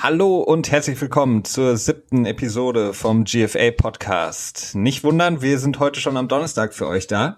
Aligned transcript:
Hallo 0.00 0.38
und 0.38 0.70
herzlich 0.70 1.00
willkommen 1.00 1.44
zur 1.44 1.76
siebten 1.76 2.24
Episode 2.24 2.94
vom 2.94 3.24
GFA 3.24 3.72
Podcast. 3.72 4.76
Nicht 4.76 5.02
wundern, 5.02 5.42
wir 5.42 5.58
sind 5.58 5.80
heute 5.80 6.00
schon 6.00 6.16
am 6.16 6.28
Donnerstag 6.28 6.72
für 6.72 6.86
euch 6.86 7.08
da. 7.08 7.36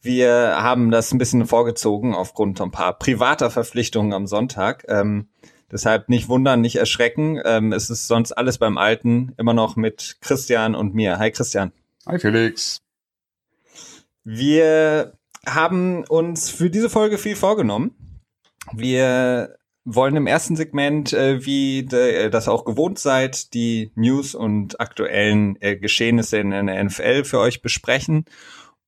Wir 0.00 0.30
haben 0.62 0.92
das 0.92 1.12
ein 1.12 1.18
bisschen 1.18 1.44
vorgezogen 1.48 2.14
aufgrund 2.14 2.60
ein 2.60 2.70
paar 2.70 2.96
privater 2.96 3.50
Verpflichtungen 3.50 4.12
am 4.12 4.28
Sonntag. 4.28 4.84
Ähm, 4.86 5.26
deshalb 5.72 6.08
nicht 6.08 6.28
wundern, 6.28 6.60
nicht 6.60 6.76
erschrecken. 6.76 7.40
Ähm, 7.44 7.72
es 7.72 7.90
ist 7.90 8.06
sonst 8.06 8.30
alles 8.30 8.58
beim 8.58 8.78
Alten, 8.78 9.34
immer 9.36 9.52
noch 9.52 9.74
mit 9.74 10.18
Christian 10.20 10.76
und 10.76 10.94
mir. 10.94 11.18
Hi 11.18 11.32
Christian. 11.32 11.72
Hi 12.06 12.20
Felix. 12.20 12.80
Wir 14.22 15.14
haben 15.44 16.04
uns 16.04 16.48
für 16.48 16.70
diese 16.70 16.90
Folge 16.90 17.18
viel 17.18 17.34
vorgenommen. 17.34 18.20
Wir 18.72 19.58
wollen 19.94 20.16
im 20.16 20.26
ersten 20.26 20.56
Segment, 20.56 21.12
äh, 21.12 21.44
wie 21.44 21.84
de, 21.84 22.26
äh, 22.26 22.30
das 22.30 22.48
auch 22.48 22.64
gewohnt 22.64 22.98
seid, 22.98 23.54
die 23.54 23.90
News 23.94 24.34
und 24.34 24.80
aktuellen 24.80 25.56
äh, 25.60 25.76
Geschehnisse 25.76 26.38
in 26.38 26.50
der 26.50 26.84
NFL 26.84 27.24
für 27.24 27.38
euch 27.40 27.62
besprechen. 27.62 28.24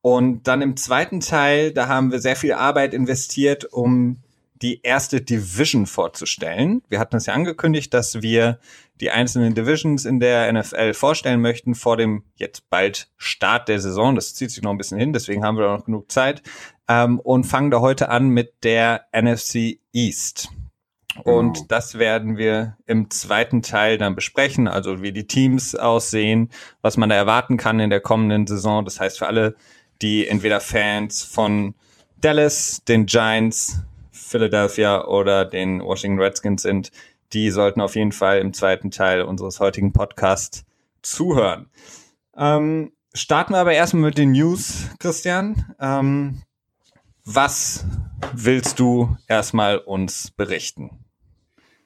Und 0.02 0.46
dann 0.46 0.62
im 0.62 0.76
zweiten 0.76 1.20
Teil, 1.20 1.72
da 1.72 1.88
haben 1.88 2.12
wir 2.12 2.20
sehr 2.20 2.36
viel 2.36 2.52
Arbeit 2.52 2.94
investiert, 2.94 3.64
um 3.72 4.18
die 4.62 4.82
erste 4.82 5.22
Division 5.22 5.86
vorzustellen. 5.86 6.82
Wir 6.88 6.98
hatten 6.98 7.16
es 7.16 7.26
ja 7.26 7.34
angekündigt, 7.34 7.94
dass 7.94 8.20
wir 8.20 8.58
die 9.00 9.10
einzelnen 9.10 9.54
Divisions 9.54 10.04
in 10.04 10.20
der 10.20 10.52
NFL 10.52 10.92
vorstellen 10.92 11.40
möchten 11.40 11.74
vor 11.74 11.96
dem 11.96 12.24
jetzt 12.36 12.68
bald 12.68 13.10
Start 13.16 13.68
der 13.68 13.80
Saison. 13.80 14.14
Das 14.14 14.34
zieht 14.34 14.50
sich 14.50 14.62
noch 14.62 14.70
ein 14.70 14.78
bisschen 14.78 14.98
hin, 14.98 15.14
deswegen 15.14 15.44
haben 15.44 15.56
wir 15.56 15.66
noch 15.66 15.86
genug 15.86 16.10
Zeit. 16.10 16.42
Ähm, 16.88 17.18
und 17.20 17.44
fangen 17.44 17.70
da 17.70 17.80
heute 17.80 18.10
an 18.10 18.28
mit 18.28 18.62
der 18.62 19.06
NFC 19.12 19.78
East. 19.92 20.50
Und 21.24 21.54
genau. 21.54 21.66
das 21.68 21.98
werden 21.98 22.36
wir 22.36 22.76
im 22.86 23.10
zweiten 23.10 23.62
Teil 23.62 23.98
dann 23.98 24.14
besprechen, 24.14 24.68
also 24.68 25.02
wie 25.02 25.12
die 25.12 25.26
Teams 25.26 25.74
aussehen, 25.74 26.50
was 26.82 26.96
man 26.96 27.08
da 27.08 27.16
erwarten 27.16 27.56
kann 27.56 27.80
in 27.80 27.90
der 27.90 28.00
kommenden 28.00 28.46
Saison. 28.46 28.84
Das 28.84 29.00
heißt 29.00 29.18
für 29.18 29.26
alle, 29.26 29.56
die 30.02 30.26
entweder 30.26 30.60
Fans 30.60 31.22
von 31.22 31.74
Dallas, 32.20 32.82
den 32.86 33.06
Giants, 33.06 33.80
Philadelphia 34.12 35.04
oder 35.06 35.44
den 35.44 35.82
Washington 35.82 36.20
Redskins 36.20 36.62
sind, 36.62 36.92
die 37.32 37.50
sollten 37.50 37.80
auf 37.80 37.96
jeden 37.96 38.12
Fall 38.12 38.38
im 38.38 38.52
zweiten 38.52 38.90
Teil 38.90 39.22
unseres 39.22 39.60
heutigen 39.60 39.92
Podcasts 39.92 40.64
zuhören. 41.02 41.68
Ähm, 42.36 42.92
starten 43.14 43.52
wir 43.52 43.58
aber 43.58 43.72
erstmal 43.72 44.04
mit 44.04 44.18
den 44.18 44.32
News, 44.32 44.88
Christian. 44.98 45.74
Ähm, 45.80 46.42
was 47.24 47.84
willst 48.34 48.78
du 48.78 49.16
erstmal 49.26 49.78
uns 49.78 50.30
berichten? 50.30 50.90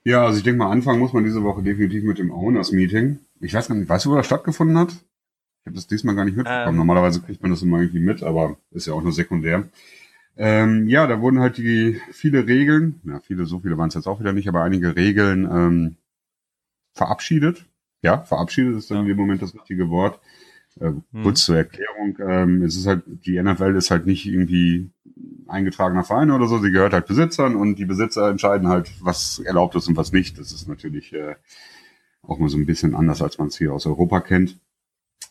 Ja, 0.04 0.26
also 0.26 0.38
ich 0.38 0.44
denke 0.44 0.58
mal, 0.58 0.70
anfangen 0.70 0.98
muss 0.98 1.12
man 1.12 1.24
diese 1.24 1.42
Woche 1.42 1.62
definitiv 1.62 2.04
mit 2.04 2.18
dem 2.18 2.30
Owners-Meeting. 2.30 3.20
Ich 3.40 3.54
weiß 3.54 3.68
gar 3.68 3.74
nicht, 3.74 3.88
weißt 3.88 4.04
du, 4.04 4.10
wo 4.10 4.16
das 4.16 4.26
stattgefunden 4.26 4.76
hat? 4.76 4.92
Ich 4.92 5.66
habe 5.66 5.76
das 5.76 5.86
diesmal 5.86 6.14
gar 6.14 6.26
nicht 6.26 6.36
mitbekommen. 6.36 6.68
Ähm. 6.68 6.76
Normalerweise 6.76 7.22
kriegt 7.22 7.40
man 7.40 7.50
das 7.50 7.62
immer 7.62 7.80
irgendwie 7.80 8.00
mit, 8.00 8.22
aber 8.22 8.58
ist 8.70 8.86
ja 8.86 8.92
auch 8.92 9.02
nur 9.02 9.12
sekundär. 9.12 9.68
Ähm, 10.36 10.88
ja, 10.88 11.06
da 11.06 11.20
wurden 11.20 11.40
halt 11.40 11.56
die 11.56 12.00
viele 12.10 12.46
Regeln, 12.46 13.00
ja, 13.04 13.20
viele, 13.20 13.46
so 13.46 13.60
viele 13.60 13.78
waren 13.78 13.88
es 13.88 13.94
jetzt 13.94 14.08
auch 14.08 14.20
wieder 14.20 14.32
nicht, 14.32 14.48
aber 14.48 14.62
einige 14.62 14.96
Regeln 14.96 15.44
ähm, 15.44 15.96
verabschiedet. 16.92 17.64
Ja, 18.02 18.18
verabschiedet 18.18 18.76
ist 18.76 18.90
dann 18.90 18.98
ja. 18.98 19.02
in 19.02 19.08
dem 19.08 19.16
Moment 19.16 19.40
das 19.40 19.54
richtige 19.54 19.88
Wort. 19.88 20.20
Äh, 20.80 20.86
hm. 20.86 21.22
Kurz 21.22 21.44
zur 21.44 21.56
Erklärung, 21.56 22.18
ähm, 22.20 22.62
es 22.62 22.76
ist 22.76 22.86
halt, 22.86 23.02
die 23.06 23.40
NFL 23.40 23.76
ist 23.76 23.90
halt 23.90 24.06
nicht 24.06 24.26
irgendwie 24.26 24.90
eingetragener 25.46 26.04
Verein 26.04 26.30
oder 26.30 26.46
so, 26.46 26.58
sie 26.58 26.72
gehört 26.72 26.92
halt 26.92 27.06
Besitzern 27.06 27.54
und 27.54 27.76
die 27.76 27.84
Besitzer 27.84 28.28
entscheiden 28.30 28.68
halt, 28.68 28.90
was 29.00 29.38
erlaubt 29.38 29.74
ist 29.76 29.88
und 29.88 29.96
was 29.96 30.12
nicht. 30.12 30.38
Das 30.38 30.52
ist 30.52 30.68
natürlich 30.68 31.12
äh, 31.12 31.36
auch 32.22 32.38
mal 32.38 32.48
so 32.48 32.56
ein 32.56 32.66
bisschen 32.66 32.94
anders, 32.94 33.22
als 33.22 33.38
man 33.38 33.48
es 33.48 33.58
hier 33.58 33.72
aus 33.72 33.86
Europa 33.86 34.20
kennt. 34.20 34.58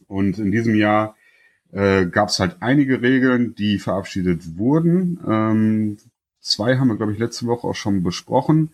Und 0.08 0.38
in 0.38 0.52
diesem 0.52 0.76
Jahr 0.76 1.16
äh, 1.72 2.06
gab 2.06 2.30
es 2.30 2.40
halt 2.40 2.58
einige 2.62 3.02
Regeln, 3.02 3.56
die 3.56 3.80
verabschiedet 3.80 4.58
wurden. 4.58 5.20
Ähm, 5.28 5.98
zwei 6.40 6.78
haben 6.78 6.88
wir, 6.88 6.98
glaube 6.98 7.14
ich, 7.14 7.20
letzte 7.20 7.48
Woche 7.48 7.68
auch 7.68 7.76
schon 7.76 8.04
besprochen. 8.04 8.70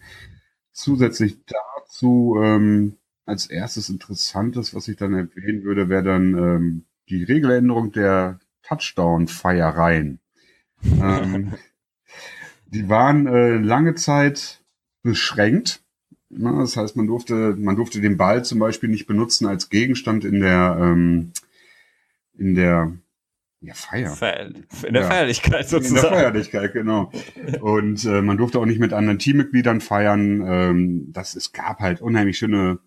Zusätzlich 0.72 1.38
dazu 1.46 2.38
ähm, 2.42 2.98
als 3.30 3.46
erstes 3.46 3.90
Interessantes, 3.90 4.76
was 4.76 4.88
ich 4.88 4.98
dann 4.98 5.14
erwähnen 5.14 5.64
würde, 5.64 5.88
wäre 5.88 6.04
dann 6.04 6.34
ähm, 6.36 6.86
die 7.10 7.24
Regeländerung 7.24 7.92
der 7.92 8.40
Touchdown-Feiereien. 8.64 10.20
ähm, 10.84 11.54
die 12.68 12.90
waren 12.90 13.28
äh, 13.28 13.58
lange 13.58 13.96
Zeit 13.96 14.62
beschränkt. 15.04 15.82
Na, 16.30 16.60
das 16.60 16.78
heißt, 16.78 16.96
man 16.96 17.08
durfte, 17.08 17.56
man 17.56 17.76
durfte 17.76 18.02
den 18.02 18.18
Ball 18.18 18.44
zum 18.46 18.60
Beispiel 18.60 18.90
nicht 18.90 19.08
benutzen 19.08 19.48
als 19.48 19.70
Gegenstand 19.70 20.26
in 20.26 20.42
der 20.42 20.78
ähm, 20.80 21.32
in 22.38 22.56
der 22.56 22.94
ja, 23.62 23.74
Feier. 23.74 24.16
In 24.88 24.94
der 24.94 25.02
ja. 25.02 25.08
Feierlichkeit 25.10 25.68
sozusagen. 25.68 25.98
In 25.98 26.02
der 26.02 26.12
Feierlichkeit, 26.12 26.74
genau. 26.74 27.12
Und 27.60 28.06
äh, 28.06 28.22
man 28.22 28.38
durfte 28.38 28.60
auch 28.60 28.66
nicht 28.66 28.80
mit 28.80 28.94
anderen 28.94 29.20
Teammitgliedern 29.20 29.82
feiern. 29.82 30.42
Ähm, 30.48 31.12
das, 31.12 31.36
es 31.36 31.52
gab 31.52 31.80
halt 31.80 32.00
unheimlich 32.00 32.38
schöne 32.38 32.80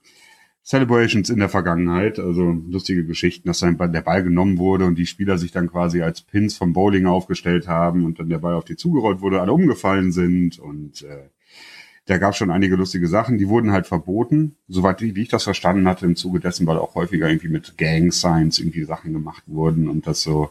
Celebrations 0.65 1.29
in 1.29 1.41
der 1.41 1.49
Vergangenheit, 1.49 2.19
also 2.19 2.53
lustige 2.69 3.05
Geschichten, 3.05 3.49
dass 3.49 3.59
dann 3.59 3.77
der 3.77 4.01
Ball 4.01 4.23
genommen 4.23 4.59
wurde 4.59 4.85
und 4.85 4.97
die 4.97 5.07
Spieler 5.07 5.37
sich 5.37 5.51
dann 5.51 5.69
quasi 5.69 6.03
als 6.03 6.21
Pins 6.21 6.57
vom 6.57 6.73
Bowling 6.73 7.07
aufgestellt 7.07 7.67
haben 7.67 8.05
und 8.05 8.21
dann 8.21 8.29
der 8.29 8.39
Ball 8.39 8.55
auf 8.55 8.65
die 8.65 8.77
zugerollt 8.77 9.21
wurde, 9.21 9.41
alle 9.41 9.53
umgefallen 9.53 10.13
sind 10.13 10.59
und 10.59 11.03
äh, 11.03 11.29
da 12.07 12.19
gab 12.19 12.35
schon 12.35 12.51
einige 12.51 12.75
lustige 12.75 13.07
Sachen, 13.07 13.39
die 13.39 13.49
wurden 13.49 13.71
halt 13.71 13.87
verboten, 13.87 14.57
soweit 14.67 15.01
wie 15.01 15.21
ich 15.21 15.29
das 15.29 15.45
verstanden 15.45 15.87
hatte, 15.87 16.05
im 16.05 16.17
Zuge 16.17 16.41
dessen, 16.41 16.67
weil 16.67 16.79
auch 16.79 16.97
häufiger 16.97 17.29
irgendwie 17.29 17.49
mit 17.49 17.79
Gang 17.79 18.13
Signs 18.13 18.59
irgendwie 18.59 18.85
Sachen 18.85 19.13
gemacht 19.13 19.45
wurden 19.47 19.89
und 19.89 20.07
das 20.07 20.23
so 20.23 20.51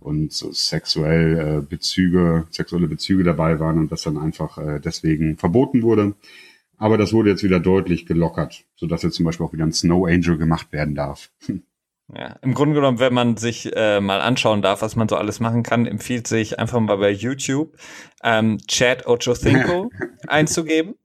und 0.00 0.32
so 0.32 0.52
sexuell 0.52 1.38
äh, 1.38 1.62
Bezüge, 1.62 2.46
sexuelle 2.50 2.88
Bezüge 2.88 3.24
dabei 3.24 3.58
waren 3.60 3.78
und 3.78 3.92
das 3.92 4.02
dann 4.02 4.18
einfach 4.18 4.58
äh, 4.58 4.80
deswegen 4.80 5.38
verboten 5.38 5.82
wurde. 5.82 6.14
Aber 6.82 6.98
das 6.98 7.12
wurde 7.12 7.30
jetzt 7.30 7.44
wieder 7.44 7.60
deutlich 7.60 8.06
gelockert, 8.06 8.64
sodass 8.74 9.04
jetzt 9.04 9.14
zum 9.14 9.24
Beispiel 9.24 9.46
auch 9.46 9.52
wieder 9.52 9.64
ein 9.64 9.72
Snow 9.72 10.04
Angel 10.04 10.36
gemacht 10.36 10.72
werden 10.72 10.96
darf. 10.96 11.30
Ja, 12.12 12.36
im 12.42 12.54
Grunde 12.54 12.74
genommen, 12.74 12.98
wenn 12.98 13.14
man 13.14 13.36
sich 13.36 13.70
äh, 13.76 14.00
mal 14.00 14.20
anschauen 14.20 14.62
darf, 14.62 14.82
was 14.82 14.96
man 14.96 15.08
so 15.08 15.14
alles 15.14 15.38
machen 15.38 15.62
kann, 15.62 15.86
empfiehlt 15.86 16.26
sich 16.26 16.58
einfach 16.58 16.80
mal 16.80 16.96
bei 16.96 17.12
YouTube 17.12 17.76
ähm, 18.24 18.58
Chad 18.66 19.06
Ochocinco 19.06 19.92
einzugeben, 20.26 20.96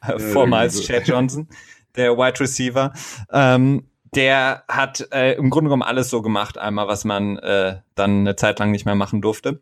äh, 0.00 0.18
vormals 0.32 0.80
Chad 0.80 1.06
Johnson, 1.06 1.46
der 1.94 2.16
Wide 2.16 2.40
Receiver. 2.40 2.94
Ähm, 3.30 3.88
der 4.14 4.64
hat 4.66 5.08
äh, 5.12 5.34
im 5.34 5.50
Grunde 5.50 5.68
genommen 5.68 5.82
alles 5.82 6.08
so 6.08 6.22
gemacht, 6.22 6.56
einmal 6.56 6.88
was 6.88 7.04
man 7.04 7.36
äh, 7.36 7.82
dann 7.94 8.20
eine 8.20 8.36
Zeit 8.36 8.58
lang 8.60 8.70
nicht 8.70 8.86
mehr 8.86 8.94
machen 8.94 9.20
durfte. 9.20 9.60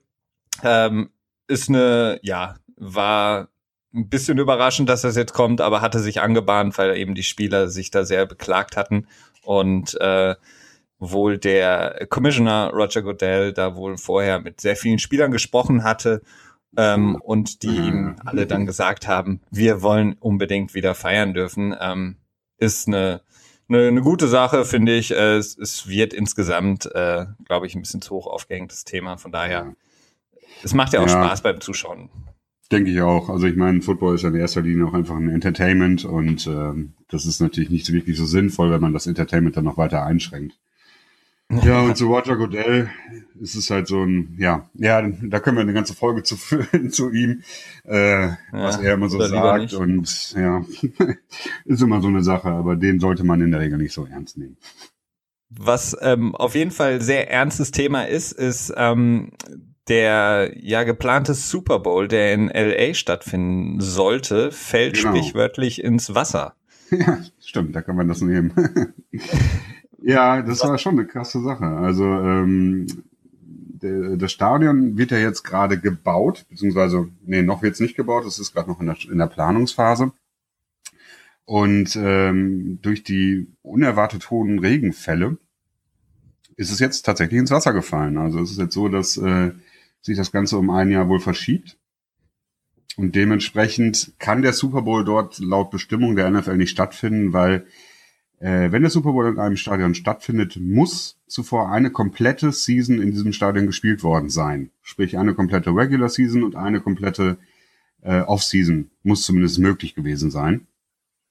Ähm, 0.63 1.11
ist 1.49 1.69
eine, 1.69 2.21
ja, 2.23 2.55
war 2.77 3.49
ein 3.95 4.09
bisschen 4.09 4.39
überraschend, 4.39 4.89
dass 4.89 5.03
das 5.03 5.17
jetzt 5.17 5.33
kommt, 5.33 5.61
aber 5.61 5.81
hatte 5.81 5.99
sich 5.99 6.21
angebahnt, 6.21 6.77
weil 6.79 6.97
eben 6.97 7.15
die 7.15 7.23
Spieler 7.23 7.69
sich 7.69 7.91
da 7.91 8.05
sehr 8.05 8.27
beklagt 8.27 8.77
hatten 8.77 9.07
und 9.43 10.01
äh, 10.01 10.37
wohl 10.99 11.39
der 11.39 12.07
Commissioner 12.09 12.71
Roger 12.73 13.03
Goodell 13.03 13.53
da 13.53 13.75
wohl 13.75 13.97
vorher 13.97 14.39
mit 14.39 14.61
sehr 14.61 14.77
vielen 14.77 14.99
Spielern 14.99 15.33
gesprochen 15.33 15.83
hatte 15.83 16.23
ähm, 16.77 17.17
und 17.17 17.63
die 17.63 17.77
ihm 17.77 18.17
alle 18.25 18.47
dann 18.47 18.67
gesagt 18.67 19.09
haben, 19.09 19.41
wir 19.51 19.83
wollen 19.83 20.15
unbedingt 20.21 20.75
wieder 20.75 20.95
feiern 20.95 21.35
dürfen, 21.35 21.75
ähm, 21.81 22.17
ist 22.59 22.87
eine, 22.87 23.23
eine, 23.69 23.89
eine 23.89 24.03
gute 24.03 24.29
Sache, 24.29 24.65
finde 24.65 24.95
ich. 24.95 25.11
Äh, 25.11 25.37
es, 25.37 25.57
es 25.59 25.89
wird 25.89 26.13
insgesamt, 26.13 26.87
äh, 26.95 27.27
glaube 27.45 27.67
ich, 27.67 27.75
ein 27.75 27.81
bisschen 27.81 28.03
zu 28.03 28.15
hoch 28.15 28.27
aufgehängtes 28.27 28.85
Thema. 28.85 29.17
Von 29.17 29.33
daher, 29.33 29.75
es 30.63 30.75
macht 30.75 30.93
ja 30.93 31.01
auch 31.01 31.09
ja. 31.09 31.25
Spaß 31.25 31.43
beim 31.43 31.61
Zuschauen. 31.61 32.11
Denke 32.71 32.91
ich 32.91 33.01
auch. 33.01 33.29
Also 33.29 33.47
ich 33.47 33.57
meine, 33.57 33.83
Football 33.83 34.15
ist 34.15 34.23
ja 34.23 34.29
in 34.29 34.37
erster 34.37 34.63
Linie 34.63 34.87
auch 34.87 34.95
einfach 34.95 35.17
ein 35.17 35.29
Entertainment 35.29 36.05
und 36.05 36.47
ähm, 36.47 36.93
das 37.09 37.27
ist 37.27 37.41
natürlich 37.41 37.71
nicht 37.71 37.85
so 37.85 37.93
wirklich 37.93 38.17
so 38.17 38.27
sinnvoll, 38.27 38.71
wenn 38.71 38.81
man 38.81 38.93
das 38.93 39.09
Entertainment 39.09 39.57
dann 39.57 39.65
noch 39.65 39.77
weiter 39.77 40.05
einschränkt. 40.05 40.57
Ja, 41.65 41.81
und 41.83 41.97
zu 41.97 42.07
Roger 42.07 42.37
Goodell 42.37 42.91
ist 43.41 43.57
es 43.57 43.71
halt 43.71 43.89
so 43.89 44.05
ein, 44.05 44.37
ja, 44.39 44.71
ja, 44.75 45.03
da 45.03 45.41
können 45.41 45.57
wir 45.57 45.63
eine 45.63 45.73
ganze 45.73 45.95
Folge 45.95 46.23
zu 46.23 46.37
füllen 46.37 46.91
zu 46.93 47.11
ihm, 47.11 47.43
äh, 47.85 48.29
ja, 48.29 48.39
was 48.53 48.79
er 48.79 48.95
immer 48.95 49.09
so 49.09 49.21
sagt. 49.21 49.75
Und 49.75 50.33
ja, 50.37 50.65
ist 51.65 51.83
immer 51.83 52.01
so 52.01 52.07
eine 52.07 52.23
Sache, 52.23 52.51
aber 52.51 52.77
den 52.77 53.01
sollte 53.01 53.25
man 53.25 53.41
in 53.41 53.51
der 53.51 53.61
Regel 53.61 53.79
nicht 53.79 53.93
so 53.93 54.07
ernst 54.07 54.39
nehmen. 54.39 54.59
Was 55.49 55.97
ähm, 56.01 56.37
auf 56.37 56.55
jeden 56.55 56.71
Fall 56.71 57.03
sehr 57.03 57.29
ernstes 57.29 57.73
Thema 57.73 58.05
ist, 58.05 58.31
ist 58.31 58.73
ähm, 58.77 59.33
der 59.91 60.53
ja 60.57 60.85
geplante 60.85 61.35
Super 61.35 61.81
Bowl, 61.81 62.09
der 62.09 62.33
in 62.33 62.49
LA 62.49 62.95
stattfinden 62.95 63.81
sollte, 63.81 64.53
fällt 64.53 64.95
genau. 64.95 65.11
sprichwörtlich 65.11 65.85
ins 65.85 66.15
Wasser. 66.15 66.55
Ja, 66.93 67.19
stimmt, 67.39 67.77
da 67.77 67.83
kann 67.83 67.95
man 67.95 68.09
das 68.09 68.21
nehmen. 68.21 68.53
ja, 70.03 70.43
das 70.43 70.65
war 70.65 70.77
schon 70.77 70.99
eine 70.99 71.07
krasse 71.07 71.41
Sache. 71.41 71.65
Also 71.65 72.03
ähm, 72.05 72.89
der, 73.45 74.17
das 74.17 74.33
Stadion 74.33 74.99
wird 74.99 75.13
ja 75.13 75.19
jetzt 75.19 75.45
gerade 75.45 75.79
gebaut, 75.79 76.47
beziehungsweise, 76.51 77.09
nee, 77.25 77.43
noch 77.43 77.63
wird's 77.63 77.79
nicht 77.79 77.95
gebaut, 77.95 78.25
es 78.27 78.41
ist 78.41 78.55
gerade 78.55 78.69
noch 78.69 78.81
in 78.81 78.87
der, 78.87 78.97
in 79.09 79.19
der 79.19 79.29
Planungsphase. 79.29 80.11
Und 81.45 81.95
ähm, 81.95 82.81
durch 82.83 83.05
die 83.05 83.47
unerwartet 83.63 84.31
hohen 84.33 84.59
Regenfälle 84.59 85.39
ist 86.57 86.73
es 86.73 86.81
jetzt 86.81 87.03
tatsächlich 87.03 87.39
ins 87.39 87.53
Wasser 87.53 87.73
gefallen. 87.73 88.19
Also 88.19 88.41
es 88.41 88.51
ist 88.51 88.59
jetzt 88.59 88.75
so, 88.75 88.89
dass 88.89 89.17
äh, 89.17 89.53
sich 90.03 90.17
das 90.17 90.33
Ganze 90.33 90.59
um 90.59 90.71
ein 90.71 90.91
Jahr 90.91 91.09
wohl 91.09 91.21
verschiebt. 91.21 91.79
Und 92.97 93.15
dementsprechend 93.15 94.13
kann 94.19 94.43
der 94.43 94.53
Super 94.53 94.83
Bowl 94.83 95.05
dort 95.05 95.39
laut 95.39 95.71
Bestimmung 95.71 96.17
der 96.17 96.31
NFL 96.31 96.57
nicht 96.57 96.71
stattfinden, 96.71 97.33
weil 97.33 97.67
äh, 98.41 98.73
wenn 98.73 98.83
der 98.83 98.91
Super 98.91 99.13
Bowl 99.13 99.29
in 99.29 99.39
einem 99.39 99.57
Stadion 99.57 99.95
stattfindet, 99.95 100.59
muss 100.61 101.21
zuvor 101.27 101.71
eine 101.71 101.91
komplette 101.91 102.53
Season 102.53 103.01
in 103.01 103.13
diesem 103.13 103.33
Stadion 103.33 103.67
gespielt 103.67 104.03
worden 104.03 104.31
sein. 104.31 104.71
Sprich 104.83 105.19
eine 105.19 105.35
komplette 105.35 105.71
Regular 105.71 106.09
Season 106.09 106.43
und 106.43 106.57
eine 106.57 106.81
komplette 106.81 107.39
äh, 108.03 108.21
Off-Season 108.21 108.91
muss 109.03 109.25
zumindest 109.25 109.59
möglich 109.59 109.95
gewesen 109.95 110.31
sein. 110.31 110.67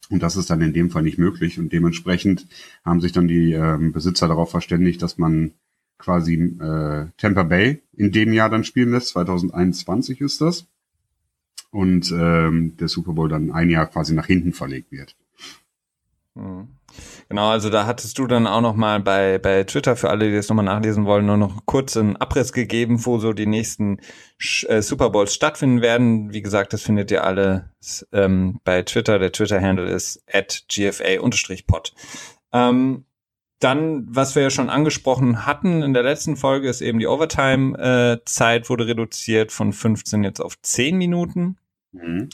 Und 0.10 0.24
das 0.24 0.38
ist 0.38 0.50
dann 0.50 0.62
in 0.62 0.74
dem 0.74 0.90
Fall 0.90 1.04
nicht 1.04 1.18
möglich. 1.18 1.60
Und 1.60 1.74
dementsprechend 1.74 2.48
haben 2.84 3.02
sich 3.02 3.12
dann 3.12 3.28
die 3.28 3.54
äh, 3.54 3.78
Besitzer 3.92 4.28
darauf 4.28 4.52
verständigt, 4.52 5.02
dass 5.02 5.18
man 5.18 5.54
quasi 6.00 6.36
äh, 6.36 7.08
Tampa 7.18 7.44
Bay 7.44 7.84
in 7.96 8.12
dem 8.12 8.34
Jahr 8.34 8.50
dann 8.50 8.64
spielen 8.64 8.92
lässt. 8.92 9.10
2021 9.10 10.22
ist 10.22 10.42
das. 10.42 10.66
Und 11.72 12.12
ähm, 12.12 12.76
der 12.78 12.88
Super 12.88 13.14
Bowl 13.14 13.30
dann 13.30 13.52
ein 13.52 13.70
Jahr 13.70 13.86
quasi 13.86 14.16
nach 14.16 14.26
hinten 14.26 14.54
verlegt 14.54 14.92
wird. 14.92 15.16
Mhm. 16.34 16.70
Genau, 17.28 17.50
also 17.50 17.70
da 17.70 17.86
hattest 17.86 18.18
du 18.18 18.26
dann 18.26 18.48
auch 18.48 18.62
noch 18.62 18.76
mal 18.76 19.00
bei, 19.00 19.38
bei 19.38 19.64
Twitter, 19.64 19.96
für 19.96 20.10
alle, 20.10 20.30
die 20.30 20.36
das 20.36 20.50
nochmal 20.50 20.66
nachlesen 20.66 21.06
wollen, 21.06 21.28
nur 21.28 21.38
noch 21.38 21.66
kurz 21.66 21.96
einen 21.96 22.18
Abriss 22.18 22.54
gegeben, 22.54 23.06
wo 23.06 23.20
so 23.20 23.34
die 23.34 23.46
nächsten 23.46 24.00
äh, 24.68 24.82
Super 24.82 25.12
Bowls 25.12 25.36
stattfinden 25.36 25.82
werden. 25.82 26.34
Wie 26.34 26.42
gesagt, 26.42 26.74
das 26.74 26.82
findet 26.82 27.12
ihr 27.12 27.24
alle 27.24 27.72
ähm, 28.12 28.60
bei 28.64 28.82
Twitter. 28.82 29.20
Der 29.20 29.32
Twitter-Handle 29.32 29.90
ist 29.90 30.24
at 30.32 30.66
gfa-pod. 30.68 31.94
Ähm, 32.52 33.06
dann, 33.60 34.06
was 34.10 34.36
wir 34.36 34.44
ja 34.44 34.50
schon 34.50 34.70
angesprochen 34.70 35.46
hatten 35.46 35.82
in 35.82 35.94
der 35.94 36.04
letzten 36.04 36.38
Folge, 36.38 36.70
ist 36.70 36.82
eben 36.82 37.00
die 37.00 37.08
Overtime-Zeit 37.08 38.66
äh, 38.66 38.70
wurde 38.70 38.88
reduziert 38.88 39.52
von 39.52 39.74
15 39.74 40.24
jetzt 40.24 40.40
auf 40.40 40.62
10 40.62 40.98
Minuten. 40.98 41.58
Mhm. 41.92 42.30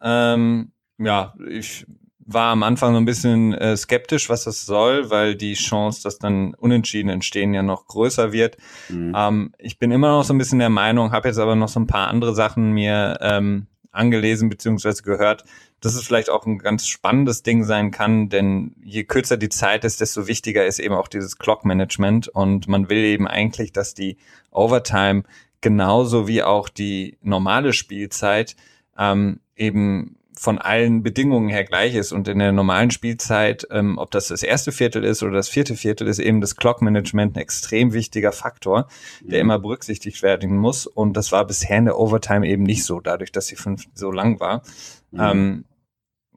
Ähm, 0.00 0.72
ja, 0.98 1.34
ich 1.48 1.86
war 2.32 2.52
am 2.52 2.62
Anfang 2.62 2.92
so 2.92 2.98
ein 2.98 3.04
bisschen 3.04 3.54
äh, 3.54 3.76
skeptisch, 3.76 4.28
was 4.28 4.44
das 4.44 4.64
soll, 4.64 5.10
weil 5.10 5.34
die 5.34 5.54
Chance, 5.54 6.02
dass 6.02 6.18
dann 6.18 6.54
Unentschieden 6.54 7.08
entstehen, 7.08 7.52
ja 7.54 7.62
noch 7.62 7.86
größer 7.86 8.32
wird. 8.32 8.56
Mhm. 8.88 9.12
Ähm, 9.16 9.52
ich 9.58 9.78
bin 9.78 9.90
immer 9.90 10.10
noch 10.10 10.24
so 10.24 10.32
ein 10.32 10.38
bisschen 10.38 10.60
der 10.60 10.70
Meinung, 10.70 11.10
habe 11.10 11.28
jetzt 11.28 11.38
aber 11.38 11.56
noch 11.56 11.68
so 11.68 11.80
ein 11.80 11.88
paar 11.88 12.08
andere 12.08 12.34
Sachen 12.34 12.72
mir 12.72 13.18
ähm, 13.20 13.66
angelesen 13.92 14.48
bzw. 14.48 15.02
gehört, 15.02 15.44
dass 15.80 15.94
es 15.94 16.06
vielleicht 16.06 16.30
auch 16.30 16.46
ein 16.46 16.58
ganz 16.58 16.86
spannendes 16.86 17.42
Ding 17.42 17.64
sein 17.64 17.90
kann, 17.90 18.28
denn 18.28 18.74
je 18.82 19.04
kürzer 19.04 19.36
die 19.36 19.48
Zeit 19.48 19.84
ist, 19.84 20.00
desto 20.00 20.26
wichtiger 20.26 20.66
ist 20.66 20.78
eben 20.78 20.94
auch 20.94 21.08
dieses 21.08 21.38
Clock-Management 21.38 22.28
und 22.28 22.68
man 22.68 22.88
will 22.88 23.04
eben 23.04 23.26
eigentlich, 23.26 23.72
dass 23.72 23.94
die 23.94 24.16
Overtime 24.50 25.24
genauso 25.60 26.28
wie 26.28 26.42
auch 26.42 26.68
die 26.68 27.18
normale 27.22 27.72
Spielzeit 27.72 28.56
ähm, 28.98 29.40
eben 29.56 30.16
von 30.40 30.56
allen 30.56 31.02
Bedingungen 31.02 31.50
her 31.50 31.64
gleich 31.64 31.94
ist 31.94 32.12
und 32.12 32.26
in 32.26 32.38
der 32.38 32.50
normalen 32.50 32.90
Spielzeit, 32.90 33.68
ähm, 33.70 33.98
ob 33.98 34.10
das 34.10 34.28
das 34.28 34.42
erste 34.42 34.72
Viertel 34.72 35.04
ist 35.04 35.22
oder 35.22 35.32
das 35.32 35.50
vierte 35.50 35.76
Viertel, 35.76 36.08
ist 36.08 36.18
eben 36.18 36.40
das 36.40 36.56
Clock-Management 36.56 37.36
ein 37.36 37.40
extrem 37.40 37.92
wichtiger 37.92 38.32
Faktor, 38.32 38.88
der 39.20 39.44
mhm. 39.44 39.50
immer 39.50 39.58
berücksichtigt 39.58 40.22
werden 40.22 40.56
muss. 40.56 40.86
Und 40.86 41.12
das 41.18 41.30
war 41.30 41.46
bisher 41.46 41.76
in 41.76 41.84
der 41.84 41.98
Overtime 41.98 42.48
eben 42.48 42.62
nicht 42.62 42.84
so, 42.84 43.00
dadurch, 43.00 43.32
dass 43.32 43.48
sie 43.48 43.56
fünf 43.56 43.84
so 43.92 44.10
lang 44.10 44.40
war. 44.40 44.62
Mhm. 45.10 45.20
Ähm, 45.20 45.64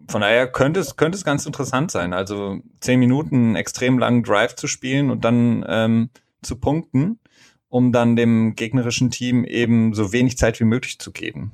von 0.09 0.19
daher 0.19 0.47
könnte 0.47 0.81
es, 0.81 0.97
könnte 0.97 1.17
es 1.17 1.23
ganz 1.23 1.45
interessant 1.45 1.89
sein. 1.89 2.11
Also 2.11 2.59
zehn 2.81 3.00
Minuten 3.00 3.55
extrem 3.55 3.97
langen 3.97 4.23
Drive 4.23 4.57
zu 4.57 4.67
spielen 4.67 5.11
und 5.11 5.23
dann 5.23 5.63
ähm, 5.65 6.09
zu 6.41 6.57
punkten, 6.57 7.21
um 7.69 7.94
dann 7.94 8.17
dem 8.17 8.55
gegnerischen 8.55 9.11
Team 9.11 9.45
eben 9.45 9.94
so 9.94 10.11
wenig 10.11 10.38
Zeit 10.38 10.59
wie 10.59 10.65
möglich 10.65 11.00
zu 11.00 11.13
geben. 11.13 11.53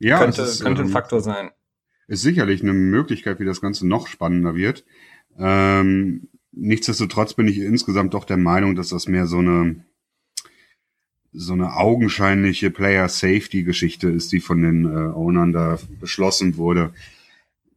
Ja, 0.00 0.18
könnte, 0.18 0.42
ist, 0.42 0.62
könnte 0.62 0.82
ein 0.82 0.88
ähm, 0.88 0.92
Faktor 0.92 1.20
sein. 1.20 1.50
Ist 2.08 2.22
sicherlich 2.22 2.62
eine 2.62 2.72
Möglichkeit, 2.72 3.38
wie 3.38 3.44
das 3.44 3.60
Ganze 3.60 3.86
noch 3.86 4.08
spannender 4.08 4.56
wird. 4.56 4.84
Ähm, 5.38 6.28
nichtsdestotrotz 6.52 7.34
bin 7.34 7.46
ich 7.46 7.58
insgesamt 7.58 8.14
doch 8.14 8.24
der 8.24 8.38
Meinung, 8.38 8.74
dass 8.74 8.88
das 8.88 9.06
mehr 9.06 9.26
so 9.26 9.38
eine 9.38 9.84
so 11.32 11.52
eine 11.52 11.76
augenscheinliche 11.76 12.72
Player 12.72 13.08
Safety 13.08 13.62
Geschichte 13.62 14.08
ist, 14.08 14.32
die 14.32 14.40
von 14.40 14.62
den 14.62 14.84
äh, 14.84 15.12
Ownern 15.14 15.52
da 15.52 15.78
beschlossen 16.00 16.56
wurde. 16.56 16.92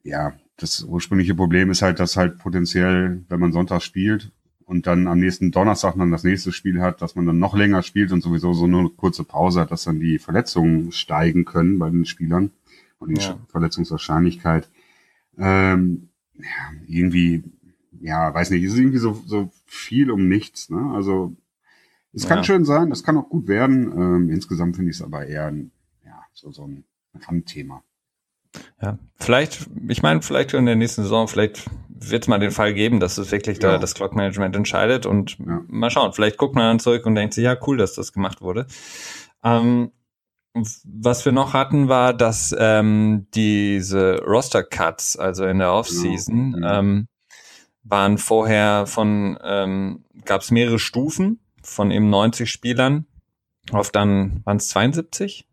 Ja, 0.02 0.34
das 0.58 0.82
ursprüngliche 0.82 1.36
Problem 1.36 1.70
ist 1.70 1.84
halt, 1.84 2.00
dass 2.00 2.18
halt 2.18 2.40
potenziell, 2.40 3.24
wenn 3.30 3.40
man 3.40 3.54
Sonntag 3.54 3.84
spielt 3.84 4.32
und 4.74 4.88
dann 4.88 5.08
am 5.08 5.20
nächsten 5.20 5.52
Donnerstag 5.52 5.94
dann 5.98 6.10
das 6.10 6.24
nächste 6.24 6.52
Spiel 6.52 6.82
hat, 6.82 7.04
dass 7.04 7.14
man 7.14 7.28
dann 7.28 7.38
noch 7.38 7.56
länger 7.56 7.84
spielt 7.84 8.12
und 8.12 8.22
sowieso 8.22 8.54
so 8.54 8.66
eine 8.66 8.90
kurze 8.90 9.24
Pause 9.24 9.60
hat, 9.62 9.70
dass 9.70 9.84
dann 9.84 10.00
die 10.00 10.18
Verletzungen 10.18 10.92
steigen 10.92 11.46
können 11.46 11.78
bei 11.78 11.92
den 11.92 12.06
Spielern 12.06 12.50
und 12.98 13.16
die 13.16 13.22
ja. 13.22 13.38
Verletzungswahrscheinlichkeit. 13.50 14.72
Ähm, 15.38 16.10
ja, 16.34 16.72
irgendwie, 16.88 17.44
ja, 18.02 18.34
weiß 18.34 18.50
nicht, 18.50 18.64
ist 18.64 18.76
irgendwie 18.76 18.98
so, 18.98 19.22
so 19.28 19.52
viel 19.68 20.10
um 20.10 20.28
nichts. 20.28 20.72
Ne? 20.72 20.92
Also 20.96 21.36
es 22.12 22.28
kann 22.28 22.44
schön 22.44 22.66
sein, 22.66 22.92
es 22.92 23.04
kann 23.04 23.16
auch 23.16 23.30
gut 23.30 23.48
werden. 23.48 23.92
Ähm, 23.96 24.30
insgesamt 24.32 24.76
finde 24.76 24.90
ich 24.90 24.98
es 24.98 25.04
aber 25.04 25.28
eher 25.28 25.46
ein, 25.46 25.70
ja, 26.04 26.20
so, 26.34 26.52
so 26.52 26.64
ein 26.64 26.84
Randthema. 27.14 27.84
Ja, 28.82 28.98
vielleicht, 29.20 29.68
ich 29.88 30.02
meine, 30.02 30.22
vielleicht 30.22 30.54
in 30.54 30.66
der 30.66 30.76
nächsten 30.76 31.04
Saison, 31.04 31.28
vielleicht 31.28 31.70
wird 31.90 32.24
es 32.24 32.28
mal 32.28 32.40
den 32.40 32.52
Fall 32.52 32.74
geben, 32.74 33.00
dass 33.00 33.18
es 33.18 33.32
wirklich 33.32 33.62
ja. 33.62 33.74
da 33.74 33.78
das 33.78 33.94
Clock 33.94 34.16
Management 34.16 34.56
entscheidet 34.56 35.06
und 35.06 35.38
ja. 35.40 35.62
mal 35.68 35.90
schauen. 35.90 36.14
Vielleicht 36.14 36.38
guckt 36.38 36.56
man 36.56 36.66
dann 36.66 36.80
zurück 36.80 37.06
und 37.06 37.16
denkt 37.16 37.34
sich, 37.34 37.44
ja, 37.44 37.58
cool, 37.66 37.78
dass 37.78 37.94
das 37.94 38.14
gemacht 38.14 38.42
wurde. 38.42 38.68
Ähm, 39.44 39.92
was 40.54 41.26
wir 41.26 41.32
noch 41.32 41.54
hatten, 41.54 41.90
war, 41.90 42.14
dass 42.14 42.56
ähm, 42.58 43.28
diese 43.34 44.22
Roster 44.24 44.64
Cuts, 44.64 45.18
also 45.18 45.46
in 45.46 45.60
der 45.60 45.74
Offseason, 45.74 46.54
genau. 46.54 46.80
ähm, 46.80 47.08
waren 47.84 48.18
vorher 48.18 48.86
von, 48.86 49.38
ähm, 49.44 50.06
gab 50.26 50.42
es 50.42 50.52
mehrere 50.52 50.80
Stufen 50.80 51.40
von 51.64 51.92
eben 51.92 52.10
90 52.10 52.50
Spielern 52.50 53.08
auf 53.72 53.92
dann, 53.92 54.42
waren 54.46 54.58
es 54.58 54.70
72? 54.70 55.48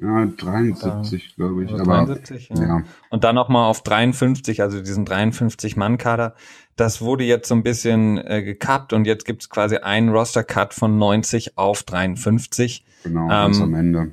Ja, 0.00 0.26
73, 0.26 1.34
glaube 1.34 1.64
ich. 1.64 1.72
Aber, 1.72 1.84
73, 1.84 2.50
ja. 2.50 2.62
ja. 2.62 2.82
Und 3.10 3.24
dann 3.24 3.34
nochmal 3.34 3.68
auf 3.68 3.82
53, 3.82 4.62
also 4.62 4.80
diesen 4.80 5.04
53-Mann-Kader. 5.04 6.34
Das 6.76 7.00
wurde 7.00 7.24
jetzt 7.24 7.48
so 7.48 7.56
ein 7.56 7.64
bisschen 7.64 8.18
äh, 8.18 8.42
gekappt 8.42 8.92
und 8.92 9.06
jetzt 9.06 9.24
gibt's 9.24 9.50
quasi 9.50 9.78
einen 9.78 10.10
Roster-Cut 10.10 10.72
von 10.72 10.98
90 10.98 11.58
auf 11.58 11.82
53. 11.82 12.84
Genau, 13.02 13.26
ganz 13.26 13.56
ähm, 13.56 13.62
am 13.64 13.74
Ende. 13.74 14.12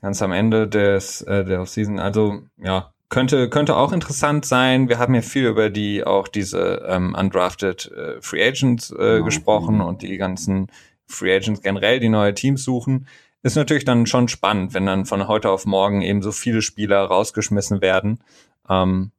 Ganz 0.00 0.22
am 0.22 0.30
Ende 0.30 0.68
des 0.68 1.22
äh, 1.22 1.44
der 1.44 1.66
Season. 1.66 1.98
Also 1.98 2.42
ja, 2.58 2.92
könnte 3.08 3.48
könnte 3.48 3.74
auch 3.74 3.92
interessant 3.92 4.44
sein. 4.44 4.88
Wir 4.88 4.98
haben 4.98 5.14
ja 5.14 5.22
viel 5.22 5.46
über 5.46 5.70
die 5.70 6.04
auch 6.04 6.28
diese 6.28 6.84
ähm, 6.86 7.16
undrafted 7.18 7.90
äh, 7.90 8.20
Free 8.20 8.46
Agents 8.46 8.92
äh, 8.92 8.96
genau. 8.96 9.24
gesprochen 9.24 9.80
und 9.80 10.02
die 10.02 10.16
ganzen 10.18 10.68
Free 11.06 11.34
Agents 11.34 11.62
generell, 11.62 11.98
die 11.98 12.08
neue 12.08 12.34
Teams 12.34 12.62
suchen 12.62 13.06
ist 13.44 13.56
natürlich 13.56 13.84
dann 13.84 14.06
schon 14.06 14.28
spannend, 14.28 14.72
wenn 14.72 14.86
dann 14.86 15.04
von 15.04 15.28
heute 15.28 15.50
auf 15.50 15.66
morgen 15.66 16.00
eben 16.00 16.22
so 16.22 16.32
viele 16.32 16.62
Spieler 16.62 17.04
rausgeschmissen 17.04 17.82
werden. 17.82 18.20
Ähm, 18.68 19.12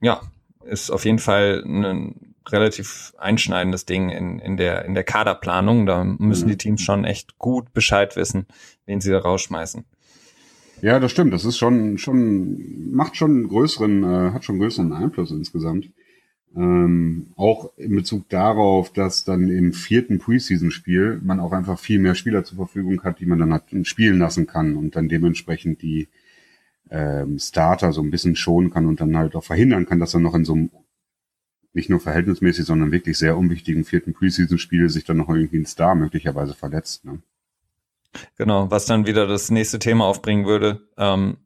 ja, 0.00 0.20
ist 0.64 0.90
auf 0.90 1.04
jeden 1.04 1.20
Fall 1.20 1.62
ein 1.64 2.34
relativ 2.48 3.14
einschneidendes 3.16 3.86
Ding 3.86 4.10
in, 4.10 4.40
in, 4.40 4.56
der, 4.56 4.84
in 4.84 4.94
der 4.94 5.04
Kaderplanung. 5.04 5.86
Da 5.86 6.02
müssen 6.02 6.46
mhm. 6.46 6.50
die 6.50 6.58
Teams 6.58 6.82
schon 6.82 7.04
echt 7.04 7.38
gut 7.38 7.72
Bescheid 7.72 8.16
wissen, 8.16 8.46
wen 8.86 9.00
sie 9.00 9.12
da 9.12 9.20
rausschmeißen. 9.20 9.84
Ja, 10.82 10.98
das 10.98 11.12
stimmt. 11.12 11.32
Das 11.32 11.44
ist 11.44 11.56
schon, 11.56 11.96
schon, 11.96 12.90
macht 12.90 13.16
schon 13.16 13.30
einen 13.30 13.48
größeren, 13.48 14.02
äh, 14.02 14.32
hat 14.32 14.44
schon 14.44 14.54
einen 14.54 14.62
größeren 14.62 14.92
Einfluss 14.92 15.30
insgesamt. 15.30 15.90
Ähm, 16.56 17.32
auch 17.36 17.76
in 17.76 17.96
Bezug 17.96 18.28
darauf, 18.28 18.92
dass 18.92 19.24
dann 19.24 19.48
im 19.48 19.72
vierten 19.72 20.18
Preseason-Spiel 20.18 21.20
man 21.22 21.40
auch 21.40 21.52
einfach 21.52 21.78
viel 21.78 21.98
mehr 21.98 22.14
Spieler 22.14 22.44
zur 22.44 22.56
Verfügung 22.56 23.02
hat, 23.02 23.18
die 23.18 23.26
man 23.26 23.40
dann 23.40 23.52
hat 23.52 23.64
spielen 23.82 24.18
lassen 24.18 24.46
kann 24.46 24.76
und 24.76 24.94
dann 24.94 25.08
dementsprechend 25.08 25.82
die 25.82 26.08
ähm, 26.90 27.38
Starter 27.38 27.92
so 27.92 28.02
ein 28.02 28.10
bisschen 28.10 28.36
schonen 28.36 28.70
kann 28.70 28.86
und 28.86 29.00
dann 29.00 29.16
halt 29.16 29.34
auch 29.34 29.42
verhindern 29.42 29.86
kann, 29.86 29.98
dass 29.98 30.14
er 30.14 30.20
noch 30.20 30.34
in 30.34 30.44
so 30.44 30.52
einem 30.54 30.70
nicht 31.72 31.90
nur 31.90 31.98
verhältnismäßig, 31.98 32.64
sondern 32.64 32.92
wirklich 32.92 33.18
sehr 33.18 33.36
unwichtigen 33.36 33.84
vierten 33.84 34.14
Preseason-Spiel 34.14 34.88
sich 34.88 35.04
dann 35.04 35.16
noch 35.16 35.28
irgendwie 35.28 35.58
ein 35.58 35.66
Star 35.66 35.96
möglicherweise 35.96 36.54
verletzt. 36.54 37.04
Ne? 37.04 37.20
Genau, 38.38 38.70
was 38.70 38.86
dann 38.86 39.06
wieder 39.06 39.26
das 39.26 39.50
nächste 39.50 39.80
Thema 39.80 40.04
aufbringen 40.04 40.46
würde. 40.46 40.86
Ähm, 40.96 41.38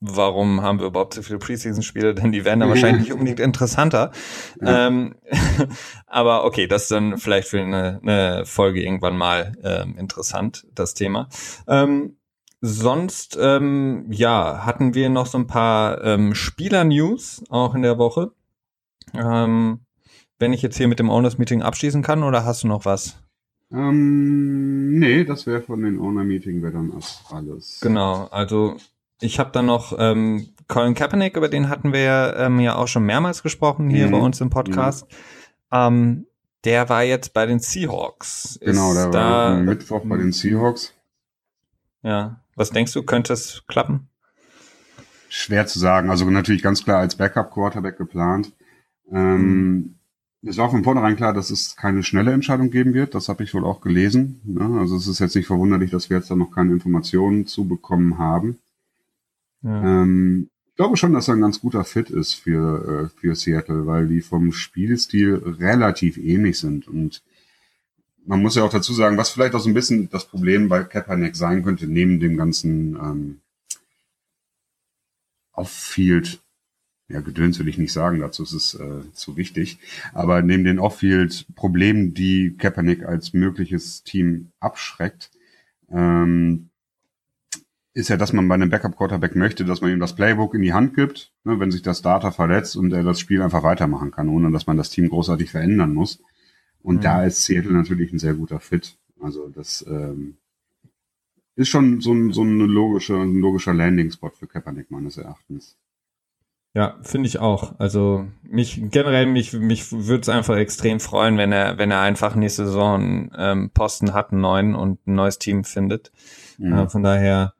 warum 0.00 0.62
haben 0.62 0.78
wir 0.78 0.86
überhaupt 0.86 1.14
so 1.14 1.22
viele 1.22 1.38
Preseason-Spiele, 1.38 2.14
denn 2.14 2.32
die 2.32 2.44
werden 2.44 2.60
dann 2.60 2.68
wahrscheinlich 2.68 3.02
nicht 3.02 3.12
unbedingt 3.14 3.40
interessanter. 3.40 4.12
Ja. 4.60 4.88
Ähm, 4.88 5.14
aber 6.06 6.44
okay, 6.44 6.66
das 6.66 6.82
ist 6.82 6.90
dann 6.90 7.18
vielleicht 7.18 7.48
für 7.48 7.60
eine, 7.60 8.00
eine 8.02 8.46
Folge 8.46 8.82
irgendwann 8.82 9.16
mal 9.16 9.56
ähm, 9.62 9.96
interessant, 9.98 10.66
das 10.74 10.94
Thema. 10.94 11.28
Ähm, 11.66 12.16
sonst, 12.60 13.38
ähm, 13.40 14.06
ja, 14.10 14.64
hatten 14.66 14.94
wir 14.94 15.08
noch 15.08 15.26
so 15.26 15.38
ein 15.38 15.46
paar 15.46 16.02
ähm, 16.04 16.34
Spieler-News 16.34 17.44
auch 17.48 17.74
in 17.74 17.82
der 17.82 17.98
Woche. 17.98 18.32
Ähm, 19.14 19.80
wenn 20.38 20.52
ich 20.52 20.62
jetzt 20.62 20.76
hier 20.76 20.88
mit 20.88 20.98
dem 20.98 21.08
Owners-Meeting 21.08 21.62
abschließen 21.62 22.02
kann, 22.02 22.22
oder 22.22 22.44
hast 22.44 22.64
du 22.64 22.68
noch 22.68 22.84
was? 22.84 23.16
Ähm, 23.72 24.98
nee, 24.98 25.24
das 25.24 25.46
wäre 25.46 25.62
von 25.62 25.82
den 25.82 25.98
Owner-Meeting 25.98 26.62
wäre 26.62 26.72
dann 26.72 26.92
alles. 27.30 27.80
Genau, 27.80 28.26
also 28.30 28.76
ich 29.20 29.38
habe 29.38 29.50
dann 29.52 29.66
noch 29.66 29.94
ähm, 29.98 30.48
Colin 30.68 30.94
Kaepernick, 30.94 31.36
über 31.36 31.48
den 31.48 31.68
hatten 31.68 31.92
wir 31.92 32.34
ähm, 32.38 32.60
ja 32.60 32.74
auch 32.74 32.88
schon 32.88 33.04
mehrmals 33.04 33.42
gesprochen 33.42 33.88
hier 33.90 34.08
mhm. 34.08 34.10
bei 34.12 34.18
uns 34.18 34.40
im 34.40 34.50
Podcast. 34.50 35.06
Mhm. 35.10 35.16
Ähm, 35.72 36.26
der 36.64 36.88
war 36.88 37.04
jetzt 37.04 37.32
bei 37.32 37.46
den 37.46 37.60
Seahawks. 37.60 38.58
Genau, 38.60 38.92
der 38.92 39.10
da, 39.10 39.20
war 39.20 39.56
Mittwoch 39.56 40.02
bei 40.04 40.16
den 40.16 40.32
Seahawks. 40.32 40.92
Ja, 42.02 42.40
was 42.56 42.70
denkst 42.70 42.92
du, 42.92 43.02
könnte 43.02 43.32
es 43.32 43.62
klappen? 43.68 44.08
Schwer 45.28 45.66
zu 45.66 45.78
sagen. 45.78 46.10
Also 46.10 46.28
natürlich 46.28 46.62
ganz 46.62 46.82
klar 46.84 46.98
als 46.98 47.16
Backup-Quarterback 47.16 47.98
geplant. 47.98 48.52
Ähm, 49.12 49.38
mhm. 49.40 49.94
Es 50.42 50.56
war 50.58 50.70
von 50.70 50.84
vornherein 50.84 51.16
klar, 51.16 51.32
dass 51.32 51.50
es 51.50 51.76
keine 51.76 52.02
schnelle 52.02 52.32
Entscheidung 52.32 52.70
geben 52.70 52.94
wird. 52.94 53.14
Das 53.14 53.28
habe 53.28 53.42
ich 53.42 53.54
wohl 53.54 53.64
auch 53.64 53.80
gelesen. 53.80 54.40
Ja, 54.44 54.68
also 54.80 54.96
es 54.96 55.06
ist 55.06 55.18
jetzt 55.18 55.34
nicht 55.34 55.46
verwunderlich, 55.46 55.90
dass 55.90 56.10
wir 56.10 56.18
jetzt 56.18 56.30
da 56.30 56.36
noch 56.36 56.52
keine 56.52 56.72
Informationen 56.72 57.46
zu 57.46 57.66
bekommen 57.66 58.18
haben. 58.18 58.58
Ähm, 59.66 60.50
ich 60.68 60.76
glaube 60.76 60.96
schon, 60.96 61.14
dass 61.14 61.28
er 61.28 61.34
ein 61.34 61.40
ganz 61.40 61.60
guter 61.60 61.84
Fit 61.84 62.10
ist 62.10 62.34
für, 62.34 63.10
äh, 63.14 63.20
für 63.20 63.34
Seattle, 63.34 63.86
weil 63.86 64.08
die 64.08 64.20
vom 64.20 64.52
Spielstil 64.52 65.36
relativ 65.58 66.18
ähnlich 66.18 66.58
sind. 66.58 66.86
Und 66.86 67.22
man 68.26 68.42
muss 68.42 68.56
ja 68.56 68.62
auch 68.62 68.70
dazu 68.70 68.92
sagen, 68.92 69.16
was 69.16 69.30
vielleicht 69.30 69.54
auch 69.54 69.60
so 69.60 69.70
ein 69.70 69.74
bisschen 69.74 70.10
das 70.10 70.26
Problem 70.26 70.68
bei 70.68 70.84
Kaepernick 70.84 71.36
sein 71.36 71.62
könnte, 71.62 71.86
neben 71.86 72.20
dem 72.20 72.36
ganzen 72.36 72.94
ähm, 72.96 73.40
Off-Field, 75.52 76.42
ja, 77.08 77.20
Gedöns 77.20 77.58
will 77.58 77.68
ich 77.68 77.78
nicht 77.78 77.92
sagen, 77.92 78.20
dazu 78.20 78.42
ist 78.42 78.52
es 78.52 78.74
äh, 78.74 79.00
zu 79.14 79.36
wichtig, 79.36 79.78
aber 80.12 80.42
neben 80.42 80.64
den 80.64 80.78
Off-Field-Problemen, 80.78 82.14
die 82.14 82.56
Kaepernick 82.58 83.04
als 83.04 83.32
mögliches 83.32 84.02
Team 84.02 84.50
abschreckt, 84.60 85.30
ähm, 85.88 86.68
ist 87.96 88.08
ja, 88.08 88.18
dass 88.18 88.34
man 88.34 88.46
bei 88.46 88.54
einem 88.54 88.68
Backup-Quarterback 88.68 89.36
möchte, 89.36 89.64
dass 89.64 89.80
man 89.80 89.90
ihm 89.90 90.00
das 90.00 90.14
Playbook 90.14 90.52
in 90.52 90.60
die 90.60 90.74
Hand 90.74 90.94
gibt, 90.94 91.32
ne, 91.44 91.58
wenn 91.58 91.70
sich 91.70 91.80
das 91.80 92.02
Data 92.02 92.30
verletzt 92.30 92.76
und 92.76 92.92
er 92.92 93.02
das 93.02 93.18
Spiel 93.18 93.40
einfach 93.40 93.62
weitermachen 93.62 94.10
kann, 94.10 94.28
ohne 94.28 94.50
dass 94.50 94.66
man 94.66 94.76
das 94.76 94.90
Team 94.90 95.08
großartig 95.08 95.50
verändern 95.50 95.94
muss. 95.94 96.22
Und 96.82 96.96
mhm. 96.96 97.00
da 97.00 97.24
ist 97.24 97.42
Seattle 97.42 97.72
natürlich 97.72 98.12
ein 98.12 98.18
sehr 98.18 98.34
guter 98.34 98.60
Fit. 98.60 98.98
Also 99.18 99.48
das 99.48 99.82
ähm, 99.88 100.36
ist 101.54 101.70
schon 101.70 102.02
so 102.02 102.12
ein, 102.12 102.34
so 102.34 102.42
eine 102.42 102.66
logische, 102.66 103.16
ein 103.16 103.36
logischer 103.36 103.72
Landing-Spot 103.72 104.28
für 104.28 104.46
Kaepernick 104.46 104.90
meines 104.90 105.16
Erachtens. 105.16 105.78
Ja, 106.74 106.98
finde 107.00 107.28
ich 107.28 107.38
auch. 107.38 107.80
Also 107.80 108.26
mich 108.42 108.78
generell 108.90 109.24
mich 109.24 109.54
mich 109.54 109.90
würde 109.90 110.20
es 110.20 110.28
einfach 110.28 110.56
extrem 110.56 111.00
freuen, 111.00 111.38
wenn 111.38 111.50
er 111.50 111.78
wenn 111.78 111.90
er 111.90 112.00
einfach 112.00 112.34
nächste 112.34 112.66
Saison 112.66 113.30
ähm, 113.34 113.70
Posten 113.70 114.12
hat, 114.12 114.32
einen 114.32 114.42
neuen 114.42 114.74
und 114.74 115.06
ein 115.06 115.14
neues 115.14 115.38
Team 115.38 115.64
findet. 115.64 116.12
Mhm. 116.58 116.72
Äh, 116.74 116.88
von 116.90 117.02
daher 117.02 117.55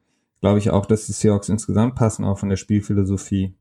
glaube 0.46 0.60
ich 0.60 0.70
auch, 0.70 0.86
dass 0.86 1.06
die 1.06 1.12
Seahawks 1.12 1.48
insgesamt 1.48 1.96
passen, 1.96 2.24
auch 2.24 2.38
von 2.38 2.48
der 2.48 2.56
Spielphilosophie. 2.56 3.52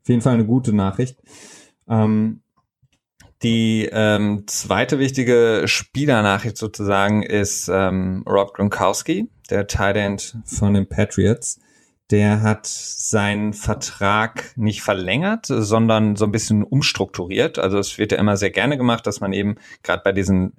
Auf 0.00 0.08
jeden 0.08 0.22
Fall 0.22 0.34
eine 0.34 0.44
gute 0.44 0.72
Nachricht. 0.72 1.22
Ähm, 1.88 2.42
die 3.44 3.88
ähm, 3.92 4.42
zweite 4.48 4.98
wichtige 4.98 5.62
Spielernachricht 5.66 6.56
sozusagen 6.56 7.22
ist 7.22 7.70
ähm, 7.72 8.24
Rob 8.28 8.54
Gronkowski, 8.54 9.30
der 9.50 9.68
Tight 9.68 9.96
End 9.96 10.36
von 10.44 10.74
den 10.74 10.88
Patriots. 10.88 11.60
Der 12.10 12.42
hat 12.42 12.66
seinen 12.66 13.52
Vertrag 13.52 14.52
nicht 14.56 14.82
verlängert, 14.82 15.46
sondern 15.46 16.16
so 16.16 16.24
ein 16.24 16.32
bisschen 16.32 16.64
umstrukturiert. 16.64 17.60
Also 17.60 17.78
es 17.78 17.98
wird 17.98 18.10
ja 18.10 18.18
immer 18.18 18.36
sehr 18.36 18.50
gerne 18.50 18.76
gemacht, 18.76 19.06
dass 19.06 19.20
man 19.20 19.32
eben 19.32 19.54
gerade 19.84 20.02
bei 20.02 20.10
diesen 20.10 20.54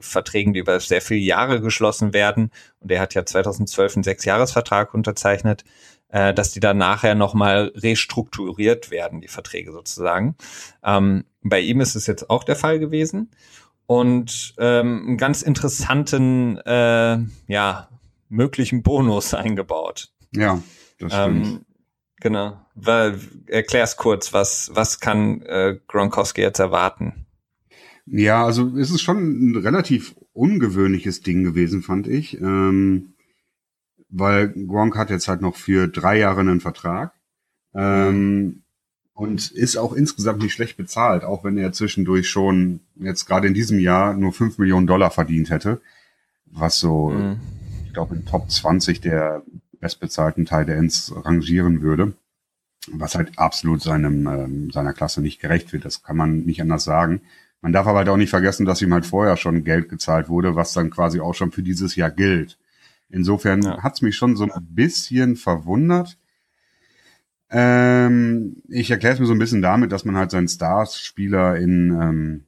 Verträgen, 0.00 0.52
die 0.52 0.60
über 0.60 0.78
sehr 0.80 1.00
viele 1.00 1.20
Jahre 1.20 1.60
geschlossen 1.60 2.12
werden. 2.12 2.50
Und 2.80 2.90
er 2.90 3.00
hat 3.00 3.14
ja 3.14 3.24
2012 3.24 3.96
einen 3.96 4.04
Sechsjahresvertrag 4.04 4.94
unterzeichnet, 4.94 5.64
äh, 6.08 6.32
dass 6.34 6.52
die 6.52 6.60
dann 6.60 6.78
nachher 6.78 7.14
nochmal 7.14 7.72
restrukturiert 7.74 8.90
werden, 8.90 9.20
die 9.20 9.28
Verträge 9.28 9.72
sozusagen. 9.72 10.36
Ähm, 10.82 11.24
bei 11.42 11.60
ihm 11.60 11.80
ist 11.80 11.94
es 11.94 12.06
jetzt 12.06 12.30
auch 12.30 12.44
der 12.44 12.56
Fall 12.56 12.78
gewesen. 12.78 13.30
Und 13.86 14.54
ähm, 14.58 15.04
einen 15.06 15.16
ganz 15.16 15.40
interessanten, 15.40 16.58
äh, 16.58 17.18
ja, 17.46 17.88
möglichen 18.28 18.82
Bonus 18.82 19.32
eingebaut. 19.34 20.10
Ja, 20.34 20.62
das 20.98 21.12
stimmt. 21.12 21.46
Ähm, 21.46 21.66
genau. 22.20 22.60
Weil, 22.74 23.18
erklär's 23.46 23.96
kurz, 23.96 24.32
was, 24.32 24.70
was 24.74 25.00
kann 25.00 25.40
äh, 25.42 25.78
Gronkowski 25.88 26.42
jetzt 26.42 26.58
erwarten? 26.58 27.26
Ja, 28.10 28.44
also 28.44 28.76
es 28.76 28.90
ist 28.90 29.02
schon 29.02 29.50
ein 29.50 29.56
relativ 29.56 30.14
ungewöhnliches 30.32 31.22
Ding 31.22 31.44
gewesen, 31.44 31.82
fand 31.82 32.06
ich. 32.06 32.40
Ähm, 32.40 33.14
weil 34.08 34.48
Gronk 34.48 34.96
hat 34.96 35.10
jetzt 35.10 35.28
halt 35.28 35.42
noch 35.42 35.56
für 35.56 35.88
drei 35.88 36.18
Jahre 36.18 36.40
einen 36.40 36.60
Vertrag. 36.60 37.12
Ähm, 37.74 38.62
und 39.12 39.50
ist 39.50 39.76
auch 39.76 39.92
insgesamt 39.92 40.42
nicht 40.42 40.52
schlecht 40.52 40.76
bezahlt, 40.76 41.24
auch 41.24 41.42
wenn 41.42 41.58
er 41.58 41.72
zwischendurch 41.72 42.28
schon 42.28 42.80
jetzt 42.94 43.26
gerade 43.26 43.48
in 43.48 43.54
diesem 43.54 43.80
Jahr 43.80 44.14
nur 44.14 44.32
fünf 44.32 44.58
Millionen 44.58 44.86
Dollar 44.86 45.10
verdient 45.10 45.50
hätte. 45.50 45.80
Was 46.46 46.78
so, 46.78 47.10
mhm. 47.10 47.40
ich 47.84 47.92
glaube, 47.92 48.14
in 48.14 48.24
Top 48.24 48.48
20 48.48 49.00
der 49.00 49.42
bestbezahlten 49.80 50.46
Teil 50.46 50.64
der 50.64 50.76
Ends 50.76 51.12
rangieren 51.24 51.82
würde. 51.82 52.14
Was 52.92 53.16
halt 53.16 53.38
absolut 53.38 53.82
seinem, 53.82 54.26
ähm, 54.28 54.70
seiner 54.70 54.92
Klasse 54.92 55.20
nicht 55.20 55.40
gerecht 55.40 55.72
wird. 55.72 55.84
Das 55.84 56.04
kann 56.04 56.16
man 56.16 56.44
nicht 56.44 56.62
anders 56.62 56.84
sagen. 56.84 57.20
Man 57.60 57.72
darf 57.72 57.86
aber 57.86 57.98
halt 57.98 58.08
auch 58.08 58.16
nicht 58.16 58.30
vergessen, 58.30 58.66
dass 58.66 58.82
ihm 58.82 58.92
halt 58.92 59.06
vorher 59.06 59.36
schon 59.36 59.64
Geld 59.64 59.88
gezahlt 59.88 60.28
wurde, 60.28 60.54
was 60.54 60.72
dann 60.72 60.90
quasi 60.90 61.20
auch 61.20 61.34
schon 61.34 61.50
für 61.50 61.62
dieses 61.62 61.96
Jahr 61.96 62.10
gilt. 62.10 62.58
Insofern 63.08 63.62
ja. 63.62 63.82
hat's 63.82 64.02
mich 64.02 64.16
schon 64.16 64.36
so 64.36 64.44
ein 64.44 64.66
bisschen 64.70 65.36
verwundert. 65.36 66.18
Ähm, 67.50 68.62
ich 68.68 68.90
erkläre 68.90 69.14
es 69.14 69.20
mir 69.20 69.26
so 69.26 69.32
ein 69.32 69.38
bisschen 69.38 69.62
damit, 69.62 69.90
dass 69.90 70.04
man 70.04 70.16
halt 70.16 70.30
seinen 70.30 70.48
Stars-Spieler 70.48 71.56
in 71.56 71.98
ähm, 72.00 72.44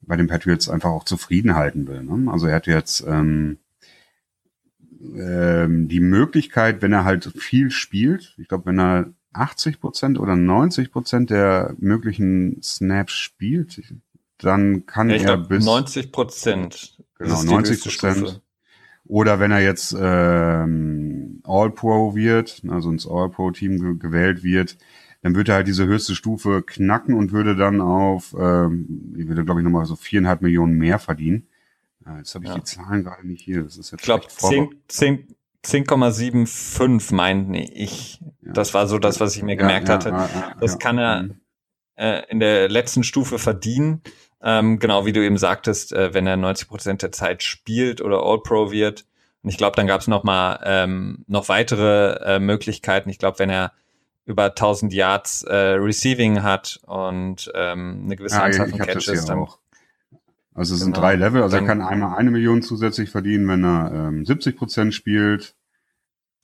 bei 0.00 0.16
den 0.16 0.28
Patriots 0.28 0.68
einfach 0.68 0.90
auch 0.90 1.04
zufrieden 1.04 1.56
halten 1.56 1.88
will. 1.88 2.02
Ne? 2.02 2.30
Also 2.30 2.46
er 2.46 2.54
hat 2.54 2.68
jetzt 2.68 3.04
ähm, 3.06 3.58
ähm, 5.14 5.88
die 5.88 6.00
Möglichkeit, 6.00 6.80
wenn 6.80 6.92
er 6.92 7.04
halt 7.04 7.32
viel 7.36 7.70
spielt, 7.70 8.34
ich 8.38 8.48
glaube, 8.48 8.66
wenn 8.66 8.78
er 8.78 9.12
80 9.32 9.80
Prozent 9.80 10.18
oder 10.18 10.36
90 10.36 10.90
Prozent 10.90 11.30
der 11.30 11.74
möglichen 11.78 12.62
Snaps 12.62 13.12
spielt, 13.12 13.82
dann 14.38 14.86
kann 14.86 15.10
ja, 15.10 15.16
er 15.16 15.36
bis 15.38 15.64
90 15.64 16.12
Prozent. 16.12 16.96
Genau, 17.18 17.42
90 17.42 17.82
Prozent. 17.82 18.42
Oder 19.08 19.38
wenn 19.38 19.52
er 19.52 19.60
jetzt 19.60 19.96
ähm, 19.98 21.40
All-Pro 21.44 22.16
wird, 22.16 22.62
also 22.68 22.90
ins 22.90 23.06
All-Pro-Team 23.06 23.78
ge 23.78 23.96
gewählt 23.98 24.42
wird, 24.42 24.76
dann 25.22 25.34
würde 25.34 25.52
er 25.52 25.56
halt 25.56 25.68
diese 25.68 25.86
höchste 25.86 26.14
Stufe 26.14 26.62
knacken 26.62 27.14
und 27.14 27.32
würde 27.32 27.56
dann 27.56 27.80
auf, 27.80 28.34
ähm, 28.38 29.14
ich 29.16 29.26
würde 29.28 29.44
glaube 29.44 29.60
ich 29.60 29.64
nochmal 29.64 29.86
so 29.86 29.96
viereinhalb 29.96 30.42
Millionen 30.42 30.74
mehr 30.74 30.98
verdienen. 30.98 31.46
Äh, 32.06 32.18
jetzt 32.18 32.34
habe 32.34 32.44
ich 32.44 32.50
ja. 32.50 32.56
die 32.56 32.64
Zahlen 32.64 33.04
gerade 33.04 33.26
nicht 33.26 33.42
hier. 33.42 33.62
Das 33.62 33.76
ist 33.76 33.92
jetzt 33.92 34.00
ich 34.00 34.04
glaube 34.04 34.26
10,75 34.26 36.98
10, 36.98 37.16
meinten 37.16 37.54
ich. 37.54 38.20
Ja. 38.42 38.52
Das 38.52 38.74
war 38.74 38.86
so 38.86 38.98
das, 38.98 39.20
was 39.20 39.34
ich 39.36 39.42
mir 39.42 39.56
gemerkt 39.56 39.88
hatte. 39.88 40.28
das 40.60 40.78
kann 40.78 40.98
er 40.98 41.22
mhm. 41.22 41.40
äh, 41.96 42.22
in 42.28 42.40
der 42.40 42.68
letzten 42.68 43.04
Stufe 43.04 43.38
verdienen. 43.38 44.02
Ähm, 44.42 44.78
genau, 44.78 45.06
wie 45.06 45.12
du 45.12 45.24
eben 45.24 45.38
sagtest, 45.38 45.92
äh, 45.92 46.12
wenn 46.14 46.26
er 46.26 46.36
90 46.36 46.68
Prozent 46.68 47.02
der 47.02 47.12
Zeit 47.12 47.42
spielt 47.42 48.00
oder 48.00 48.22
All-Pro 48.22 48.70
wird. 48.70 49.06
Und 49.42 49.50
ich 49.50 49.58
glaube, 49.58 49.76
dann 49.76 49.86
gab 49.86 50.00
es 50.00 50.08
noch 50.08 50.24
mal 50.24 50.60
ähm, 50.64 51.24
noch 51.26 51.48
weitere 51.48 52.16
äh, 52.24 52.38
Möglichkeiten. 52.38 53.08
Ich 53.08 53.18
glaube, 53.18 53.38
wenn 53.38 53.50
er 53.50 53.72
über 54.26 54.46
1000 54.46 54.92
Yards 54.92 55.44
äh, 55.44 55.54
Receiving 55.54 56.42
hat 56.42 56.80
und 56.86 57.50
ähm, 57.54 58.02
eine 58.04 58.16
gewisse 58.16 58.36
ja, 58.36 58.42
Anzahl 58.42 58.68
von 58.68 58.78
Catches, 58.80 59.24
dann 59.24 59.38
auch. 59.38 59.58
Also 60.52 60.74
es 60.74 60.80
sind 60.80 60.94
genau. 60.94 61.06
drei 61.06 61.16
Level. 61.16 61.42
Also 61.42 61.56
er 61.56 61.64
kann 61.64 61.80
einmal 61.80 62.18
eine 62.18 62.30
Million 62.30 62.62
zusätzlich 62.62 63.10
verdienen, 63.10 63.46
wenn 63.46 63.64
er 63.64 63.92
ähm, 63.92 64.24
70 64.24 64.56
Prozent 64.56 64.94
spielt, 64.94 65.54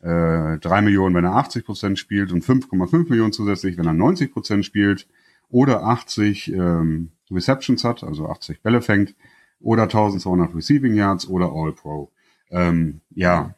äh, 0.00 0.58
drei 0.58 0.82
Millionen, 0.82 1.14
wenn 1.14 1.24
er 1.24 1.34
80 1.34 1.64
Prozent 1.64 1.98
spielt 1.98 2.30
und 2.30 2.44
5,5 2.44 3.08
Millionen 3.08 3.32
zusätzlich, 3.32 3.78
wenn 3.78 3.86
er 3.86 3.94
90 3.94 4.32
Prozent 4.32 4.64
spielt 4.64 5.08
oder 5.52 5.84
80 5.84 6.52
ähm, 6.52 7.12
Receptions 7.30 7.84
hat, 7.84 8.02
also 8.02 8.26
80 8.26 8.62
Bälle 8.62 8.82
fängt, 8.82 9.14
oder 9.60 9.84
1200 9.84 10.54
Receiving 10.54 10.94
Yards 10.94 11.28
oder 11.28 11.52
All 11.52 11.72
Pro. 11.72 12.10
Ähm, 12.50 13.00
ja, 13.14 13.54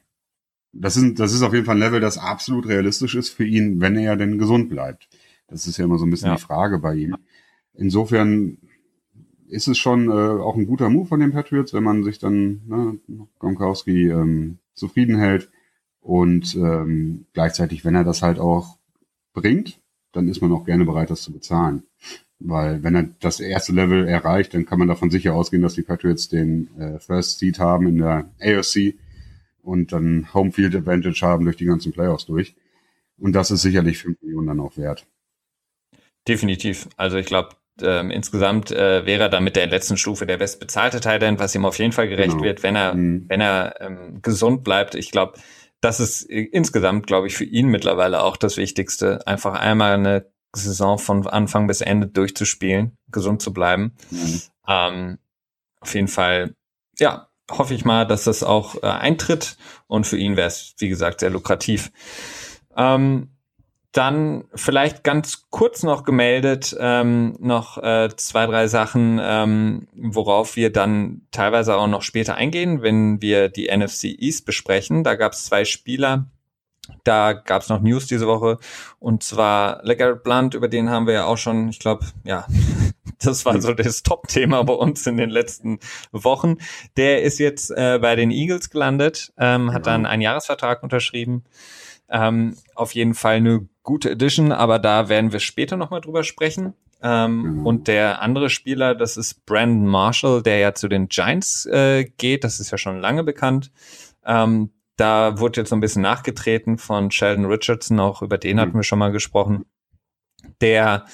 das 0.72 0.96
ist, 0.96 1.18
das 1.18 1.32
ist 1.32 1.42
auf 1.42 1.54
jeden 1.54 1.64
Fall 1.64 1.76
ein 1.76 1.80
Level, 1.80 2.00
das 2.00 2.18
absolut 2.18 2.68
realistisch 2.68 3.14
ist 3.14 3.30
für 3.30 3.46
ihn, 3.46 3.80
wenn 3.80 3.96
er 3.96 4.16
denn 4.16 4.38
gesund 4.38 4.68
bleibt. 4.68 5.08
Das 5.48 5.66
ist 5.66 5.78
ja 5.78 5.84
immer 5.84 5.98
so 5.98 6.04
ein 6.04 6.10
bisschen 6.10 6.28
ja. 6.28 6.34
die 6.34 6.42
Frage 6.42 6.78
bei 6.80 6.94
ihm. 6.96 7.16
Insofern 7.74 8.58
ist 9.48 9.68
es 9.68 9.78
schon 9.78 10.08
äh, 10.08 10.12
auch 10.42 10.56
ein 10.56 10.66
guter 10.66 10.90
Move 10.90 11.06
von 11.06 11.20
den 11.20 11.32
Patriots, 11.32 11.72
wenn 11.72 11.84
man 11.84 12.02
sich 12.02 12.18
dann 12.18 12.62
ne, 12.66 12.98
Gronkowski 13.38 14.10
ähm, 14.10 14.58
zufrieden 14.74 15.16
hält 15.16 15.48
Und 16.00 16.56
ähm, 16.56 17.26
gleichzeitig, 17.32 17.84
wenn 17.84 17.94
er 17.94 18.04
das 18.04 18.20
halt 18.22 18.40
auch 18.40 18.78
bringt, 19.32 19.80
dann 20.14 20.28
ist 20.28 20.40
man 20.40 20.52
auch 20.52 20.64
gerne 20.64 20.85
bereit, 20.85 21.11
das 21.11 21.23
zu 21.23 21.33
bezahlen. 21.33 21.83
Weil 22.38 22.83
wenn 22.83 22.94
er 22.94 23.09
das 23.21 23.40
erste 23.40 23.73
Level 23.73 24.06
erreicht, 24.06 24.54
dann 24.54 24.66
kann 24.66 24.78
man 24.78 24.88
davon 24.88 25.11
sicher 25.11 25.35
ausgehen, 25.35 25.62
dass 25.62 25.75
die 25.75 25.83
Patriots 25.83 26.28
den 26.28 26.68
äh, 26.78 26.99
First 26.99 27.38
Seed 27.38 27.59
haben 27.59 27.87
in 27.87 27.99
der 27.99 28.28
AFC 28.40 28.94
und 29.62 29.92
dann 29.92 30.33
Homefield 30.35 30.75
Advantage 30.75 31.21
haben 31.23 31.44
durch 31.44 31.56
die 31.56 31.64
ganzen 31.64 31.92
Playoffs 31.92 32.26
durch. 32.26 32.54
Und 33.18 33.33
das 33.33 33.50
ist 33.50 33.62
sicherlich 33.62 33.99
5 33.99 34.21
Millionen 34.23 34.49
dann 34.49 34.61
auch 34.61 34.76
wert. 34.76 35.06
Definitiv. 36.26 36.88
Also 36.97 37.16
ich 37.16 37.26
glaube, 37.26 37.50
ähm, 37.80 38.11
insgesamt 38.11 38.71
äh, 38.71 39.06
wäre 39.06 39.25
er 39.25 39.28
dann 39.28 39.44
mit 39.44 39.56
der 39.56 39.66
letzten 39.66 39.97
Stufe 39.97 40.26
der 40.26 40.37
bestbezahlte 40.37 41.00
Titan, 41.00 41.38
was 41.38 41.54
ihm 41.54 41.64
auf 41.64 41.78
jeden 41.78 41.92
Fall 41.92 42.09
gerecht 42.09 42.33
genau. 42.33 42.44
wird, 42.44 42.62
wenn 42.62 42.76
er, 42.76 42.94
mhm. 42.94 43.25
wenn 43.28 43.40
er 43.40 43.80
ähm, 43.80 44.21
gesund 44.23 44.64
bleibt. 44.64 44.94
Ich 44.94 45.11
glaube, 45.11 45.35
das 45.85 46.00
ist 46.00 46.23
insgesamt, 46.23 47.07
glaube 47.07 47.26
ich, 47.26 47.37
für 47.37 47.45
ihn 47.45 47.69
mittlerweile 47.69 48.23
auch 48.23 48.37
das 48.38 48.57
Wichtigste, 48.57 49.26
einfach 49.26 49.55
einmal 49.55 49.95
eine 49.95 50.33
Saison 50.55 50.99
von 50.99 51.26
Anfang 51.26 51.67
bis 51.67 51.83
Ende 51.83 52.07
durchzuspielen, 52.07 52.97
gesund 53.09 53.43
zu 53.43 53.53
bleiben. 53.53 53.95
Mhm. 54.11 54.43
Ähm, 54.67 55.19
auf 55.81 55.95
jeden 55.95 56.09
Fall, 56.09 56.55
ja, 56.99 57.29
hoffe 57.50 57.75
ich 57.75 57.85
mal, 57.85 58.07
dass 58.07 58.25
das 58.25 58.43
auch 58.43 58.83
äh, 58.83 58.87
eintritt 58.87 59.59
und 59.87 60.07
für 60.07 60.17
ihn 60.17 60.37
wäre 60.37 60.49
es, 60.49 60.75
wie 60.79 60.88
gesagt, 60.88 61.21
sehr 61.21 61.31
lukrativ. 61.31 61.93
Ähm, 62.76 63.34
dann 63.94 64.44
vielleicht 64.56 65.04
ganz 65.04 65.44
kurz 65.50 65.84
noch 65.84 66.02
gemeldet, 66.02 66.76
ähm, 66.80 67.36
noch 67.38 67.78
äh, 67.78 68.08
zwei, 68.16 68.44
drei 68.46 68.66
Sachen, 68.66 69.20
ähm, 69.22 69.86
worauf 69.94 70.56
wir 70.56 70.72
dann 70.72 71.22
teilweise 71.30 71.76
auch 71.76 71.86
noch 71.86 72.02
später 72.02 72.34
eingehen, 72.34 72.82
wenn 72.82 73.22
wir 73.22 73.48
die 73.48 73.68
NFC 73.74 74.06
East 74.18 74.46
besprechen. 74.46 75.04
Da 75.04 75.14
gab 75.14 75.32
es 75.32 75.44
zwei 75.44 75.64
Spieler, 75.64 76.26
da 77.04 77.34
gab 77.34 77.62
es 77.62 77.68
noch 77.68 77.80
News 77.80 78.08
diese 78.08 78.26
Woche 78.26 78.58
und 78.98 79.22
zwar 79.22 79.80
LeGarrette 79.84 80.22
Blunt, 80.22 80.54
über 80.54 80.66
den 80.66 80.90
haben 80.90 81.06
wir 81.06 81.14
ja 81.14 81.24
auch 81.26 81.38
schon, 81.38 81.68
ich 81.68 81.78
glaube, 81.78 82.04
ja, 82.24 82.48
das 83.22 83.46
war 83.46 83.60
so 83.60 83.74
das 83.74 84.02
Top-Thema 84.02 84.64
bei 84.64 84.74
uns 84.74 85.06
in 85.06 85.16
den 85.16 85.30
letzten 85.30 85.78
Wochen. 86.10 86.56
Der 86.96 87.22
ist 87.22 87.38
jetzt 87.38 87.70
äh, 87.70 88.00
bei 88.02 88.16
den 88.16 88.32
Eagles 88.32 88.70
gelandet, 88.70 89.32
ähm, 89.38 89.72
hat 89.72 89.86
dann 89.86 90.04
einen 90.04 90.22
Jahresvertrag 90.22 90.82
unterschrieben. 90.82 91.44
Ähm, 92.08 92.56
auf 92.74 92.92
jeden 92.92 93.14
Fall 93.14 93.36
eine 93.36 93.68
gute 93.85 94.11
Edition, 94.11 94.50
aber 94.50 94.81
da 94.81 95.09
werden 95.09 95.33
wir 95.33 95.41
später 95.41 95.76
nochmal 95.76 96.00
drüber 96.00 96.25
sprechen. 96.25 96.75
Ähm, 97.03 97.59
mhm. 97.59 97.67
Und 97.67 97.87
der 97.87 98.23
andere 98.23 98.50
Spieler, 98.50 98.95
das 98.95 99.17
ist 99.17 99.47
Brandon 99.47 99.87
Marshall, 99.87 100.43
der 100.43 100.59
ja 100.59 100.75
zu 100.75 100.88
den 100.88 101.09
Giants 101.09 101.67
äh, 101.67 102.05
geht. 102.05 102.43
Das 102.43 102.59
ist 102.59 102.71
ja 102.71 102.79
schon 102.79 102.99
lange 102.99 103.23
bekannt. 103.23 103.71
Ähm, 104.25 104.71
da 104.97 105.38
wurde 105.38 105.61
jetzt 105.61 105.71
so 105.71 105.76
ein 105.76 105.81
bisschen 105.81 106.03
nachgetreten 106.03 106.79
von 106.79 107.11
Sheldon 107.11 107.45
Richardson, 107.45 108.00
auch 108.00 108.23
über 108.23 108.38
den 108.38 108.57
mhm. 108.57 108.61
hatten 108.61 108.75
wir 108.75 108.85
schon 108.85 108.99
mal 108.99 109.12
gesprochen. 109.12 109.67
Der 110.61 111.05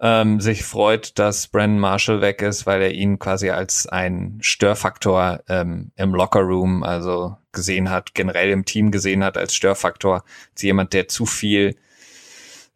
ähm, 0.00 0.40
sich 0.40 0.64
freut, 0.64 1.18
dass 1.18 1.48
Brandon 1.48 1.78
Marshall 1.78 2.20
weg 2.20 2.42
ist, 2.42 2.66
weil 2.66 2.82
er 2.82 2.92
ihn 2.92 3.18
quasi 3.18 3.50
als 3.50 3.86
ein 3.86 4.38
Störfaktor 4.40 5.40
ähm, 5.48 5.92
im 5.96 6.14
Lockerroom, 6.14 6.82
also 6.82 7.36
gesehen 7.52 7.88
hat, 7.88 8.14
generell 8.14 8.50
im 8.50 8.64
Team 8.64 8.90
gesehen 8.90 9.24
hat 9.24 9.38
als 9.38 9.54
Störfaktor, 9.54 10.24
als 10.52 10.62
jemand, 10.62 10.92
der 10.92 11.08
zu 11.08 11.24
viel 11.24 11.76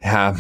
ja, 0.03 0.37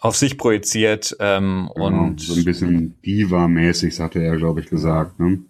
auf 0.00 0.16
sich 0.16 0.38
projiziert 0.38 1.16
ähm, 1.20 1.70
genau, 1.74 1.86
und 1.86 2.20
so 2.20 2.34
ein 2.34 2.44
bisschen 2.44 3.00
Diva-mäßig, 3.02 3.98
hatte 4.00 4.22
er, 4.22 4.36
glaube 4.36 4.60
ich, 4.60 4.68
gesagt. 4.68 5.18
Ne? 5.18 5.40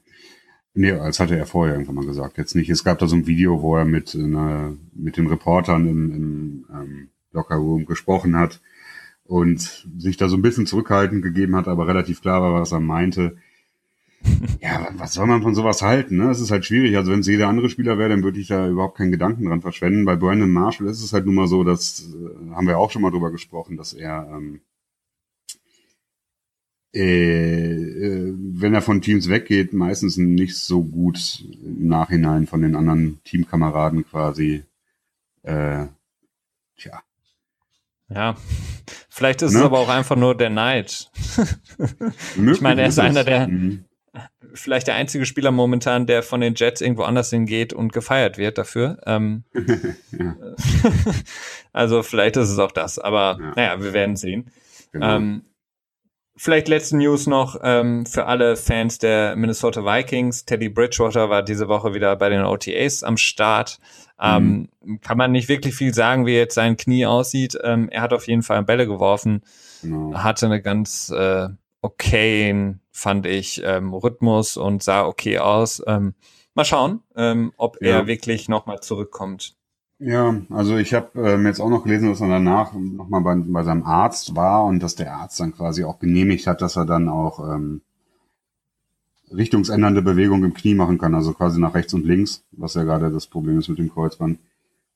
Nee, 0.75 0.93
als 0.93 1.21
hatte 1.21 1.37
er 1.37 1.47
vorher 1.47 1.75
irgendwann 1.75 1.97
mal 1.97 2.07
gesagt. 2.07 2.39
Jetzt 2.39 2.55
nicht. 2.55 2.71
Es 2.71 2.85
gab 2.85 2.99
da 2.99 3.07
so 3.07 3.17
ein 3.17 3.27
Video, 3.27 3.63
wo 3.63 3.77
er 3.77 3.85
mit, 3.85 4.15
einer, 4.15 4.75
mit 4.95 5.17
den 5.17 5.27
Reportern 5.27 5.89
im, 5.89 6.13
im 6.13 6.67
ähm, 6.73 7.09
Locker 7.33 7.57
Room 7.57 7.87
gesprochen 7.87 8.37
hat 8.37 8.61
und 9.25 9.89
sich 9.99 10.17
da 10.17 10.29
so 10.29 10.37
ein 10.37 10.43
bisschen 10.43 10.67
zurückhaltend 10.67 11.23
gegeben 11.23 11.57
hat, 11.57 11.67
aber 11.67 11.89
relativ 11.89 12.23
klar 12.23 12.41
war, 12.41 12.61
was 12.61 12.73
er 12.73 12.81
meinte 12.81 13.37
ja, 14.61 14.89
was 14.97 15.15
soll 15.15 15.27
man 15.27 15.43
von 15.43 15.55
sowas 15.55 15.83
halten? 15.83 16.17
Ne? 16.17 16.31
Es 16.31 16.41
ist 16.41 16.51
halt 16.51 16.65
schwierig. 16.65 16.97
Also 16.97 17.13
wenn 17.13 17.21
es 17.21 17.27
jeder 17.27 17.49
andere 17.49 17.69
Spieler 17.69 17.99
wäre, 17.99 18.11
dann 18.11 18.23
würde 18.23 18.41
ich 18.41 18.49
da 18.49 18.69
überhaupt 18.69 18.99
keinen 18.99 19.13
Gedanken 19.13 19.47
dran 19.47 19.63
verschwenden. 19.63 20.05
Bei 20.05 20.17
Brandon 20.17 20.51
Marshall 20.51 20.89
ist 20.89 21.03
es 21.03 21.13
halt 21.13 21.27
nun 21.27 21.35
mal 21.35 21.47
so, 21.47 21.65
dass 21.65 22.03
äh, 22.03 22.55
haben 22.55 22.67
wir 22.67 22.79
auch 22.79 22.91
schon 22.91 23.03
mal 23.03 23.11
drüber 23.11 23.31
gesprochen, 23.31 23.77
dass 23.77 23.93
er 23.93 24.29
ähm, 24.31 24.61
äh, 26.95 27.75
äh, 27.75 28.35
wenn 28.37 28.75
er 28.75 28.83
von 28.83 29.03
Teams 29.03 29.29
weggeht, 29.29 29.73
meistens 29.73 30.17
nicht 30.17 30.57
so 30.57 30.83
gut 30.83 31.45
im 31.63 31.89
Nachhinein 31.89 32.47
von 32.47 32.63
den 32.63 32.75
anderen 32.75 33.21
Teamkameraden 33.25 34.07
quasi. 34.09 34.65
Äh, 35.43 35.87
tja. 36.77 37.03
Ja, 38.09 38.37
vielleicht 39.09 39.43
ist 39.43 39.53
ne? 39.53 39.59
es 39.59 39.65
aber 39.65 39.81
auch 39.81 39.89
einfach 39.89 40.17
nur 40.17 40.37
der 40.37 40.51
Neid. 40.51 41.11
ich 42.37 42.61
meine, 42.61 42.83
er 42.83 42.89
ist 42.89 42.99
einer 42.99 43.25
der, 43.25 43.49
mhm 43.49 43.85
vielleicht 44.55 44.87
der 44.87 44.95
einzige 44.95 45.27
Spieler 45.27 45.51
momentan, 45.51 46.07
der 46.07 46.23
von 46.23 46.41
den 46.41 46.55
Jets 46.55 46.81
irgendwo 46.81 47.03
anders 47.03 47.31
hingeht 47.31 47.73
und 47.73 47.93
gefeiert 47.93 48.39
wird 48.39 48.59
dafür. 48.59 48.99
Ähm, 49.07 49.45
also 51.73 52.03
vielleicht 52.03 52.37
ist 52.37 52.51
es 52.51 52.59
auch 52.59 52.73
das, 52.73 52.99
aber 52.99 53.39
ja. 53.41 53.53
naja, 53.57 53.83
wir 53.83 53.93
werden 53.93 54.17
sehen. 54.17 54.51
Genau. 54.93 55.17
Ähm, 55.17 55.43
vielleicht 56.37 56.69
letzte 56.69 56.97
News 56.97 57.27
noch 57.27 57.59
ähm, 57.63 58.07
für 58.07 58.27
alle 58.27 58.57
Fans 58.57 58.99
der 58.99 59.37
Minnesota 59.37 59.85
Vikings. 59.85 60.45
Teddy 60.45 60.69
Bridgewater 60.69 61.31
war 61.31 61.43
diese 61.43 61.69
Woche 61.69 61.95
wieder 61.95 62.15
bei 62.17 62.29
den 62.29 62.45
OTAs 62.45 63.03
am 63.03 63.17
Start. 63.17 63.79
Ähm, 64.21 64.69
mhm. 64.83 65.01
Kann 65.01 65.19
man 65.19 65.33
nicht 65.33 65.49
wirklich 65.49 65.75
viel 65.75 65.93
sagen, 65.93 66.27
wie 66.27 66.35
jetzt 66.35 66.55
sein 66.55 66.77
Knie 66.77 67.07
aussieht. 67.07 67.59
Ähm, 67.63 67.89
er 67.91 68.03
hat 68.03 68.13
auf 68.13 68.27
jeden 68.27 68.43
Fall 68.43 68.63
Bälle 68.63 68.87
geworfen, 68.87 69.43
genau. 69.83 70.15
hatte 70.15 70.47
eine 70.47 70.63
ganz 70.63 71.11
äh, 71.11 71.49
okayen, 71.83 72.81
fand 72.91 73.27
ich, 73.27 73.63
ähm, 73.65 73.93
Rhythmus 73.93 74.57
und 74.57 74.83
sah 74.83 75.07
okay 75.07 75.39
aus. 75.39 75.83
Ähm, 75.87 76.15
mal 76.55 76.65
schauen, 76.65 77.01
ähm, 77.15 77.53
ob 77.57 77.81
ja. 77.81 77.99
er 77.99 78.07
wirklich 78.07 78.49
nochmal 78.49 78.81
zurückkommt. 78.81 79.57
Ja, 79.99 80.43
also 80.51 80.77
ich 80.77 80.93
habe 80.93 81.19
ähm, 81.19 81.47
jetzt 81.47 81.61
auch 81.61 81.71
noch 81.71 81.85
gelesen, 81.85 82.11
dass 82.11 82.21
er 82.21 82.29
danach 82.29 82.75
nochmal 82.75 83.23
bei, 83.23 83.35
bei 83.37 83.63
seinem 83.63 83.85
Arzt 83.85 84.37
war 84.37 84.65
und 84.65 84.83
dass 84.83 84.95
der 84.95 85.15
Arzt 85.15 85.41
dann 85.41 85.55
quasi 85.55 85.85
auch 85.85 85.99
genehmigt 85.99 86.47
hat, 86.47 86.61
dass 86.61 86.77
er 86.77 86.85
dann 86.85 87.09
auch 87.09 87.41
ähm, 87.41 87.81
richtungsändernde 89.33 90.03
Bewegung 90.03 90.45
im 90.45 90.53
Knie 90.53 90.75
machen 90.75 90.99
kann, 90.99 91.15
also 91.15 91.33
quasi 91.33 91.59
nach 91.61 91.75
rechts 91.75 91.95
und 91.95 92.05
links, 92.05 92.45
was 92.53 92.75
ja 92.75 92.83
gerade 92.83 93.11
das 93.11 93.27
Problem 93.27 93.59
ist 93.59 93.69
mit 93.69 93.79
dem 93.79 93.91
Kreuzband, 93.91 94.39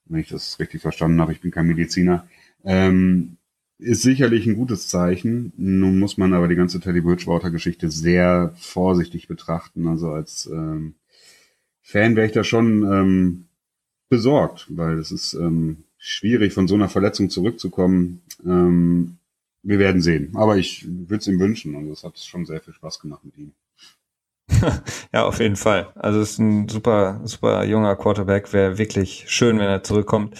wenn 0.04 0.20
ich 0.20 0.28
das 0.28 0.58
richtig 0.58 0.82
verstanden 0.82 1.20
habe. 1.20 1.32
Ich 1.32 1.40
bin 1.40 1.50
kein 1.50 1.66
Mediziner. 1.66 2.26
Ähm, 2.62 3.38
ist 3.80 4.02
sicherlich 4.02 4.46
ein 4.46 4.56
gutes 4.56 4.88
Zeichen. 4.88 5.52
Nun 5.56 5.98
muss 5.98 6.16
man 6.16 6.34
aber 6.34 6.48
die 6.48 6.54
ganze 6.54 6.80
Teddy 6.80 7.00
Bridgewater-Geschichte 7.00 7.90
sehr 7.90 8.54
vorsichtig 8.58 9.26
betrachten. 9.28 9.88
Also 9.88 10.10
als 10.10 10.46
ähm, 10.52 10.94
Fan 11.82 12.16
wäre 12.16 12.26
ich 12.26 12.32
da 12.32 12.44
schon 12.44 12.82
ähm, 12.84 13.44
besorgt, 14.08 14.66
weil 14.68 14.98
es 14.98 15.10
ist 15.10 15.34
ähm, 15.34 15.84
schwierig, 15.98 16.52
von 16.52 16.68
so 16.68 16.74
einer 16.74 16.88
Verletzung 16.88 17.30
zurückzukommen. 17.30 18.22
Ähm, 18.44 19.16
wir 19.62 19.78
werden 19.78 20.00
sehen. 20.00 20.32
Aber 20.34 20.56
ich 20.56 20.86
würde 20.86 21.16
es 21.16 21.26
ihm 21.26 21.40
wünschen. 21.40 21.76
Also 21.76 21.92
es 21.92 22.04
hat 22.04 22.18
schon 22.18 22.46
sehr 22.46 22.60
viel 22.60 22.74
Spaß 22.74 23.00
gemacht 23.00 23.24
mit 23.24 23.36
ihm. 23.38 23.52
ja, 25.12 25.24
auf 25.24 25.38
jeden 25.38 25.56
Fall. 25.56 25.88
Also 25.94 26.20
es 26.20 26.32
ist 26.32 26.38
ein 26.38 26.68
super, 26.68 27.20
super 27.24 27.64
junger 27.64 27.96
Quarterback. 27.96 28.52
Wäre 28.52 28.78
wirklich 28.78 29.24
schön, 29.28 29.58
wenn 29.58 29.68
er 29.68 29.82
zurückkommt. 29.82 30.34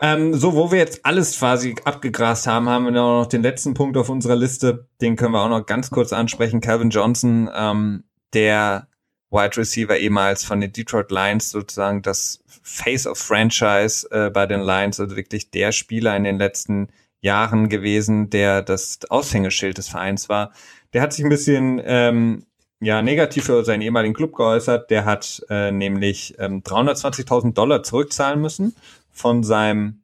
Ähm, 0.00 0.34
so, 0.34 0.54
wo 0.54 0.72
wir 0.72 0.78
jetzt 0.78 1.06
alles 1.06 1.38
quasi 1.38 1.76
abgegrast 1.84 2.46
haben, 2.46 2.68
haben 2.68 2.84
wir 2.84 2.90
noch 2.90 3.26
den 3.26 3.42
letzten 3.42 3.74
Punkt 3.74 3.96
auf 3.96 4.08
unserer 4.08 4.34
Liste. 4.34 4.88
Den 5.00 5.14
können 5.14 5.32
wir 5.32 5.42
auch 5.42 5.48
noch 5.48 5.66
ganz 5.66 5.90
kurz 5.90 6.12
ansprechen. 6.12 6.60
Calvin 6.60 6.90
Johnson, 6.90 7.48
ähm, 7.54 8.04
der 8.32 8.88
Wide 9.30 9.56
Receiver 9.56 9.96
ehemals 9.96 10.44
von 10.44 10.60
den 10.60 10.72
Detroit 10.72 11.10
Lions, 11.10 11.50
sozusagen 11.50 12.02
das 12.02 12.40
Face 12.62 13.06
of 13.06 13.18
Franchise 13.18 14.08
äh, 14.10 14.30
bei 14.30 14.46
den 14.46 14.60
Lions, 14.60 14.98
also 14.98 15.16
wirklich 15.16 15.50
der 15.50 15.70
Spieler 15.70 16.16
in 16.16 16.24
den 16.24 16.38
letzten 16.38 16.88
Jahren 17.20 17.68
gewesen, 17.68 18.30
der 18.30 18.62
das 18.62 18.98
Aushängeschild 19.08 19.78
des 19.78 19.88
Vereins 19.88 20.28
war. 20.28 20.52
Der 20.92 21.02
hat 21.02 21.12
sich 21.12 21.24
ein 21.24 21.30
bisschen 21.30 21.80
ähm, 21.84 22.46
ja 22.80 23.00
negativ 23.00 23.44
für 23.44 23.64
seinen 23.64 23.82
ehemaligen 23.82 24.14
Club 24.14 24.34
geäußert. 24.34 24.90
Der 24.90 25.04
hat 25.04 25.44
äh, 25.48 25.70
nämlich 25.70 26.34
ähm, 26.38 26.62
320.000 26.62 27.54
Dollar 27.54 27.82
zurückzahlen 27.82 28.40
müssen 28.40 28.74
von 29.14 29.42
seinem 29.42 30.02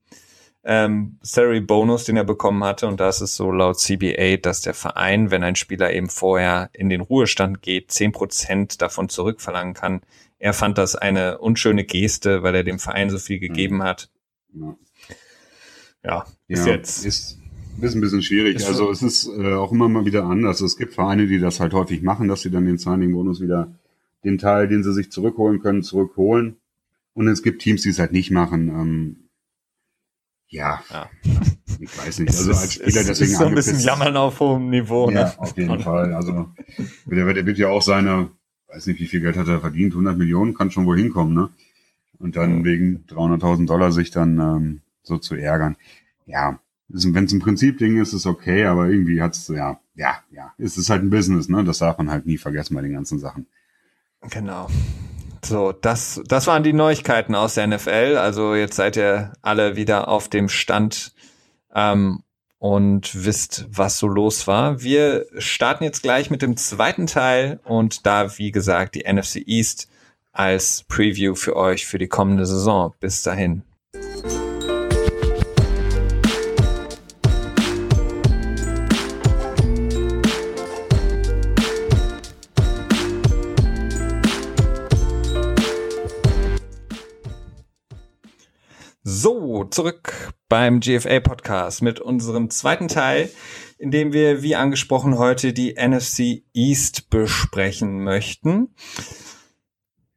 ähm, 0.63 1.19
Salary 1.23 1.61
Bonus, 1.61 2.05
den 2.05 2.17
er 2.17 2.25
bekommen 2.25 2.63
hatte. 2.65 2.87
Und 2.87 3.01
da 3.01 3.09
ist 3.09 3.21
es 3.21 3.37
so 3.37 3.51
laut 3.51 3.79
CBA, 3.79 4.37
dass 4.37 4.61
der 4.61 4.75
Verein, 4.75 5.31
wenn 5.31 5.43
ein 5.43 5.57
Spieler 5.57 5.93
eben 5.93 6.09
vorher 6.09 6.71
in 6.73 6.89
den 6.89 7.01
Ruhestand 7.01 7.63
geht, 7.63 7.91
zehn 7.91 8.13
Prozent 8.13 8.81
davon 8.81 9.09
zurückverlangen 9.09 9.75
kann. 9.75 10.01
Er 10.39 10.53
fand 10.53 10.79
das 10.79 10.97
eine 10.97 11.39
unschöne 11.39 11.85
Geste, 11.85 12.43
weil 12.43 12.55
er 12.55 12.65
dem 12.65 12.79
Verein 12.79 13.11
so 13.11 13.19
viel 13.19 13.39
gegeben 13.39 13.83
hat. 13.83 14.11
Ja, 14.55 14.77
ja 16.05 16.27
ist 16.49 16.67
ja, 16.67 16.73
jetzt. 16.75 17.05
Ist, 17.05 17.39
ist 17.81 17.95
ein 17.95 18.01
bisschen 18.01 18.23
schwierig. 18.23 18.57
Ist 18.57 18.69
also 18.69 18.91
es 18.91 19.03
ist 19.03 19.29
äh, 19.29 19.55
auch 19.55 19.73
immer 19.73 19.89
mal 19.89 20.05
wieder 20.05 20.25
anders. 20.25 20.61
Es 20.61 20.77
gibt 20.77 20.95
Vereine, 20.95 21.27
die 21.27 21.39
das 21.39 21.61
halt 21.61 21.73
häufig 21.73 22.03
machen, 22.03 22.29
dass 22.29 22.43
sie 22.43 22.51
dann 22.51 22.67
den 22.67 22.79
Signing-Bonus 22.79 23.41
wieder 23.41 23.73
den 24.25 24.39
Teil, 24.39 24.69
den 24.69 24.83
sie 24.83 24.93
sich 24.93 25.11
zurückholen 25.11 25.61
können, 25.61 25.83
zurückholen. 25.83 26.60
Und 27.15 27.29
es 27.29 27.43
gibt 27.43 27.63
Teams, 27.63 27.83
die 27.83 27.91
es 27.91 27.99
halt 27.99 28.13
nicht 28.13 28.31
machen. 28.31 28.69
Ähm, 28.69 29.31
ja, 30.51 30.83
ja, 30.91 31.09
ich 31.79 31.97
weiß 31.97 32.19
nicht. 32.21 32.37
Also 32.37 32.51
als 32.51 32.75
Spieler 32.75 33.05
deswegen 33.05 33.31
ist 33.31 33.39
so 33.39 33.45
ein 33.45 33.55
bisschen 33.55 33.79
jammern 33.79 34.17
auf 34.17 34.41
hohem 34.41 34.69
Niveau. 34.69 35.09
Ne? 35.09 35.21
Ja, 35.21 35.35
auf 35.39 35.57
jeden 35.57 35.81
Fall. 35.81 36.13
Also 36.13 36.53
der 37.07 37.27
wird, 37.27 37.37
der 37.37 37.47
wird 37.47 37.59
ja 37.59 37.69
auch 37.69 37.83
seine, 37.83 38.31
weiß 38.69 38.87
nicht, 38.87 39.01
wie 39.01 39.07
viel 39.07 39.21
Geld 39.21 39.37
hat 39.37 39.47
er 39.47 39.61
verdient, 39.61 39.93
100 39.93 40.19
Millionen, 40.19 40.55
kann 40.55 40.73
schon 40.73 40.87
wohl 40.87 40.99
hinkommen, 40.99 41.35
ne? 41.35 41.51
Und 42.19 42.37
dann 42.37 42.59
mhm. 42.59 42.65
wegen 42.65 43.05
300.000 43.09 43.67
Dollar 43.67 43.93
sich 43.93 44.11
dann 44.11 44.39
ähm, 44.39 44.81
so 45.03 45.19
zu 45.19 45.37
ärgern. 45.37 45.77
Ja, 46.27 46.59
wenn 46.89 47.25
es 47.25 47.33
ein 47.33 47.39
Prinzip-Ding 47.39 48.01
ist, 48.01 48.13
ist 48.13 48.27
okay, 48.27 48.65
aber 48.65 48.89
irgendwie 48.89 49.23
hat's 49.23 49.47
ja, 49.49 49.81
ja, 49.95 50.19
ja, 50.33 50.53
es 50.59 50.77
ist 50.77 50.91
halt 50.91 51.03
ein 51.03 51.11
Business, 51.11 51.49
ne? 51.49 51.63
Das 51.63 51.79
darf 51.79 51.97
man 51.99 52.11
halt 52.11 52.27
nie 52.27 52.39
vergessen 52.39 52.75
bei 52.75 52.83
den 52.83 52.93
ganzen 52.93 53.21
Sachen. 53.21 53.47
Genau. 54.31 54.69
So, 55.45 55.73
das, 55.73 56.21
das 56.27 56.47
waren 56.47 56.63
die 56.63 56.73
Neuigkeiten 56.73 57.35
aus 57.35 57.55
der 57.55 57.67
NFL. 57.67 58.17
Also 58.19 58.55
jetzt 58.55 58.77
seid 58.77 58.97
ihr 58.97 59.33
alle 59.43 59.77
wieder 59.77 60.09
auf 60.09 60.29
dem 60.29 60.49
Stand 60.49 61.13
ähm, 61.75 62.23
und 62.59 63.25
wisst, 63.25 63.67
was 63.71 63.99
so 63.99 64.07
los 64.07 64.47
war. 64.47 64.83
Wir 64.83 65.27
starten 65.39 65.85
jetzt 65.85 66.03
gleich 66.03 66.31
mit 66.31 66.43
dem 66.43 66.57
zweiten 66.57 67.07
Teil 67.07 67.61
und 67.65 68.07
da, 68.07 68.39
wie 68.39 68.51
gesagt, 68.51 68.95
die 68.95 69.11
NFC 69.11 69.37
East 69.47 69.89
als 70.33 70.85
Preview 70.89 71.35
für 71.35 71.57
euch 71.57 71.87
für 71.87 71.99
die 71.99 72.09
kommende 72.09 72.47
Saison. 72.47 72.95
Bis 73.01 73.23
dahin. 73.23 73.63
So, 89.03 89.65
zurück 89.65 90.35
beim 90.51 90.81
GFA 90.81 91.21
Podcast 91.21 91.81
mit 91.81 92.01
unserem 92.01 92.51
zweiten 92.51 92.87
Teil, 92.87 93.31
in 93.79 93.91
dem 93.91 94.13
wir, 94.13 94.43
wie 94.43 94.57
angesprochen, 94.57 95.17
heute 95.17 95.55
die 95.55 95.75
NFC 95.75 96.43
East 96.53 97.09
besprechen 97.09 98.05
möchten. 98.05 98.75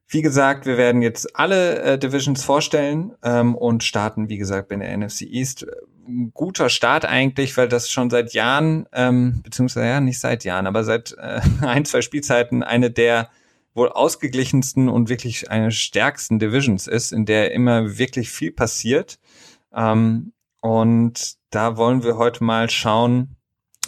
Wie 0.10 0.22
gesagt, 0.22 0.66
wir 0.66 0.76
werden 0.76 1.02
jetzt 1.02 1.34
alle 1.34 1.82
äh, 1.82 1.98
Divisions 1.98 2.44
vorstellen 2.44 3.14
ähm, 3.24 3.56
und 3.56 3.86
starten, 3.86 4.28
wie 4.28 4.38
gesagt, 4.38 4.68
bei 4.68 4.76
der 4.76 4.98
NFC 4.98 5.22
East. 5.22 5.66
Ein 6.06 6.32
guter 6.34 6.68
Start 6.68 7.06
eigentlich, 7.06 7.56
weil 7.56 7.70
das 7.70 7.90
schon 7.90 8.10
seit 8.10 8.34
Jahren, 8.34 8.86
ähm, 8.92 9.44
beziehungsweise 9.44 9.88
ja, 9.88 10.02
nicht 10.02 10.20
seit 10.20 10.44
Jahren, 10.44 10.68
aber 10.68 10.84
seit 10.84 11.16
äh, 11.18 11.40
ein, 11.62 11.86
zwei 11.86 12.02
Spielzeiten 12.02 12.64
eine 12.64 12.92
der 12.92 13.30
wohl 13.74 13.90
ausgeglichensten 13.90 14.90
und 14.90 15.10
wirklich 15.10 15.50
eine 15.50 15.72
stärksten 15.72 16.40
Divisions 16.40 16.88
ist, 16.88 17.12
in 17.12 17.26
der 17.26 17.52
immer 17.52 17.98
wirklich 17.98 18.30
viel 18.30 18.52
passiert. 18.52 19.20
Ähm, 19.74 20.34
und 20.62 21.36
da 21.50 21.78
wollen 21.78 22.04
wir 22.04 22.18
heute 22.18 22.44
mal 22.44 22.70
schauen, 22.70 23.36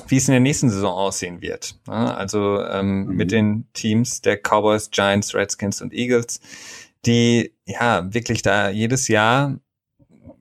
wie 0.08 0.18
es 0.18 0.28
in 0.28 0.34
der 0.34 0.42
nächsten 0.42 0.70
Saison 0.70 0.94
aussehen 0.94 1.42
wird. 1.42 1.80
Also 1.88 2.62
ähm, 2.62 3.06
mhm. 3.06 3.16
mit 3.16 3.32
den 3.32 3.68
Teams 3.74 4.22
der 4.22 4.38
Cowboys, 4.38 4.92
Giants, 4.92 5.34
Redskins 5.34 5.82
und 5.82 5.94
Eagles, 5.94 6.42
die 7.06 7.54
ja 7.66 8.14
wirklich 8.14 8.42
da 8.42 8.70
jedes 8.70 9.08
Jahr 9.08 9.58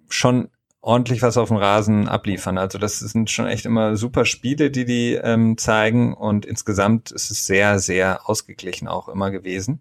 schon 0.09 0.49
ordentlich 0.85 1.23
was 1.23 1.39
auf 1.39 1.49
dem 1.49 1.57
Rasen 1.57 2.09
abliefern. 2.09 2.59
Also 2.59 2.79
das 2.79 2.99
sind 2.99 3.31
schon 3.31 3.47
echt 3.47 3.65
immer 3.65 3.97
super 3.97 4.27
Spiele, 4.27 4.71
die 4.71 4.85
die 4.85 5.15
ähm, 5.15 5.57
zeigen 5.57 6.13
und 6.13 6.45
insgesamt 6.45 7.11
ist 7.11 7.31
es 7.31 7.47
sehr, 7.47 7.79
sehr 7.79 8.29
ausgeglichen 8.29 8.87
auch 8.87 9.09
immer 9.09 9.31
gewesen. 9.31 9.81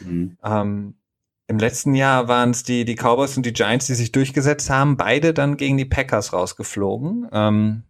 Mhm. 0.00 0.36
Ähm, 0.44 0.94
Im 1.46 1.58
letzten 1.58 1.94
Jahr 1.94 2.28
waren 2.28 2.50
es 2.50 2.64
die, 2.64 2.84
die 2.84 2.96
Cowboys 2.96 3.36
und 3.36 3.46
die 3.46 3.54
Giants, 3.54 3.86
die 3.86 3.94
sich 3.94 4.12
durchgesetzt 4.12 4.68
haben, 4.68 4.98
beide 4.98 5.32
dann 5.32 5.56
gegen 5.56 5.78
die 5.78 5.86
Packers 5.86 6.34
rausgeflogen. 6.34 7.28
Ähm, 7.32 7.82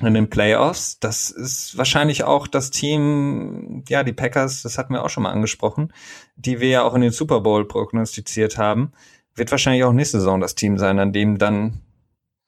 in 0.00 0.14
den 0.14 0.30
Playoffs. 0.30 0.98
Das 1.00 1.30
ist 1.30 1.76
wahrscheinlich 1.76 2.24
auch 2.24 2.46
das 2.46 2.70
Team, 2.70 3.84
ja, 3.90 4.02
die 4.02 4.14
Packers, 4.14 4.62
das 4.62 4.78
hatten 4.78 4.94
wir 4.94 5.04
auch 5.04 5.10
schon 5.10 5.22
mal 5.22 5.30
angesprochen, 5.30 5.92
die 6.34 6.60
wir 6.60 6.68
ja 6.68 6.82
auch 6.82 6.94
in 6.94 7.02
den 7.02 7.12
Super 7.12 7.42
Bowl 7.42 7.68
prognostiziert 7.68 8.56
haben, 8.56 8.92
wird 9.34 9.50
wahrscheinlich 9.50 9.84
auch 9.84 9.92
nächste 9.92 10.18
Saison 10.18 10.40
das 10.40 10.54
Team 10.54 10.78
sein, 10.78 10.98
an 10.98 11.12
dem 11.12 11.36
dann 11.36 11.82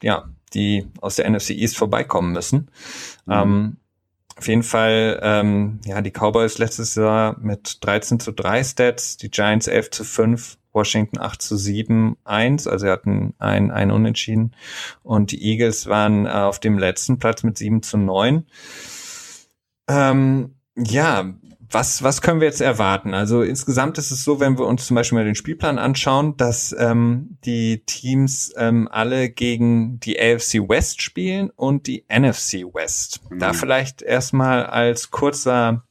ja, 0.05 0.29
die 0.53 0.87
aus 1.01 1.17
der 1.17 1.29
NFC 1.29 1.51
East 1.51 1.77
vorbeikommen 1.77 2.33
müssen. 2.33 2.69
Mhm. 3.27 3.33
Ähm, 3.33 3.77
auf 4.37 4.47
jeden 4.49 4.63
Fall, 4.63 5.21
ähm, 5.23 5.81
ja, 5.85 6.03
die 6.03 6.11
Cowboys 6.11 6.59
letztes 6.59 6.95
Jahr 6.95 7.39
mit 7.41 7.79
13 7.85 8.21
zu 8.21 8.33
3 8.33 8.65
Stats, 8.65 9.17
die 9.17 9.31
Giants 9.31 9.67
11 9.67 9.91
zu 9.91 10.05
5, 10.05 10.59
Washington 10.73 11.21
8 11.21 11.41
zu 11.41 11.57
7, 11.57 12.17
1, 12.25 12.67
also 12.67 12.85
sie 12.85 12.91
hatten 12.91 13.35
ein, 13.39 13.71
ein 13.71 13.91
Unentschieden. 13.91 14.55
Und 15.03 15.31
die 15.31 15.43
Eagles 15.43 15.87
waren 15.87 16.27
äh, 16.27 16.31
auf 16.31 16.59
dem 16.59 16.79
letzten 16.79 17.19
Platz 17.19 17.45
mit 17.45 17.57
7 17.57 17.83
zu 17.83 17.97
9. 17.97 18.45
Ähm, 19.89 20.57
ja, 20.77 21.33
was, 21.75 22.03
was 22.03 22.23
können 22.23 22.41
wir 22.41 22.47
jetzt 22.47 22.61
erwarten? 22.61 23.13
Also 23.13 23.43
insgesamt 23.43 23.99
ist 23.99 24.11
es 24.11 24.25
so, 24.25 24.41
wenn 24.41 24.59
wir 24.59 24.67
uns 24.67 24.87
zum 24.87 24.95
Beispiel 24.95 25.19
mal 25.19 25.25
den 25.25 25.35
Spielplan 25.35 25.79
anschauen, 25.79 26.37
dass 26.37 26.75
ähm, 26.79 27.37
die 27.45 27.85
Teams 27.85 28.55
ähm, 28.57 28.89
alle 28.91 29.29
gegen 29.29 29.99
die 30.01 30.19
AFC 30.19 30.69
West 30.69 31.03
spielen 31.03 31.51
und 31.51 31.87
die 31.87 32.05
NFC 32.09 32.65
West. 32.73 33.21
Mhm. 33.29 33.41
Da 33.41 33.53
vielleicht 33.53 34.01
erstmal 34.01 34.65
als 34.65 35.11
kurzer 35.11 35.85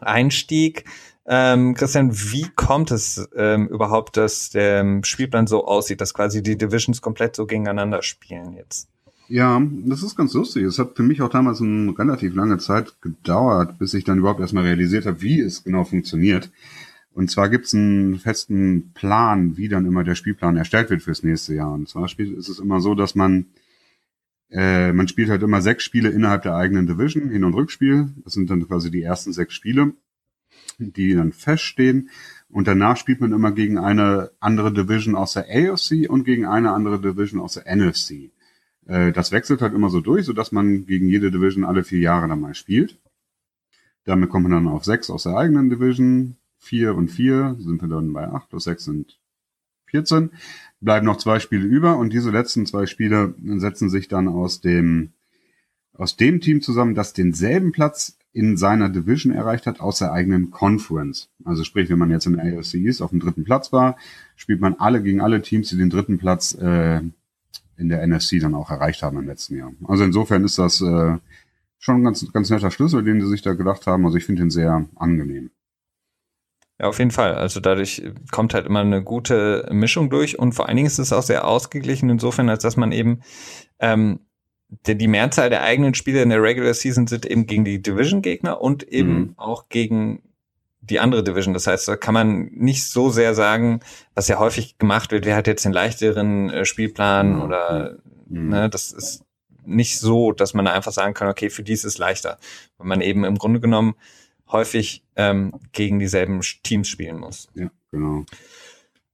Einstieg. 0.00 0.84
Ähm, 1.26 1.74
Christian, 1.74 2.10
wie 2.12 2.48
kommt 2.56 2.90
es 2.90 3.28
ähm, 3.36 3.68
überhaupt, 3.68 4.16
dass 4.16 4.48
der 4.48 5.00
Spielplan 5.02 5.46
so 5.46 5.66
aussieht, 5.66 6.00
dass 6.00 6.14
quasi 6.14 6.42
die 6.42 6.56
Divisions 6.56 7.02
komplett 7.02 7.36
so 7.36 7.44
gegeneinander 7.44 8.02
spielen 8.02 8.54
jetzt? 8.54 8.88
Ja, 9.28 9.62
das 9.84 10.02
ist 10.02 10.16
ganz 10.16 10.32
lustig. 10.32 10.64
Es 10.64 10.78
hat 10.78 10.96
für 10.96 11.02
mich 11.02 11.20
auch 11.20 11.28
damals 11.28 11.60
eine 11.60 11.96
relativ 11.98 12.34
lange 12.34 12.58
Zeit 12.58 13.00
gedauert, 13.02 13.78
bis 13.78 13.92
ich 13.92 14.04
dann 14.04 14.18
überhaupt 14.18 14.40
erstmal 14.40 14.64
realisiert 14.64 15.04
habe, 15.04 15.20
wie 15.20 15.40
es 15.40 15.64
genau 15.64 15.84
funktioniert. 15.84 16.50
Und 17.12 17.30
zwar 17.30 17.50
gibt 17.50 17.66
es 17.66 17.74
einen 17.74 18.18
festen 18.18 18.92
Plan, 18.94 19.56
wie 19.56 19.68
dann 19.68 19.84
immer 19.84 20.02
der 20.02 20.14
Spielplan 20.14 20.56
erstellt 20.56 20.88
wird 20.88 21.02
fürs 21.02 21.22
nächste 21.22 21.54
Jahr. 21.54 21.72
Und 21.72 21.88
zwar 21.88 22.06
ist 22.06 22.48
es 22.48 22.58
immer 22.58 22.80
so, 22.80 22.94
dass 22.94 23.14
man 23.14 23.46
äh, 24.50 24.92
man 24.92 25.08
spielt 25.08 25.28
halt 25.28 25.42
immer 25.42 25.60
sechs 25.60 25.84
Spiele 25.84 26.08
innerhalb 26.08 26.42
der 26.42 26.54
eigenen 26.54 26.86
Division, 26.86 27.28
Hin- 27.28 27.44
und 27.44 27.54
Rückspiel. 27.54 28.08
Das 28.24 28.32
sind 28.32 28.48
dann 28.48 28.66
quasi 28.66 28.90
die 28.90 29.02
ersten 29.02 29.32
sechs 29.32 29.54
Spiele, 29.54 29.92
die 30.78 31.14
dann 31.14 31.32
feststehen. 31.32 32.08
Und 32.48 32.66
danach 32.66 32.96
spielt 32.96 33.20
man 33.20 33.32
immer 33.32 33.52
gegen 33.52 33.78
eine 33.78 34.30
andere 34.40 34.72
Division 34.72 35.14
aus 35.14 35.34
der 35.34 35.46
AFC 35.50 36.08
und 36.08 36.24
gegen 36.24 36.46
eine 36.46 36.72
andere 36.72 36.98
Division 36.98 37.40
aus 37.40 37.54
der 37.54 37.76
NFC. 37.76 38.30
Äh, 38.88 39.12
das 39.12 39.30
wechselt 39.30 39.62
halt 39.62 39.74
immer 39.74 39.90
so 39.90 40.00
durch, 40.00 40.26
sodass 40.26 40.50
man 40.50 40.86
gegen 40.86 41.08
jede 41.08 41.30
Division 41.30 41.64
alle 41.64 41.84
vier 41.84 42.00
Jahre 42.00 42.26
dann 42.26 42.40
mal 42.40 42.54
spielt. 42.54 42.98
Damit 44.04 44.30
kommt 44.30 44.48
man 44.48 44.52
dann 44.52 44.72
auf 44.72 44.84
sechs 44.84 45.10
aus 45.10 45.22
der 45.22 45.36
eigenen 45.36 45.70
Division. 45.70 46.36
Vier 46.60 46.96
und 46.96 47.08
vier 47.08 47.56
sind 47.60 47.80
wir 47.80 47.88
dann 47.88 48.12
bei 48.12 48.26
acht, 48.26 48.48
plus 48.48 48.64
sechs 48.64 48.84
sind 48.84 49.20
14. 49.90 50.30
Bleiben 50.80 51.06
noch 51.06 51.18
zwei 51.18 51.38
Spiele 51.38 51.64
über 51.64 51.96
und 51.98 52.12
diese 52.12 52.30
letzten 52.30 52.66
zwei 52.66 52.86
Spiele 52.86 53.34
setzen 53.38 53.90
sich 53.90 54.08
dann 54.08 54.26
aus 54.26 54.60
dem, 54.60 55.10
aus 55.92 56.16
dem 56.16 56.40
Team 56.40 56.60
zusammen, 56.60 56.94
das 56.94 57.12
denselben 57.12 57.70
Platz 57.70 58.18
in 58.32 58.56
seiner 58.56 58.88
Division 58.88 59.32
erreicht 59.32 59.66
hat, 59.66 59.80
aus 59.80 59.98
der 59.98 60.12
eigenen 60.12 60.50
Conference. 60.50 61.28
Also 61.44 61.64
sprich, 61.64 61.88
wenn 61.88 61.98
man 61.98 62.10
jetzt 62.10 62.26
in 62.26 62.36
der 62.36 62.58
AFC 62.58 62.74
East 62.74 63.02
auf 63.02 63.10
dem 63.10 63.20
dritten 63.20 63.44
Platz 63.44 63.72
war, 63.72 63.96
spielt 64.36 64.60
man 64.60 64.74
alle 64.74 65.02
gegen 65.02 65.20
alle 65.20 65.42
Teams, 65.42 65.68
die 65.68 65.76
den 65.76 65.90
dritten 65.90 66.18
Platz 66.18 66.54
äh, 66.54 67.00
in 67.78 67.88
der 67.88 68.06
NFC 68.06 68.40
dann 68.40 68.54
auch 68.54 68.70
erreicht 68.70 69.02
haben 69.02 69.18
im 69.18 69.26
letzten 69.26 69.56
Jahr. 69.56 69.72
Also 69.86 70.04
insofern 70.04 70.44
ist 70.44 70.58
das 70.58 70.80
äh, 70.80 71.16
schon 71.78 71.96
ein 71.96 72.04
ganz, 72.04 72.30
ganz 72.32 72.50
netter 72.50 72.70
Schlüssel, 72.70 73.04
den 73.04 73.20
sie 73.20 73.28
sich 73.28 73.42
da 73.42 73.54
gedacht 73.54 73.86
haben. 73.86 74.04
Also 74.04 74.18
ich 74.18 74.24
finde 74.24 74.42
ihn 74.42 74.50
sehr 74.50 74.86
angenehm. 74.96 75.50
Ja, 76.80 76.86
auf 76.86 76.98
jeden 76.98 77.10
Fall. 77.10 77.34
Also 77.34 77.60
dadurch 77.60 78.02
kommt 78.30 78.54
halt 78.54 78.66
immer 78.66 78.80
eine 78.80 79.02
gute 79.02 79.68
Mischung 79.72 80.10
durch 80.10 80.38
und 80.38 80.52
vor 80.52 80.68
allen 80.68 80.76
Dingen 80.76 80.86
ist 80.86 80.98
es 80.98 81.12
auch 81.12 81.22
sehr 81.22 81.46
ausgeglichen 81.46 82.10
insofern, 82.10 82.48
als 82.48 82.62
dass 82.62 82.76
man 82.76 82.92
eben 82.92 83.20
ähm, 83.80 84.20
die, 84.86 84.96
die 84.96 85.08
Mehrzahl 85.08 85.50
der 85.50 85.62
eigenen 85.62 85.94
Spiele 85.94 86.22
in 86.22 86.28
der 86.28 86.42
Regular 86.42 86.74
Season 86.74 87.06
sind 87.06 87.26
eben 87.26 87.46
gegen 87.46 87.64
die 87.64 87.82
Division-Gegner 87.82 88.60
und 88.60 88.82
eben 88.84 89.18
mhm. 89.18 89.34
auch 89.36 89.68
gegen 89.68 90.22
die 90.90 91.00
andere 91.00 91.22
Division. 91.22 91.54
Das 91.54 91.66
heißt, 91.66 91.88
da 91.88 91.96
kann 91.96 92.14
man 92.14 92.50
nicht 92.52 92.88
so 92.88 93.10
sehr 93.10 93.34
sagen, 93.34 93.80
was 94.14 94.28
ja 94.28 94.38
häufig 94.38 94.78
gemacht 94.78 95.12
wird, 95.12 95.26
wer 95.26 95.36
hat 95.36 95.46
jetzt 95.46 95.64
den 95.64 95.72
leichteren 95.72 96.50
äh, 96.50 96.64
Spielplan 96.64 97.40
oder 97.40 97.96
mhm. 98.28 98.48
ne, 98.48 98.70
das 98.70 98.92
ist 98.92 99.24
nicht 99.64 100.00
so, 100.00 100.32
dass 100.32 100.54
man 100.54 100.64
da 100.64 100.72
einfach 100.72 100.92
sagen 100.92 101.14
kann, 101.14 101.28
okay, 101.28 101.50
für 101.50 101.62
dies 101.62 101.84
ist 101.84 101.98
leichter, 101.98 102.38
weil 102.78 102.86
man 102.86 103.00
eben 103.00 103.24
im 103.24 103.36
Grunde 103.36 103.60
genommen 103.60 103.94
häufig 104.50 105.04
ähm, 105.16 105.52
gegen 105.72 105.98
dieselben 105.98 106.40
Teams 106.62 106.88
spielen 106.88 107.18
muss. 107.18 107.48
Ja, 107.54 107.70
genau. 107.90 108.24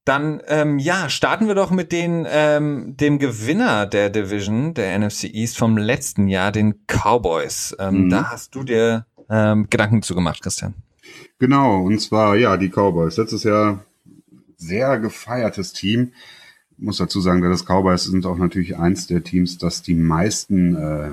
Dann 0.05 0.41
ähm, 0.47 0.77
ja, 0.77 1.09
starten 1.09 1.47
wir 1.47 1.55
doch 1.55 1.71
mit 1.71 1.91
den 1.91 2.27
ähm, 2.29 2.95
dem 2.95 3.17
Gewinner 3.17 3.87
der 3.87 4.11
Division 4.11 4.75
der 4.75 4.97
NFC 4.99 5.23
East 5.23 5.57
vom 5.57 5.77
letzten 5.77 6.27
Jahr, 6.27 6.51
den 6.51 6.85
Cowboys. 6.85 7.75
Ähm, 7.79 8.05
mhm. 8.05 8.09
Da 8.11 8.29
hast 8.29 8.53
du 8.53 8.63
dir 8.63 9.07
ähm, 9.29 9.67
Gedanken 9.69 10.03
zu 10.03 10.13
gemacht, 10.13 10.43
Christian. 10.43 10.75
Genau, 11.37 11.83
und 11.83 11.99
zwar, 11.99 12.37
ja, 12.37 12.55
die 12.57 12.69
Cowboys. 12.69 13.17
Letztes 13.17 13.43
Jahr 13.43 13.85
sehr 14.57 14.99
gefeiertes 14.99 15.73
Team. 15.73 16.13
Ich 16.77 16.83
muss 16.83 16.97
dazu 16.97 17.21
sagen, 17.21 17.41
Dallas 17.41 17.65
Cowboys 17.65 18.05
sind 18.05 18.25
auch 18.25 18.37
natürlich 18.37 18.77
eins 18.77 19.07
der 19.07 19.23
Teams, 19.23 19.57
das 19.57 19.81
die 19.81 19.95
meisten 19.95 20.75
äh, 20.75 21.11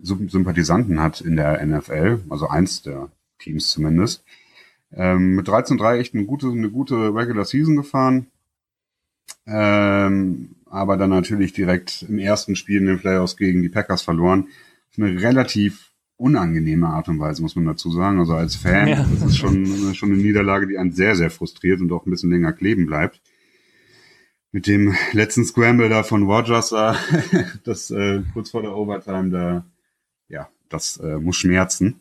Sympathisanten 0.00 1.00
hat 1.00 1.20
in 1.20 1.36
der 1.36 1.64
NFL, 1.64 2.20
also 2.28 2.48
eins 2.48 2.82
der 2.82 3.10
Teams 3.38 3.68
zumindest. 3.68 4.24
Ähm, 4.92 5.34
mit 5.34 5.48
13-3 5.48 5.98
echt 5.98 6.14
eine 6.14 6.24
gute, 6.24 6.48
eine 6.48 6.70
gute 6.70 7.14
Regular 7.14 7.44
Season 7.44 7.76
gefahren. 7.76 8.28
Ähm, 9.46 10.56
aber 10.66 10.96
dann 10.96 11.10
natürlich 11.10 11.52
direkt 11.52 12.04
im 12.08 12.18
ersten 12.18 12.56
Spiel 12.56 12.80
in 12.80 12.86
den 12.86 12.98
Playoffs 12.98 13.36
gegen 13.36 13.62
die 13.62 13.68
Packers 13.68 14.02
verloren. 14.02 14.48
Eine 14.96 15.20
relativ 15.20 15.92
unangenehme 16.18 16.88
Art 16.88 17.08
und 17.08 17.20
Weise, 17.20 17.40
muss 17.40 17.56
man 17.56 17.64
dazu 17.64 17.90
sagen. 17.90 18.18
Also 18.18 18.34
als 18.34 18.56
Fan, 18.56 18.88
ja. 18.88 19.06
das 19.10 19.30
ist 19.30 19.38
schon, 19.38 19.94
schon 19.94 20.12
eine 20.12 20.20
Niederlage, 20.20 20.66
die 20.66 20.76
einen 20.76 20.92
sehr, 20.92 21.16
sehr 21.16 21.30
frustriert 21.30 21.80
und 21.80 21.90
auch 21.92 22.04
ein 22.04 22.10
bisschen 22.10 22.30
länger 22.30 22.52
kleben 22.52 22.86
bleibt. 22.86 23.22
Mit 24.50 24.66
dem 24.66 24.94
letzten 25.12 25.44
Scramble 25.44 25.88
da 25.88 26.02
von 26.02 26.24
Rogers, 26.24 26.72
äh, 26.72 26.94
das 27.64 27.90
äh, 27.90 28.22
kurz 28.32 28.50
vor 28.50 28.62
der 28.62 28.74
Overtime, 28.74 29.30
da, 29.30 29.64
ja, 30.28 30.48
das 30.68 30.98
äh, 30.98 31.18
muss 31.18 31.36
schmerzen. 31.36 32.00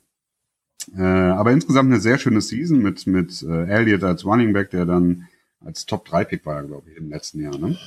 Äh, 0.96 1.02
aber 1.02 1.52
insgesamt 1.52 1.92
eine 1.92 2.02
sehr 2.02 2.18
schöne 2.18 2.42
Season 2.42 2.80
mit, 2.80 3.06
mit 3.08 3.44
äh, 3.44 3.66
Elliott 3.68 4.04
als 4.04 4.26
Running 4.26 4.54
Back, 4.54 4.72
der 4.72 4.86
dann 4.86 5.28
als 5.60 5.86
Top-3-Pick 5.86 6.46
war, 6.46 6.64
glaube 6.64 6.90
ich, 6.90 6.98
im 6.98 7.10
letzten 7.10 7.42
Jahr. 7.42 7.58
Ne? 7.58 7.78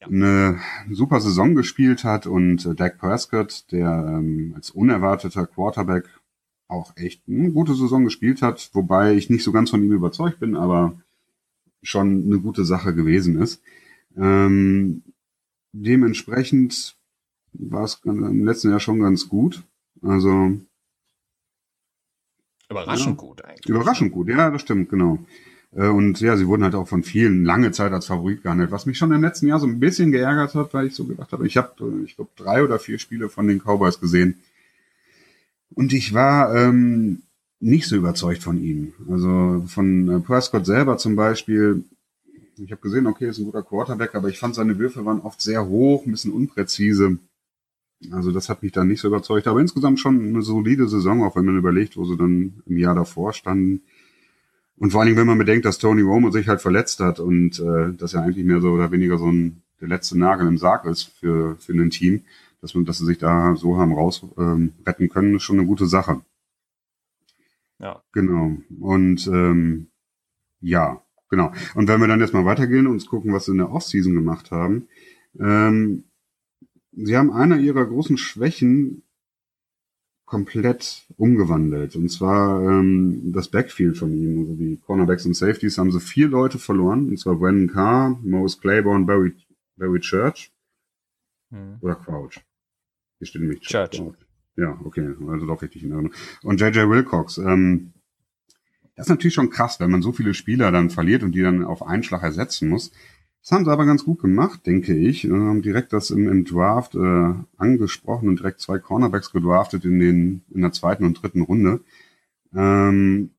Eine 0.00 0.60
super 0.90 1.20
Saison 1.20 1.54
gespielt 1.54 2.04
hat 2.04 2.26
und 2.26 2.64
äh, 2.66 2.74
Dak 2.74 2.98
Prescott, 2.98 3.64
der 3.72 3.88
ähm, 4.18 4.52
als 4.54 4.70
unerwarteter 4.70 5.46
Quarterback 5.46 6.08
auch 6.68 6.96
echt 6.96 7.22
eine 7.26 7.50
gute 7.50 7.74
Saison 7.74 8.04
gespielt 8.04 8.42
hat, 8.42 8.70
wobei 8.74 9.14
ich 9.14 9.30
nicht 9.30 9.42
so 9.42 9.52
ganz 9.52 9.70
von 9.70 9.82
ihm 9.82 9.92
überzeugt 9.92 10.38
bin, 10.38 10.54
aber 10.54 11.00
schon 11.82 12.24
eine 12.24 12.40
gute 12.40 12.64
Sache 12.64 12.94
gewesen 12.94 13.40
ist. 13.40 13.62
Ähm, 14.16 15.02
dementsprechend 15.72 16.96
war 17.52 17.84
es 17.84 18.00
im 18.04 18.44
letzten 18.44 18.70
Jahr 18.70 18.80
schon 18.80 19.00
ganz 19.00 19.28
gut. 19.28 19.64
Also 20.02 20.58
überraschend 22.68 23.20
ja, 23.20 23.26
gut 23.26 23.44
eigentlich. 23.44 23.68
Überraschend 23.68 24.12
gut, 24.12 24.28
ja, 24.28 24.50
das 24.50 24.62
stimmt, 24.62 24.90
genau. 24.90 25.18
Äh, 25.74 25.88
und 25.88 26.20
ja, 26.20 26.36
sie 26.36 26.46
wurden 26.46 26.64
halt 26.64 26.74
auch 26.74 26.88
von 26.88 27.02
vielen 27.02 27.44
lange 27.44 27.72
Zeit 27.72 27.92
als 27.92 28.06
Favorit 28.06 28.42
gehandelt, 28.42 28.70
was 28.70 28.86
mich 28.86 28.98
schon 28.98 29.12
im 29.12 29.22
letzten 29.22 29.46
Jahr 29.46 29.60
so 29.60 29.66
ein 29.66 29.80
bisschen 29.80 30.12
geärgert 30.12 30.54
hat, 30.54 30.74
weil 30.74 30.86
ich 30.86 30.94
so 30.94 31.04
gedacht 31.04 31.32
habe, 31.32 31.46
ich 31.46 31.56
habe, 31.56 31.72
ich 32.04 32.16
glaube, 32.16 32.30
drei 32.36 32.62
oder 32.62 32.78
vier 32.78 32.98
Spiele 32.98 33.28
von 33.28 33.48
den 33.48 33.60
Cowboys 33.60 34.00
gesehen. 34.00 34.38
Und 35.74 35.92
ich 35.92 36.14
war 36.14 36.54
ähm, 36.56 37.22
nicht 37.60 37.86
so 37.86 37.96
überzeugt 37.96 38.42
von 38.42 38.62
ihnen. 38.62 38.94
Also 39.10 39.64
von 39.66 40.08
äh, 40.08 40.20
Prescott 40.20 40.66
selber 40.66 40.96
zum 40.96 41.16
Beispiel, 41.16 41.84
ich 42.56 42.72
habe 42.72 42.80
gesehen, 42.80 43.06
okay, 43.06 43.28
ist 43.28 43.38
ein 43.38 43.44
guter 43.44 43.62
Quarterback, 43.62 44.14
aber 44.14 44.28
ich 44.28 44.38
fand 44.38 44.54
seine 44.54 44.78
Würfe 44.78 45.04
waren 45.04 45.20
oft 45.20 45.40
sehr 45.40 45.66
hoch, 45.66 46.06
ein 46.06 46.12
bisschen 46.12 46.32
unpräzise. 46.32 47.18
Also 48.12 48.30
das 48.30 48.48
hat 48.48 48.62
mich 48.62 48.72
dann 48.72 48.88
nicht 48.88 49.00
so 49.00 49.08
überzeugt. 49.08 49.46
Aber 49.46 49.60
insgesamt 49.60 50.00
schon 50.00 50.20
eine 50.28 50.42
solide 50.42 50.88
Saison, 50.88 51.22
auch 51.22 51.36
wenn 51.36 51.44
man 51.44 51.58
überlegt, 51.58 51.96
wo 51.96 52.04
sie 52.04 52.16
dann 52.16 52.62
im 52.66 52.78
Jahr 52.78 52.94
davor 52.94 53.32
standen. 53.32 53.82
Und 54.78 54.90
vor 54.90 55.00
allen 55.00 55.08
Dingen, 55.08 55.18
wenn 55.18 55.26
man 55.26 55.38
bedenkt, 55.38 55.64
dass 55.64 55.78
Tony 55.78 56.02
Romo 56.02 56.30
sich 56.30 56.48
halt 56.48 56.60
verletzt 56.60 57.00
hat 57.00 57.20
und 57.20 57.58
äh, 57.58 57.92
dass 57.94 58.14
er 58.14 58.22
eigentlich 58.22 58.44
mehr 58.44 58.60
so 58.60 58.70
oder 58.70 58.90
weniger 58.92 59.18
so 59.18 59.30
ein 59.30 59.62
der 59.80 59.88
letzte 59.88 60.18
Nagel 60.18 60.46
im 60.46 60.58
Sarg 60.58 60.84
ist 60.86 61.04
für, 61.04 61.56
für 61.56 61.72
ein 61.72 61.90
Team, 61.90 62.24
dass, 62.60 62.74
man, 62.74 62.84
dass 62.84 62.98
sie 62.98 63.06
sich 63.06 63.18
da 63.18 63.54
so 63.56 63.76
haben 63.76 63.92
raus 63.92 64.24
ähm, 64.36 64.72
retten 64.86 65.08
können, 65.08 65.36
ist 65.36 65.44
schon 65.44 65.58
eine 65.58 65.66
gute 65.66 65.86
Sache. 65.86 66.20
Ja. 67.78 68.02
Genau. 68.12 68.56
Und 68.80 69.26
ähm, 69.28 69.88
ja, 70.60 71.00
genau. 71.28 71.52
Und 71.74 71.88
wenn 71.88 72.00
wir 72.00 72.08
dann 72.08 72.20
jetzt 72.20 72.34
mal 72.34 72.44
weitergehen 72.44 72.86
und 72.86 72.94
uns 72.94 73.06
gucken, 73.06 73.32
was 73.32 73.44
sie 73.44 73.52
in 73.52 73.58
der 73.58 73.70
Offseason 73.70 74.14
gemacht 74.14 74.50
haben, 74.50 74.88
ähm, 75.38 76.04
sie 76.92 77.16
haben 77.16 77.32
einer 77.32 77.58
ihrer 77.58 77.86
großen 77.86 78.18
Schwächen 78.18 79.04
komplett 80.28 81.06
umgewandelt. 81.16 81.96
Und 81.96 82.10
zwar 82.10 82.62
ähm, 82.62 83.32
das 83.32 83.48
Backfield 83.48 83.96
von 83.96 84.12
ihm. 84.12 84.40
Also 84.40 84.54
die 84.54 84.78
Cornerbacks 84.84 85.24
und 85.24 85.34
Safeties 85.34 85.78
haben 85.78 85.90
sie 85.90 86.00
vier 86.00 86.28
Leute 86.28 86.58
verloren. 86.58 87.08
Und 87.08 87.18
zwar 87.18 87.36
Brandon 87.36 87.68
Carr, 87.68 88.20
Mose 88.22 88.58
Claiborne, 88.60 89.06
Barry, 89.06 89.34
Barry 89.76 90.00
Church 90.00 90.52
hm. 91.50 91.78
oder 91.80 91.94
Crouch. 91.94 92.40
Hier 93.18 93.26
steht 93.26 93.40
nämlich 93.40 93.60
Church. 93.60 93.90
Church. 93.90 94.18
Ja, 94.56 94.78
okay, 94.84 95.14
also 95.28 95.46
doch 95.46 95.62
richtig 95.62 95.82
in 95.82 95.92
Erinnerung. 95.92 96.14
Und 96.42 96.60
JJ 96.60 96.88
Wilcox. 96.90 97.38
Ähm, 97.38 97.92
das 98.96 99.06
ist 99.06 99.10
natürlich 99.10 99.34
schon 99.34 99.50
krass, 99.50 99.80
wenn 99.80 99.90
man 99.90 100.02
so 100.02 100.12
viele 100.12 100.34
Spieler 100.34 100.70
dann 100.72 100.90
verliert 100.90 101.22
und 101.22 101.32
die 101.32 101.42
dann 101.42 101.64
auf 101.64 101.82
einen 101.82 102.02
Schlag 102.02 102.22
ersetzen 102.22 102.68
muss. 102.68 102.90
Das 103.48 103.56
haben 103.56 103.64
sie 103.64 103.72
aber 103.72 103.86
ganz 103.86 104.04
gut 104.04 104.20
gemacht, 104.20 104.66
denke 104.66 104.94
ich. 104.94 105.24
Haben 105.24 105.62
direkt 105.62 105.94
das 105.94 106.10
im, 106.10 106.28
im 106.28 106.44
Draft 106.44 106.94
äh, 106.94 107.32
angesprochen 107.56 108.28
und 108.28 108.40
direkt 108.40 108.60
zwei 108.60 108.78
Cornerbacks 108.78 109.32
gedraftet 109.32 109.86
in, 109.86 109.98
den, 109.98 110.42
in 110.52 110.60
der 110.60 110.72
zweiten 110.72 111.04
und 111.04 111.22
dritten 111.22 111.40
Runde. 111.40 111.80
Ähm, 112.54 113.30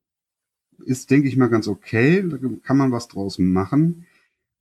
ist, 0.84 1.12
denke 1.12 1.28
ich 1.28 1.38
mal, 1.38 1.50
ganz 1.50 1.68
okay. 1.68 2.26
Da 2.28 2.40
kann 2.64 2.78
man 2.78 2.92
was 2.92 3.08
draus 3.08 3.38
machen. 3.38 4.08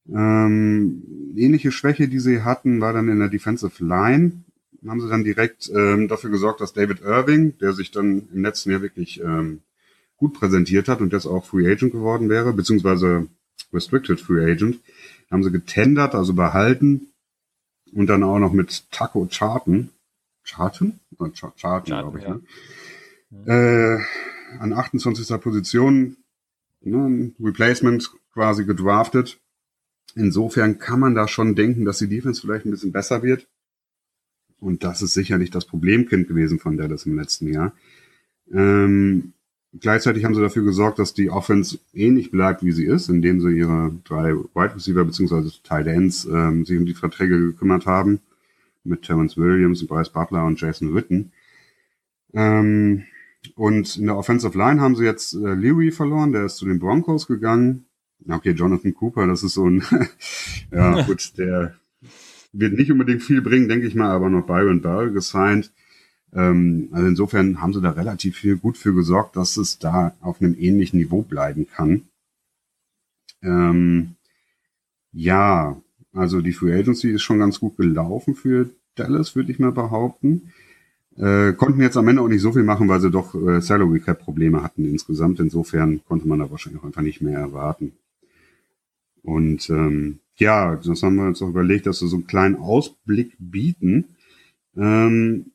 Ähm, 0.07 1.33
ähnliche 1.35 1.73
Schwäche, 1.73 2.09
die 2.09 2.19
sie 2.19 2.43
hatten, 2.43 2.83
war 2.83 2.93
dann 2.93 3.09
in 3.09 3.19
der 3.19 3.31
Defensive 3.31 3.83
Line. 3.83 4.45
Haben 4.87 5.01
sie 5.01 5.09
dann 5.09 5.25
direkt 5.25 5.73
ähm, 5.75 6.09
dafür 6.09 6.29
gesorgt, 6.29 6.61
dass 6.61 6.75
David 6.75 7.01
Irving, 7.01 7.57
der 7.57 7.73
sich 7.73 7.91
dann 7.91 8.29
im 8.35 8.43
letzten 8.43 8.71
Jahr 8.71 8.83
wirklich 8.83 9.23
ähm, 9.23 9.61
gut 10.19 10.35
präsentiert 10.35 10.89
hat 10.89 11.01
und 11.01 11.15
jetzt 11.15 11.25
auch 11.25 11.47
Free 11.47 11.73
Agent 11.73 11.93
geworden 11.93 12.29
wäre, 12.29 12.53
beziehungsweise 12.53 13.29
Restricted 13.73 14.21
Free 14.21 14.45
Agent, 14.51 14.81
haben 15.31 15.43
sie 15.43 15.51
getendert, 15.51 16.15
also 16.15 16.35
behalten. 16.35 17.13
Und 17.93 18.07
dann 18.07 18.23
auch 18.23 18.39
noch 18.39 18.53
mit 18.53 18.91
Taco 18.91 19.27
Charten. 19.31 19.91
Charten? 20.45 21.01
Oder 21.19 21.31
Ch 21.33 21.45
Charten, 21.59 21.87
glaube 21.87 22.19
ich, 22.19 22.25
ja. 22.25 22.39
ne? 23.31 24.01
Äh, 24.01 24.59
an 24.59 24.73
28. 24.73 25.41
Position, 25.41 26.17
ne, 26.81 27.33
Replacement 27.41 28.11
quasi 28.33 28.65
gedraftet. 28.65 29.39
Insofern 30.15 30.79
kann 30.79 31.01
man 31.01 31.15
da 31.15 31.29
schon 31.29 31.55
denken, 31.55 31.85
dass 31.85 31.99
die 31.99 32.09
Defense 32.09 32.41
vielleicht 32.41 32.67
ein 32.67 32.71
bisschen 32.71 32.93
besser 32.93 33.23
wird. 33.23 33.47
Und 34.59 34.83
das 34.83 35.03
ist 35.03 35.15
sicherlich 35.15 35.51
das 35.51 35.67
Problemkind 35.67 36.29
gewesen 36.29 36.59
von 36.59 36.77
Dallas 36.77 37.07
im 37.07 37.17
letzten 37.17 37.53
Jahr. 37.53 37.73
Ähm, 38.53 39.35
Gleichzeitig 39.79 40.25
haben 40.25 40.35
sie 40.35 40.41
dafür 40.41 40.65
gesorgt, 40.65 40.99
dass 40.99 41.13
die 41.13 41.31
Offense 41.31 41.79
ähnlich 41.93 42.31
bleibt, 42.31 42.63
wie 42.63 42.73
sie 42.73 42.87
ist, 42.87 43.09
indem 43.09 43.41
sie 43.41 43.51
ihre 43.51 43.93
drei 44.05 44.35
Wide 44.35 44.75
Receiver 44.75 45.05
bzw. 45.05 45.51
Tight 45.63 45.87
Ends 45.87 46.25
ähm, 46.25 46.65
sich 46.65 46.79
um 46.79 46.87
die 46.87 46.95
Verträge 46.95 47.39
gekümmert 47.39 47.85
haben. 47.85 48.21
Mit 48.85 49.03
Terrence 49.03 49.37
Williams, 49.37 49.87
Bryce 49.87 50.09
Butler 50.09 50.47
und 50.47 50.59
Jason 50.59 50.95
Witten. 50.95 51.33
Ähm, 52.33 53.05
und 53.57 53.97
in 53.97 54.07
der 54.07 54.17
Offensive 54.17 54.57
Line 54.57 54.81
haben 54.81 54.97
sie 54.97 55.05
jetzt 55.05 55.35
äh, 55.35 55.55
Leary 55.55 55.91
verloren, 55.91 56.33
der 56.33 56.47
ist 56.47 56.57
zu 56.57 56.65
den 56.65 56.79
Broncos 56.79 57.27
gegangen. 57.27 57.85
Okay, 58.27 58.53
Jonathan 58.53 58.95
Cooper, 58.95 59.27
das 59.27 59.43
ist 59.43 59.55
so 59.55 59.69
ein, 59.69 59.83
ja 60.73 61.03
gut, 61.03 61.37
der 61.39 61.75
wird 62.53 62.75
nicht 62.75 62.91
unbedingt 62.91 63.23
viel 63.23 63.43
bringen, 63.43 63.69
denke 63.69 63.87
ich 63.87 63.95
mal, 63.95 64.11
aber 64.11 64.29
noch 64.29 64.47
Byron 64.47 64.81
Bell 64.81 65.13
gesigned. 65.13 65.71
Ähm, 66.35 66.89
also 66.93 67.07
insofern 67.07 67.61
haben 67.61 67.73
sie 67.73 67.81
da 67.81 67.91
relativ 67.91 68.37
viel 68.37 68.57
gut 68.57 68.77
für 68.77 68.95
gesorgt, 68.95 69.37
dass 69.37 69.57
es 69.57 69.79
da 69.79 70.15
auf 70.21 70.41
einem 70.41 70.57
ähnlichen 70.59 70.99
Niveau 70.99 71.23
bleiben 71.23 71.67
kann. 71.69 72.03
Ähm, 73.43 74.15
ja, 75.13 75.81
also 76.13 76.41
die 76.41 76.53
Free 76.53 76.79
Agency 76.79 77.11
ist 77.11 77.23
schon 77.23 77.39
ganz 77.39 77.61
gut 77.61 77.77
gelaufen 77.77 78.35
für 78.35 78.71
Dallas, 78.95 79.37
würde 79.37 79.53
ich 79.53 79.59
mal 79.59 79.73
behaupten. 79.73 80.53
Äh, 81.17 81.53
konnten 81.55 81.81
jetzt 81.81 81.97
am 81.97 82.07
Ende 82.09 82.23
auch 82.23 82.29
nicht 82.29 82.43
so 82.43 82.53
viel 82.53 82.63
machen, 82.63 82.89
weil 82.89 83.01
sie 83.01 83.11
doch 83.11 83.35
äh, 83.35 83.61
Salary 83.61 84.01
Cap 84.01 84.21
Probleme 84.21 84.63
hatten 84.63 84.85
insgesamt. 84.85 85.41
Insofern 85.41 86.05
konnte 86.05 86.29
man 86.29 86.39
da 86.39 86.51
wahrscheinlich 86.51 86.81
auch 86.81 86.87
einfach 86.87 87.03
nicht 87.03 87.21
mehr 87.21 87.39
erwarten. 87.39 87.93
Und 89.23 89.69
ähm, 89.71 90.21
ja, 90.37 90.77
das 90.77 91.03
haben 91.03 91.17
wir 91.17 91.27
uns 91.27 91.43
auch 91.43 91.49
überlegt, 91.49 91.87
dass 91.87 92.01
wir 92.01 92.09
so 92.09 92.17
einen 92.17 92.27
kleinen 92.29 92.57
Ausblick 92.57 93.33
bieten. 93.39 94.05
Ähm, 94.77 95.47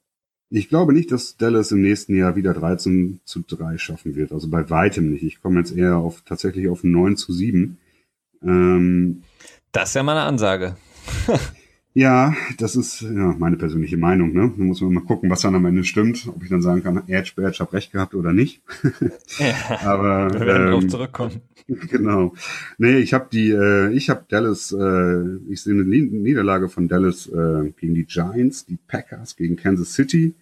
ich 0.53 0.69
glaube 0.69 0.93
nicht, 0.93 1.11
dass 1.11 1.35
Dallas 1.35 1.71
im 1.71 1.81
nächsten 1.81 2.15
Jahr 2.15 2.35
wieder 2.35 2.53
13 2.53 3.21
zu 3.25 3.41
3 3.41 3.79
schaffen 3.79 4.15
wird. 4.15 4.31
Also 4.31 4.49
bei 4.49 4.69
weitem 4.69 5.09
nicht. 5.09 5.23
Ich 5.23 5.41
komme 5.41 5.59
jetzt 5.59 5.75
eher 5.75 5.97
auf 5.97 6.21
tatsächlich 6.21 6.69
auf 6.69 6.83
9 6.83 7.17
zu 7.17 7.33
7. 7.33 7.77
Ähm, 8.43 9.23
das 9.71 9.89
ist 9.89 9.95
ja 9.95 10.03
mal 10.03 10.11
eine 10.11 10.27
Ansage. 10.27 10.75
ja, 11.95 12.35
das 12.59 12.75
ist 12.75 13.01
ja 13.01 13.35
meine 13.39 13.57
persönliche 13.57 13.97
Meinung. 13.97 14.31
Ne? 14.33 14.53
Da 14.55 14.63
muss 14.63 14.79
man 14.81 14.93
mal 14.93 15.03
gucken, 15.03 15.31
was 15.31 15.41
dann 15.41 15.55
am 15.55 15.65
Ende 15.65 15.83
stimmt. 15.83 16.27
Ob 16.27 16.43
ich 16.43 16.49
dann 16.51 16.61
sagen 16.61 16.83
kann, 16.83 17.01
Edge 17.07 17.31
Badge 17.35 17.57
habe 17.59 17.73
recht 17.73 17.91
gehabt 17.91 18.13
oder 18.13 18.31
nicht. 18.31 18.61
ja, 19.39 19.79
Aber 19.83 20.31
wir 20.33 20.39
werden 20.41 20.67
ähm, 20.67 20.71
drauf 20.71 20.87
zurückkommen. 20.87 21.41
Genau. 21.67 22.35
Nee, 22.77 22.97
ich 22.97 23.15
habe 23.15 23.27
die, 23.31 23.49
äh, 23.49 23.91
ich 23.91 24.11
habe 24.11 24.25
Dallas, 24.29 24.71
äh, 24.71 25.37
ich 25.49 25.63
sehe 25.63 25.73
eine 25.73 25.83
Niederlage 25.83 26.69
von 26.69 26.87
Dallas 26.87 27.25
äh, 27.25 27.71
gegen 27.75 27.95
die 27.95 28.05
Giants, 28.05 28.67
die 28.67 28.77
Packers 28.87 29.35
gegen 29.35 29.55
Kansas 29.55 29.93
City, 29.93 30.35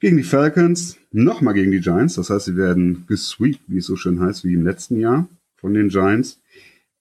gegen 0.00 0.16
die 0.16 0.22
Falcons, 0.22 0.96
nochmal 1.10 1.54
gegen 1.54 1.72
die 1.72 1.80
Giants. 1.80 2.14
Das 2.14 2.30
heißt, 2.30 2.46
sie 2.46 2.56
werden 2.56 3.04
gesweept, 3.06 3.60
wie 3.66 3.78
es 3.78 3.86
so 3.86 3.96
schön 3.96 4.20
heißt, 4.20 4.44
wie 4.44 4.54
im 4.54 4.64
letzten 4.64 5.00
Jahr 5.00 5.28
von 5.56 5.74
den 5.74 5.88
Giants. 5.88 6.40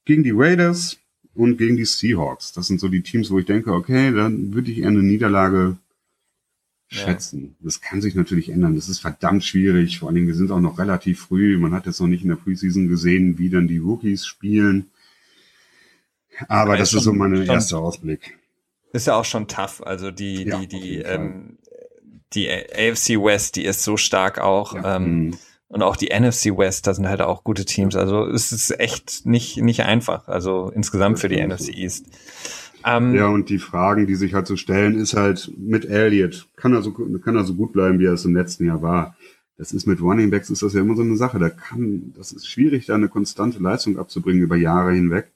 gegen 0.06 0.24
die 0.24 0.34
Raiders 0.34 0.98
und 1.36 1.58
gegen 1.58 1.76
die 1.76 1.86
Seahawks. 1.86 2.54
Das 2.54 2.68
sind 2.68 2.80
so 2.80 2.88
die 2.88 3.04
Teams, 3.04 3.30
wo 3.30 3.38
ich 3.38 3.46
denke, 3.46 3.74
okay, 3.74 4.12
dann 4.12 4.54
würde 4.54 4.72
ich 4.72 4.80
eher 4.80 4.88
eine 4.88 5.04
Niederlage 5.04 5.78
schätzen. 6.88 7.56
Ja. 7.60 7.66
Das 7.66 7.82
kann 7.82 8.02
sich 8.02 8.16
natürlich 8.16 8.50
ändern. 8.50 8.76
Das 8.76 8.88
ist 8.90 9.00
verdammt 9.00 9.44
schwierig. 9.44 10.00
Vor 10.00 10.08
allen 10.08 10.16
Dingen, 10.16 10.28
wir 10.28 10.36
sind 10.36 10.52
auch 10.52 10.62
noch 10.62 10.80
relativ 10.80 11.20
früh. 11.20 11.58
Man 11.58 11.74
hat 11.74 11.86
jetzt 11.86 12.00
noch 12.00 12.08
nicht 12.08 12.24
in 12.24 12.30
der 12.30 12.38
Preseason 12.38 12.88
gesehen, 12.88 13.38
wie 13.38 13.50
dann 13.50 13.68
die 13.68 13.78
Rookies 13.78 14.26
spielen. 14.26 14.90
Aber 16.48 16.74
ja, 16.74 16.80
das 16.80 16.94
ist 16.94 17.04
so 17.04 17.14
mein 17.14 17.34
erster 17.34 17.80
Ausblick. 17.80 18.38
Ist 18.94 19.08
ja 19.08 19.16
auch 19.16 19.26
schon 19.26 19.48
tough. 19.50 19.82
Also 19.86 20.12
die, 20.12 20.46
ja, 20.46 20.60
die, 20.60 20.68
die, 20.68 20.98
ähm, 21.00 21.58
die 22.34 22.50
AFC 22.50 23.22
West, 23.22 23.56
die 23.56 23.66
ist 23.66 23.84
so 23.84 23.98
stark 23.98 24.40
auch. 24.40 24.76
Ähm, 24.84 25.28
mhm. 25.28 25.38
und 25.68 25.84
auch 25.84 25.96
die 25.96 26.08
NFC 26.08 26.58
West, 26.58 26.88
da 26.88 26.94
sind 26.94 27.08
halt 27.08 27.22
auch 27.22 27.44
gute 27.44 27.66
Teams. 27.66 27.96
Also 27.96 28.26
es 28.26 28.52
ist 28.52 28.80
echt 28.80 29.26
nicht, 29.26 29.58
nicht 29.58 29.84
einfach. 29.84 30.28
Also 30.28 30.72
insgesamt 30.74 31.20
für 31.20 31.30
die 31.30 31.46
NFC 31.46 31.70
East. 31.70 32.06
Ähm, 32.86 33.16
ja, 33.16 33.28
und 33.28 33.50
die 33.50 33.60
Fragen, 33.60 34.08
die 34.08 34.16
sich 34.16 34.34
halt 34.34 34.48
so 34.48 34.56
stellen, 34.56 34.98
ist 34.98 35.16
halt 35.16 35.52
mit 35.58 35.86
Elliott. 35.86 36.48
Kann 36.56 36.74
er 36.74 36.82
so, 36.82 36.92
kann 36.92 37.36
er 37.36 37.44
so 37.44 37.56
gut 37.56 37.74
bleiben, 37.74 38.00
wie 38.00 38.06
er 38.06 38.14
es 38.14 38.26
im 38.26 38.36
letzten 38.36 38.66
Jahr 38.66 38.82
war? 38.82 39.16
Das 39.58 39.72
ist 39.72 39.88
mit 39.88 40.02
Running 40.02 40.30
Backs 40.30 40.52
ist 40.52 40.62
das 40.62 40.74
ja 40.74 40.82
immer 40.82 40.96
so 40.96 41.02
eine 41.02 41.18
Sache. 41.18 41.40
Da 41.40 41.50
kann, 41.50 42.14
das 42.16 42.32
ist 42.32 42.48
schwierig, 42.48 42.86
da 42.86 42.96
eine 42.96 43.10
konstante 43.10 43.60
Leistung 43.60 43.98
abzubringen 43.98 44.44
über 44.44 44.56
Jahre 44.56 44.94
hinweg. 44.94 45.32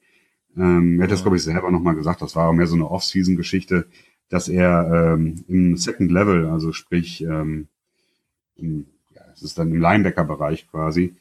Ähm, 0.56 1.00
er 1.00 1.04
hat 1.04 1.12
das, 1.12 1.24
glaube 1.24 1.38
ich, 1.38 1.44
selber 1.44 1.72
nochmal 1.72 1.96
gesagt. 1.96 2.22
Das 2.22 2.36
war 2.36 2.50
auch 2.50 2.54
mehr 2.54 2.68
so 2.68 2.76
eine 2.76 2.90
Off-Season-Geschichte, 2.90 3.86
dass 4.32 4.48
er 4.48 5.14
ähm, 5.14 5.44
im 5.48 5.78
Second 5.78 6.12
Level, 6.12 6.48
also 6.48 6.72
sprich, 6.72 7.22
ähm, 7.22 7.68
im, 8.56 8.86
ja, 9.14 9.22
es 9.36 9.44
ist 9.44 9.60
dann 9.60 9.72
im 9.72 9.80
Linebacker-Bereich 9.80 10.68
quasi, 10.72 11.14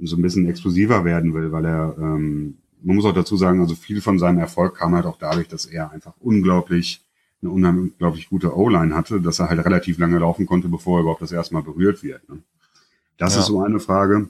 so 0.00 0.16
ein 0.16 0.22
bisschen 0.22 0.48
explosiver 0.48 1.04
werden 1.04 1.34
will, 1.34 1.50
weil 1.50 1.64
er 1.64 1.96
ähm, 1.98 2.58
man 2.82 2.96
muss 2.96 3.04
auch 3.04 3.14
dazu 3.14 3.36
sagen, 3.36 3.60
also 3.60 3.74
viel 3.74 4.00
von 4.00 4.18
seinem 4.18 4.38
Erfolg 4.38 4.76
kam 4.76 4.94
halt 4.94 5.06
auch 5.06 5.18
dadurch, 5.18 5.48
dass 5.48 5.66
er 5.66 5.90
einfach 5.90 6.14
unglaublich 6.20 7.02
eine 7.40 7.50
unglaublich 7.50 8.28
gute 8.28 8.56
O-Line 8.56 8.94
hatte, 8.94 9.20
dass 9.20 9.38
er 9.38 9.48
halt 9.48 9.64
relativ 9.64 9.98
lange 9.98 10.18
laufen 10.18 10.46
konnte, 10.46 10.68
bevor 10.68 10.98
er 10.98 11.02
überhaupt 11.02 11.22
das 11.22 11.32
erste 11.32 11.54
Mal 11.54 11.62
berührt 11.62 12.02
wird. 12.02 12.28
Ne? 12.28 12.38
Das 13.16 13.34
ja. 13.34 13.40
ist 13.40 13.46
so 13.46 13.62
eine 13.62 13.78
Frage. 13.78 14.28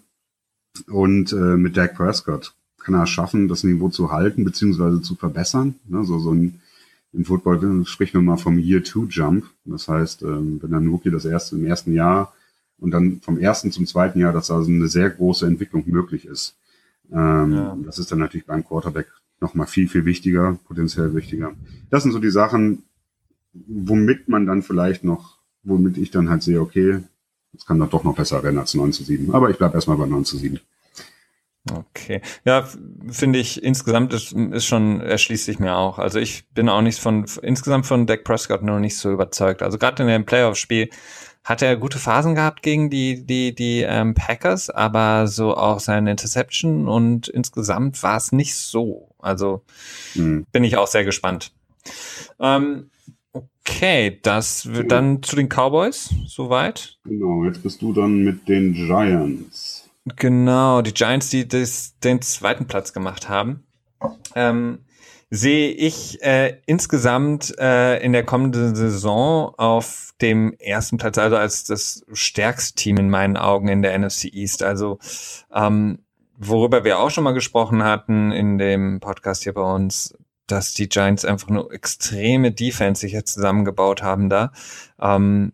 Und 0.87 1.33
äh, 1.33 1.57
mit 1.57 1.77
Dak 1.77 1.95
Prescott 1.95 2.55
kann 2.79 2.95
er 2.95 3.07
schaffen, 3.07 3.49
das 3.49 3.65
Niveau 3.65 3.89
zu 3.89 4.13
halten 4.13 4.45
beziehungsweise 4.45 5.01
zu 5.01 5.15
verbessern. 5.15 5.77
Ne? 5.87 6.05
So, 6.05 6.19
so 6.19 6.33
ein 6.33 6.61
im 7.13 7.25
Football 7.25 7.85
spricht 7.87 8.15
man 8.15 8.25
mal 8.25 8.37
vom 8.37 8.59
Year-Two-Jump. 8.59 9.45
Das 9.65 9.89
heißt, 9.89 10.23
ähm, 10.23 10.59
wenn 10.63 10.75
ein 10.75 10.89
Rookie 10.89 11.11
das 11.11 11.25
erste 11.25 11.57
im 11.57 11.65
ersten 11.65 11.93
Jahr 11.93 12.35
und 12.79 12.91
dann 12.91 13.21
vom 13.21 13.39
ersten 13.39 13.73
zum 13.73 13.87
zweiten 13.87 14.21
Jahr, 14.21 14.33
dass 14.33 14.51
also 14.51 14.71
eine 14.71 14.89
sehr 14.89 15.11
große 15.11 15.47
Entwicklung 15.47 15.85
möglich 15.87 16.27
ist. 16.27 16.57
Ähm, 17.11 17.53
ja. 17.53 17.77
Das 17.85 17.99
ist 17.99 18.13
dann 18.13 18.19
natürlich 18.19 18.47
beim 18.47 18.65
Quarterback 18.65 19.09
nochmal 19.41 19.67
viel, 19.67 19.89
viel 19.89 20.05
wichtiger, 20.05 20.59
potenziell 20.67 21.15
wichtiger. 21.15 21.53
Das 21.91 22.03
sind 22.03 22.13
so 22.13 22.19
die 22.19 22.31
Sachen, 22.31 22.83
womit 23.53 24.29
man 24.29 24.47
dann 24.47 24.63
vielleicht 24.63 25.05
noch, 25.05 25.39
womit 25.63 25.97
ich 25.97 26.11
dann 26.11 26.29
halt 26.29 26.43
sehe, 26.43 26.61
okay, 26.61 27.01
es 27.57 27.65
kann 27.65 27.79
doch 27.79 28.05
noch 28.05 28.15
besser 28.15 28.43
werden 28.43 28.59
als 28.59 28.75
9 28.75 28.93
zu 28.93 29.05
7. 29.05 29.35
Aber 29.35 29.51
ich 29.51 29.57
bleibe 29.57 29.75
erstmal 29.75 29.97
bei 29.97 30.07
9 30.07 30.25
zu 30.25 30.37
7. 30.37 30.61
Okay. 31.75 32.21
Ja, 32.45 32.67
finde 33.11 33.39
ich 33.39 33.63
insgesamt 33.63 34.13
ist, 34.13 34.33
ist 34.33 34.67
schon, 34.67 35.01
erschließt 35.01 35.45
sich 35.45 35.59
mir 35.59 35.77
auch. 35.77 35.99
Also 35.99 36.19
ich 36.19 36.49
bin 36.55 36.69
auch 36.69 36.83
nicht 36.83 36.99
von, 36.99 37.27
insgesamt 37.43 37.87
von 37.87 38.07
Dak 38.07 38.25
Prescott 38.25 38.63
noch 38.63 38.79
nicht 38.79 38.97
so 38.97 39.11
überzeugt. 39.11 39.63
Also 39.63 39.79
gerade 39.79 40.03
in 40.03 40.09
dem 40.09 40.25
Playoff-Spiel 40.25 40.91
hat 41.45 41.63
er 41.63 41.77
gute 41.77 41.99
Phasen 41.99 42.35
gehabt 42.35 42.63
gegen 42.63 42.91
die, 42.91 43.25
die, 43.25 43.55
die 43.55 43.81
ähm, 43.81 44.15
Packers, 44.15 44.69
aber 44.71 45.27
so 45.27 45.57
auch 45.57 45.81
seine 45.81 46.11
Interception 46.11 46.89
und 46.89 47.29
insgesamt 47.29 48.03
war 48.03 48.19
es 48.19 48.33
nicht 48.33 48.55
so. 48.55 49.15
Also 49.19 49.63
mhm. 50.15 50.47
bin 50.53 50.65
ich 50.65 50.77
auch 50.77 50.87
sehr 50.87 51.05
gespannt. 51.05 51.53
Ähm, 52.39 52.91
okay, 53.33 54.19
das 54.23 54.73
wird 54.75 54.93
dann 54.93 55.23
zu 55.23 55.37
den 55.37 55.49
Cowboys, 55.49 56.11
soweit. 56.27 56.99
Genau, 57.05 57.45
jetzt 57.45 57.63
bist 57.63 57.81
du 57.81 57.93
dann 57.93 58.25
mit 58.25 58.47
den 58.49 58.75
Giants. 58.75 59.78
Genau, 60.17 60.83
die 60.83 60.95
Giants, 60.95 61.31
die 61.31 61.47
das, 61.47 61.99
den 61.99 62.23
zweiten 62.23 62.67
Platz 62.67 62.93
gemacht 62.93 63.29
haben. 63.29 63.65
Ähm, 64.35 64.85
sehe 65.31 65.71
ich 65.71 66.23
äh, 66.23 66.59
insgesamt 66.67 67.55
äh, 67.59 67.99
in 68.03 68.13
der 68.13 68.25
kommenden 68.25 68.75
Saison 68.75 69.55
auf 69.57 70.13
dem 70.21 70.55
ersten 70.55 70.97
Platz, 70.97 71.19
also 71.19 71.37
als 71.37 71.65
das 71.65 72.05
stärkste 72.13 72.75
Team 72.75 72.97
in 72.97 73.11
meinen 73.11 73.37
Augen 73.37 73.69
in 73.69 73.83
der 73.83 73.99
NFC 73.99 74.25
East. 74.33 74.63
Also 74.63 74.99
ähm, 75.53 75.99
worüber 76.37 76.85
wir 76.85 76.99
auch 76.99 77.11
schon 77.11 77.25
mal 77.25 77.35
gesprochen 77.35 77.85
hatten 77.85 78.33
in 78.33 78.59
dem 78.59 79.01
Podcast 79.01 79.43
hier 79.43 79.55
bei 79.55 79.63
uns, 79.63 80.17
dass 80.47 80.73
die 80.73 80.89
Giants 80.89 81.25
einfach 81.25 81.49
eine 81.49 81.69
extreme 81.71 82.53
Defense 82.53 83.01
sich 83.01 83.13
jetzt 83.13 83.35
zusammengebaut 83.35 84.03
haben 84.03 84.31
da. 84.31 84.53
Ähm, 84.99 85.53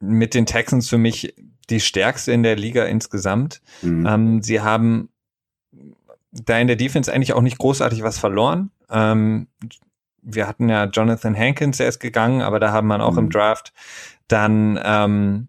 mit 0.00 0.34
den 0.34 0.44
Texans 0.44 0.88
für 0.90 0.98
mich 0.98 1.34
die 1.70 1.80
stärkste 1.80 2.32
in 2.32 2.42
der 2.42 2.56
Liga 2.56 2.84
insgesamt. 2.84 3.60
Mhm. 3.82 4.06
Ähm, 4.06 4.42
sie 4.42 4.60
haben 4.60 5.08
da 6.32 6.58
in 6.58 6.66
der 6.66 6.76
Defense 6.76 7.12
eigentlich 7.12 7.32
auch 7.32 7.42
nicht 7.42 7.58
großartig 7.58 8.02
was 8.02 8.18
verloren. 8.18 8.70
Ähm, 8.90 9.48
wir 10.22 10.48
hatten 10.48 10.68
ja 10.68 10.84
Jonathan 10.84 11.36
Hankins, 11.36 11.76
der 11.76 11.88
ist 11.88 12.00
gegangen, 12.00 12.42
aber 12.42 12.58
da 12.58 12.72
haben 12.72 12.88
man 12.88 13.00
auch 13.00 13.12
mhm. 13.12 13.18
im 13.18 13.30
Draft 13.30 13.72
dann 14.28 14.80
ähm, 14.82 15.48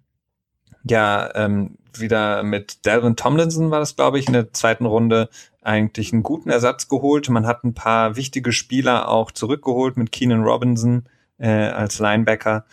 ja 0.84 1.34
ähm, 1.36 1.78
wieder 1.98 2.44
mit 2.44 2.86
Delvin 2.86 3.16
Tomlinson 3.16 3.72
war 3.72 3.80
das, 3.80 3.96
glaube 3.96 4.20
ich, 4.20 4.28
in 4.28 4.34
der 4.34 4.52
zweiten 4.52 4.86
Runde 4.86 5.30
eigentlich 5.62 6.12
einen 6.12 6.24
guten 6.24 6.50
Ersatz 6.50 6.88
geholt. 6.90 7.30
Man 7.30 7.48
hat 7.48 7.64
ein 7.64 7.74
paar 7.74 8.18
wichtige 8.18 8.52
Spieler 8.52 9.08
auch 9.08 9.32
zurückgeholt 9.32 9.96
mit 9.98 10.12
Keenan 10.12 10.44
Robinson 10.44 11.06
äh, 11.38 11.50
als 11.50 12.00
Linebacker 12.00 12.66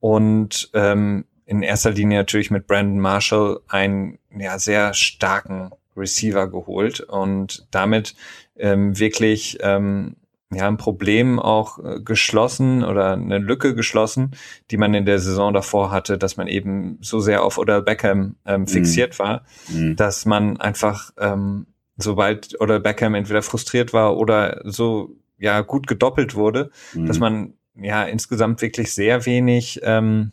und 0.00 0.70
ähm, 0.74 1.24
in 1.46 1.62
erster 1.62 1.90
Linie 1.90 2.18
natürlich 2.18 2.50
mit 2.50 2.66
Brandon 2.66 3.00
Marshall 3.00 3.60
einen 3.68 4.18
ja, 4.36 4.58
sehr 4.58 4.94
starken 4.94 5.70
Receiver 5.96 6.48
geholt 6.48 7.00
und 7.00 7.66
damit 7.70 8.14
ähm, 8.56 8.98
wirklich 8.98 9.58
ähm, 9.60 10.16
ja 10.52 10.68
ein 10.68 10.76
Problem 10.76 11.38
auch 11.38 11.78
äh, 11.78 12.00
geschlossen 12.00 12.84
oder 12.84 13.12
eine 13.12 13.38
Lücke 13.38 13.74
geschlossen, 13.74 14.32
die 14.70 14.76
man 14.76 14.94
in 14.94 15.06
der 15.06 15.18
Saison 15.18 15.52
davor 15.52 15.90
hatte, 15.90 16.18
dass 16.18 16.36
man 16.36 16.48
eben 16.48 16.98
so 17.00 17.20
sehr 17.20 17.42
auf 17.42 17.58
Odell 17.58 17.82
Beckham 17.82 18.36
ähm, 18.46 18.62
mhm. 18.62 18.66
fixiert 18.68 19.18
war, 19.18 19.44
mm. 19.68 19.94
dass 19.96 20.24
man 20.26 20.58
einfach 20.60 21.10
ähm, 21.18 21.66
sobald 21.96 22.60
Odell 22.60 22.80
Beckham 22.80 23.14
entweder 23.14 23.42
frustriert 23.42 23.92
war 23.92 24.16
oder 24.16 24.60
so 24.64 25.16
ja 25.38 25.60
gut 25.60 25.86
gedoppelt 25.86 26.34
wurde, 26.34 26.70
mm. 26.94 27.06
dass 27.06 27.18
man 27.18 27.54
ja 27.76 28.04
insgesamt 28.04 28.62
wirklich 28.62 28.92
sehr 28.92 29.26
wenig 29.26 29.80
ähm, 29.82 30.32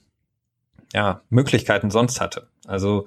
ja 0.94 1.22
Möglichkeiten 1.30 1.92
sonst 1.92 2.22
hatte. 2.22 2.48
Also 2.68 3.06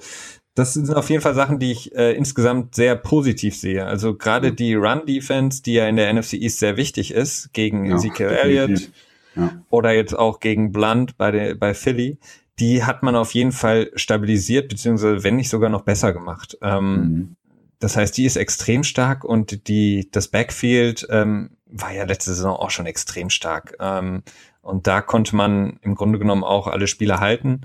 das 0.55 0.75
sind 0.75 0.95
auf 0.95 1.11
jeden 1.11 1.23
Fall 1.23 1.35
Sachen, 1.35 1.59
die 1.59 1.73
ich 1.73 1.95
äh, 1.97 2.13
insgesamt 2.13 2.77
sehr 2.77 2.95
positiv 2.95 3.57
sehe. 3.57 3.87
Also 3.87 4.15
gerade 4.15 4.53
mhm. 4.53 4.57
die 4.57 4.75
Run-Defense, 4.75 5.63
die 5.63 5.75
ja 5.75 5.89
in 5.89 5.97
der 5.97 6.13
NFC 6.13 6.35
East 6.35 6.61
sehr 6.61 6.77
wichtig 6.77 7.13
ist, 7.13 7.53
gegen 7.53 7.87
ja, 7.87 7.97
Ezekiel 7.97 8.29
Elliott 8.29 8.91
ja. 9.35 9.63
oder 9.71 9.93
jetzt 9.93 10.17
auch 10.17 10.39
gegen 10.39 10.71
Blunt 10.71 11.17
bei, 11.17 11.33
der, 11.33 11.55
bei 11.57 11.75
Philly, 11.75 12.19
die 12.61 12.85
hat 12.85 13.03
man 13.03 13.17
auf 13.17 13.35
jeden 13.35 13.51
Fall 13.51 13.91
stabilisiert, 13.97 14.69
beziehungsweise 14.69 15.25
wenn 15.25 15.35
nicht 15.35 15.49
sogar 15.49 15.71
noch 15.71 15.83
besser 15.83 16.13
gemacht. 16.13 16.57
Ähm, 16.63 16.95
mhm. 16.95 17.37
Das 17.81 17.97
heißt, 17.97 18.17
die 18.17 18.25
ist 18.25 18.37
extrem 18.37 18.85
stark 18.85 19.25
und 19.25 19.67
die, 19.69 20.09
das 20.13 20.29
Backfield 20.29 21.07
ähm, 21.11 21.51
war 21.67 21.93
ja 21.93 22.05
letzte 22.05 22.33
Saison 22.33 22.57
auch 22.57 22.71
schon 22.71 22.87
extrem 22.87 23.29
stark. 23.29 23.77
Ähm, 23.81 24.23
und 24.65 24.87
da 24.87 25.01
konnte 25.01 25.37
man 25.37 25.79
im 25.83 25.95
Grunde 25.95 26.19
genommen 26.19 26.43
auch 26.43 26.67
alle 26.67 26.87
Spieler 26.87 27.21
halten. 27.21 27.61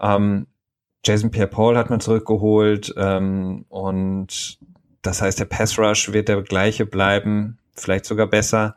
Ähm, 0.00 0.46
Jason 1.04 1.30
Pierre-Paul 1.30 1.76
hat 1.76 1.90
man 1.90 2.00
zurückgeholt 2.00 2.94
ähm, 2.96 3.64
und 3.68 4.58
das 5.02 5.20
heißt, 5.20 5.38
der 5.38 5.44
Pass 5.46 5.78
Rush 5.78 6.12
wird 6.12 6.28
der 6.28 6.42
gleiche 6.42 6.86
bleiben, 6.86 7.58
vielleicht 7.74 8.06
sogar 8.06 8.26
besser. 8.26 8.76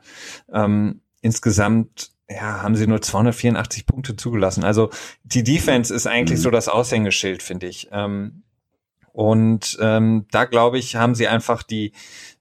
Ähm, 0.51 1.01
insgesamt 1.21 2.11
ja, 2.29 2.61
haben 2.61 2.75
sie 2.75 2.87
nur 2.87 3.01
284 3.01 3.85
Punkte 3.85 4.15
zugelassen. 4.15 4.63
Also 4.63 4.89
die 5.23 5.43
Defense 5.43 5.93
ist 5.93 6.07
eigentlich 6.07 6.39
mhm. 6.39 6.43
so 6.43 6.51
das 6.51 6.67
Aushängeschild, 6.67 7.41
finde 7.41 7.67
ich. 7.67 7.87
Ähm, 7.91 8.43
und 9.13 9.77
ähm, 9.81 10.25
da 10.31 10.45
glaube 10.45 10.77
ich, 10.77 10.95
haben 10.95 11.15
sie 11.15 11.27
einfach 11.27 11.63
die 11.63 11.93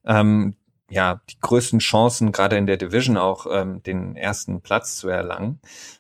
ähm, 0.05 0.57
ja 0.91 1.21
die 1.29 1.37
größten 1.41 1.81
Chancen, 1.81 2.33
gerade 2.33 2.57
in 2.57 2.67
der 2.67 2.77
Division 2.77 3.17
auch 3.17 3.47
ähm, 3.51 3.83
den 3.83 4.17
ersten 4.17 4.61
Platz 4.61 4.97
zu 4.97 5.09
erlangen. 5.09 5.59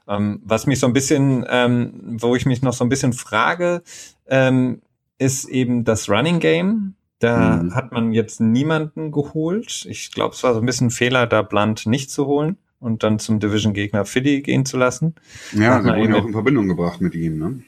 Ähm, 0.08 0.40
was 0.44 0.66
mich 0.66 0.78
so 0.78 0.86
ein 0.86 0.92
bisschen, 0.92 1.44
ähm, 1.48 2.16
wo 2.20 2.36
ich 2.36 2.46
mich 2.46 2.62
noch 2.62 2.72
so 2.72 2.84
ein 2.84 2.88
bisschen 2.88 3.12
frage, 3.12 3.82
ähm, 4.28 4.82
ist 5.18 5.48
eben 5.48 5.84
das 5.84 6.08
Running 6.08 6.40
Game. 6.40 6.94
Da 7.18 7.62
mhm. 7.62 7.74
hat 7.74 7.92
man 7.92 8.12
jetzt 8.12 8.40
niemanden 8.40 9.10
geholt. 9.10 9.86
Ich 9.88 10.12
glaube, 10.12 10.34
es 10.34 10.42
war 10.42 10.52
so 10.52 10.60
ein 10.60 10.66
bisschen 10.66 10.88
ein 10.88 10.90
Fehler, 10.90 11.26
da 11.26 11.42
Blunt 11.42 11.86
nicht 11.86 12.10
zu 12.10 12.26
holen 12.26 12.58
und 12.78 13.02
dann 13.02 13.18
zum 13.18 13.40
Division-Gegner 13.40 14.04
Philly 14.04 14.42
gehen 14.42 14.66
zu 14.66 14.76
lassen. 14.76 15.14
Ja, 15.52 15.82
sie 15.82 15.88
wurden 15.88 16.14
auch 16.14 16.26
in 16.26 16.32
Verbindung 16.32 16.68
gebracht 16.68 17.00
mit 17.00 17.14
ihm, 17.14 17.38
ne? 17.38 17.60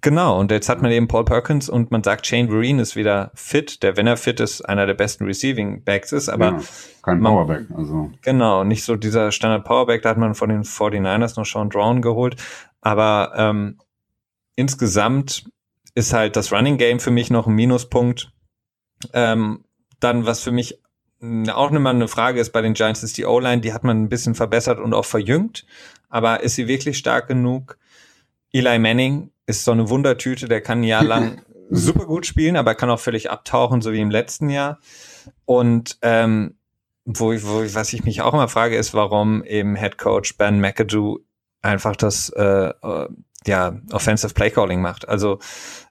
Genau, 0.00 0.38
und 0.38 0.50
jetzt 0.50 0.68
hat 0.68 0.80
man 0.80 0.92
eben 0.92 1.08
Paul 1.08 1.24
Perkins 1.24 1.68
und 1.68 1.90
man 1.90 2.04
sagt, 2.04 2.26
Shane 2.26 2.48
Vereen 2.48 2.78
ist 2.78 2.94
wieder 2.94 3.32
fit, 3.34 3.82
der, 3.82 3.96
wenn 3.96 4.06
er 4.06 4.16
fit 4.16 4.38
ist, 4.38 4.62
einer 4.62 4.86
der 4.86 4.94
besten 4.94 5.24
Receiving 5.24 5.82
Backs 5.82 6.12
ist, 6.12 6.28
aber. 6.28 6.52
Ja, 6.52 6.60
kein 7.02 7.20
Powerback, 7.20 7.66
also. 7.74 8.10
Genau, 8.22 8.64
nicht 8.64 8.84
so 8.84 8.96
dieser 8.96 9.32
Standard 9.32 9.64
Powerback, 9.64 10.02
da 10.02 10.10
hat 10.10 10.18
man 10.18 10.34
von 10.34 10.50
den 10.50 10.62
49ers 10.62 11.38
noch 11.38 11.46
Sean 11.46 11.70
Drown 11.70 12.00
geholt, 12.00 12.36
aber 12.80 13.32
ähm, 13.36 13.78
insgesamt 14.54 15.50
ist 15.94 16.12
halt 16.12 16.36
das 16.36 16.52
Running 16.52 16.78
Game 16.78 17.00
für 17.00 17.10
mich 17.10 17.30
noch 17.30 17.48
ein 17.48 17.54
Minuspunkt. 17.54 18.32
Ähm, 19.12 19.64
dann, 19.98 20.26
was 20.26 20.42
für 20.42 20.52
mich 20.52 20.80
auch 21.52 21.72
immer 21.72 21.90
eine 21.90 22.06
Frage 22.06 22.40
ist 22.40 22.52
bei 22.52 22.62
den 22.62 22.74
Giants, 22.74 23.02
ist 23.02 23.18
die 23.18 23.24
O-Line, 23.24 23.60
die 23.60 23.72
hat 23.72 23.82
man 23.82 24.00
ein 24.00 24.08
bisschen 24.08 24.36
verbessert 24.36 24.78
und 24.78 24.94
auch 24.94 25.04
verjüngt, 25.04 25.66
aber 26.08 26.44
ist 26.44 26.54
sie 26.54 26.68
wirklich 26.68 26.98
stark 26.98 27.26
genug? 27.26 27.78
Eli 28.52 28.78
Manning 28.78 29.30
ist 29.48 29.64
so 29.64 29.72
eine 29.72 29.88
Wundertüte, 29.88 30.46
der 30.46 30.60
kann 30.60 30.80
ein 30.80 30.84
Jahr 30.84 31.02
lang 31.02 31.40
super 31.70 32.04
gut 32.04 32.26
spielen, 32.26 32.56
aber 32.56 32.74
kann 32.74 32.90
auch 32.90 33.00
völlig 33.00 33.30
abtauchen, 33.30 33.80
so 33.80 33.92
wie 33.92 34.00
im 34.00 34.10
letzten 34.10 34.50
Jahr. 34.50 34.78
Und 35.46 35.98
ähm, 36.02 36.58
wo, 37.06 37.32
wo 37.32 37.74
was 37.74 37.92
ich 37.94 38.04
mich 38.04 38.20
auch 38.20 38.34
immer 38.34 38.48
frage, 38.48 38.76
ist, 38.76 38.92
warum 38.92 39.42
eben 39.42 39.74
Head 39.74 39.96
Coach 39.96 40.36
Ben 40.36 40.60
McAdoo 40.60 41.20
einfach 41.62 41.96
das 41.96 42.28
äh, 42.30 42.42
äh, 42.42 43.08
ja 43.46 43.80
Offensive 43.90 44.34
Play 44.34 44.50
Calling 44.50 44.82
macht. 44.82 45.08
Also 45.08 45.38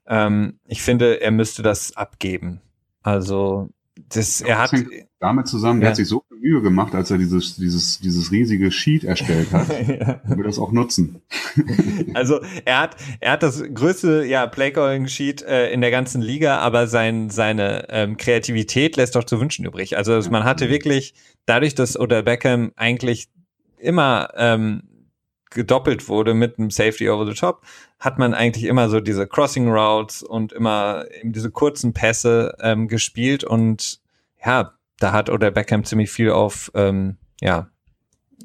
ähm, 0.05 0.59
ich 0.65 0.83
finde, 0.83 1.19
er 1.19 1.31
müsste 1.31 1.63
das 1.63 1.97
abgeben. 1.97 2.61
Also 3.01 3.69
das, 4.09 4.41
er 4.41 4.59
hat 4.59 4.71
damit 5.19 5.47
zusammen, 5.47 5.79
der 5.79 5.89
hat 5.89 5.95
sich 5.95 6.07
so 6.07 6.23
Mühe 6.39 6.61
gemacht, 6.61 6.95
als 6.95 7.11
er 7.11 7.17
dieses, 7.17 7.55
dieses, 7.55 7.99
dieses 7.99 8.31
riesige 8.31 8.71
Sheet 8.71 9.03
erstellt 9.03 9.51
hat. 9.51 9.67
ja. 9.87 10.21
will 10.25 10.43
das 10.43 10.59
auch 10.59 10.71
nutzen. 10.71 11.21
also 12.13 12.39
er 12.65 12.79
hat, 12.81 12.95
er 13.19 13.33
hat 13.33 13.43
das 13.43 13.63
größte 13.73 14.25
ja, 14.25 14.47
Playcalling-Sheet 14.47 15.41
äh, 15.43 15.71
in 15.71 15.81
der 15.81 15.91
ganzen 15.91 16.21
Liga, 16.21 16.59
aber 16.59 16.87
sein, 16.87 17.29
seine 17.29 17.87
ähm, 17.89 18.17
Kreativität 18.17 18.95
lässt 18.97 19.15
doch 19.15 19.23
zu 19.23 19.39
wünschen 19.39 19.65
übrig. 19.65 19.97
Also 19.97 20.19
man 20.29 20.43
hatte 20.43 20.69
wirklich, 20.69 21.13
dadurch, 21.45 21.75
dass 21.75 21.99
Odell 21.99 22.23
Beckham 22.23 22.71
eigentlich 22.75 23.27
immer 23.77 24.29
ähm, 24.35 24.83
gedoppelt 25.49 26.07
wurde 26.09 26.33
mit 26.33 26.59
einem 26.59 26.69
Safety 26.69 27.09
over 27.09 27.25
the 27.25 27.33
top, 27.33 27.61
hat 27.99 28.19
man 28.19 28.33
eigentlich 28.33 28.65
immer 28.65 28.89
so 28.89 28.99
diese 28.99 29.27
Crossing 29.27 29.69
Routes 29.69 30.23
und 30.23 30.53
immer 30.53 31.05
eben 31.19 31.33
diese 31.33 31.51
kurzen 31.51 31.93
Pässe 31.93 32.55
ähm, 32.59 32.87
gespielt 32.87 33.43
und 33.43 33.99
ja, 34.45 34.76
da 34.99 35.11
hat 35.11 35.29
oder 35.29 35.51
Beckham 35.51 35.83
ziemlich 35.83 36.11
viel 36.11 36.31
auf, 36.31 36.71
ähm, 36.75 37.17
ja, 37.41 37.69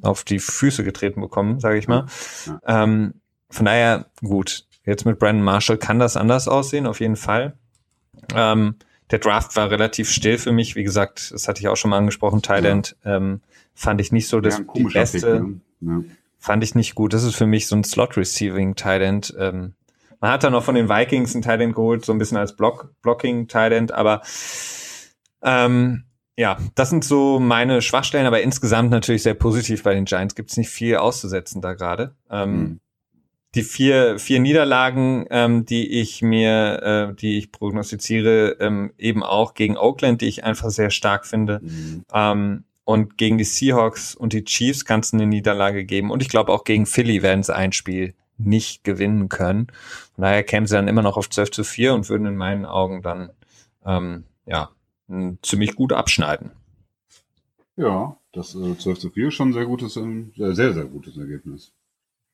auf 0.03 0.25
die 0.25 0.39
Füße 0.39 0.85
getreten 0.85 1.21
bekommen, 1.21 1.61
sage 1.61 1.79
ich 1.79 1.89
mal. 1.89 2.07
Ja. 2.47 2.85
Ähm, 2.85 3.15
von 3.51 3.67
daher, 3.67 4.07
gut, 4.23 4.67
jetzt 4.85 5.05
mit 5.05 5.19
Brandon 5.19 5.45
Marshall 5.45 5.77
kann 5.77 5.99
das 5.99 6.17
anders 6.17 6.49
aussehen, 6.49 6.87
auf 6.87 7.01
jeden 7.01 7.17
Fall. 7.17 7.55
Ähm, 8.35 8.77
der 9.11 9.19
Draft 9.19 9.55
war 9.57 9.71
relativ 9.71 10.11
still 10.11 10.39
für 10.39 10.53
mich, 10.53 10.75
wie 10.75 10.83
gesagt, 10.83 11.33
das 11.33 11.47
hatte 11.47 11.61
ich 11.61 11.69
auch 11.69 11.77
schon 11.77 11.91
mal 11.91 11.99
angesprochen, 11.99 12.43
Thailand 12.43 12.97
ja. 13.05 13.17
ähm, 13.17 13.43
fand 13.75 14.01
ich 14.01 14.13
nicht 14.13 14.29
so 14.29 14.41
das 14.41 14.59
ja, 14.59 14.65
die 14.75 14.85
beste, 14.85 15.47
ne? 15.81 16.05
fand 16.39 16.65
ich 16.65 16.75
nicht 16.75 16.95
gut. 16.95 17.13
Das 17.13 17.23
ist 17.23 17.37
für 17.37 17.47
mich 17.47 17.67
so 17.67 17.77
ein 17.77 17.85
Slot-Receiving 17.85 18.75
Thailand. 18.75 19.35
Ähm, 19.39 19.75
man 20.21 20.31
hat 20.31 20.45
dann 20.45 20.53
noch 20.53 20.65
von 20.65 20.75
den 20.75 20.89
Vikings 20.89 21.35
ein 21.35 21.43
Thailand 21.43 21.75
geholt, 21.75 22.05
so 22.05 22.13
ein 22.13 22.19
bisschen 22.19 22.37
als 22.37 22.57
Block 22.57 22.95
Blocking 23.03 23.49
Thailand, 23.49 23.93
aber 23.93 24.23
ähm, 25.43 26.05
ja, 26.37 26.57
das 26.75 26.91
sind 26.91 27.05
so 27.05 27.39
meine 27.39 27.83
Schwachstellen, 27.83 28.27
aber 28.27 28.43
insgesamt 28.43 28.91
natürlich 28.91 29.23
sehr 29.23 29.35
positiv 29.35 29.83
bei 29.83 29.95
den 29.95 30.07
Giants. 30.07 30.35
Gibt 30.35 30.51
es 30.51 30.57
nicht 30.57 30.71
viel 30.71 30.97
auszusetzen 30.97 31.61
da 31.61 31.75
gerade. 31.75 32.15
Ähm, 32.31 32.51
mhm. 32.53 32.81
Die 33.55 33.63
vier, 33.63 34.19
vier 34.19 34.41
Niederlagen, 34.41 35.27
ähm, 35.31 35.67
die 35.67 36.01
ich 36.01 36.23
mir, 36.23 37.11
äh, 37.11 37.15
die 37.15 37.37
ich 37.37 37.53
prognostiziere, 37.53 38.57
ähm, 38.61 38.95
eben 38.97 39.23
auch 39.23 39.53
gegen 39.53 39.77
Oakland, 39.77 40.23
die 40.23 40.27
ich 40.27 40.43
einfach 40.43 40.71
sehr 40.71 40.91
stark 40.91 41.27
finde. 41.27 41.61
Mhm. 41.63 42.65
Und 42.85 43.17
gegen 43.17 43.39
die 43.39 43.45
Seahawks 43.45 44.17
und 44.17 44.33
die 44.33 44.45
Chiefs 44.45 44.85
kann 44.85 45.01
es 45.01 45.13
eine 45.13 45.27
Niederlage 45.27 45.85
geben. 45.85 46.11
Und 46.11 46.21
ich 46.21 46.29
glaube 46.29 46.51
auch 46.51 46.65
gegen 46.65 46.85
Philly 46.85 47.23
werden 47.23 47.45
sie 47.45 47.55
ein 47.55 47.73
Spiel 47.73 48.15
nicht 48.39 48.83
gewinnen 48.83 49.29
können. 49.29 49.69
Von 50.15 50.23
daher 50.23 50.43
kämen 50.43 50.67
sie 50.67 50.75
dann 50.75 50.89
immer 50.89 51.03
noch 51.03 51.17
auf 51.17 51.31
12 51.31 51.51
zu 51.53 51.65
4 51.65 51.95
und 51.95 52.09
würden 52.09 52.27
in 52.27 52.37
meinen 52.37 52.67
Augen 52.67 53.03
dann 53.03 53.31
ähm, 53.87 54.25
ja 54.47 54.71
ziemlich 55.43 55.75
gut 55.75 55.93
abschneiden. 55.93 56.53
Ja, 57.77 58.17
das 58.33 58.55
äh, 58.55 58.77
12 58.77 58.99
zu 58.99 59.11
4 59.11 59.29
ist 59.29 59.35
schon 59.35 59.51
ein 59.51 59.53
sehr 59.53 59.67
gutes, 59.67 59.97
äh, 59.97 60.25
sehr, 60.35 60.73
sehr 60.73 60.85
gutes 60.85 61.17
Ergebnis. 61.17 61.73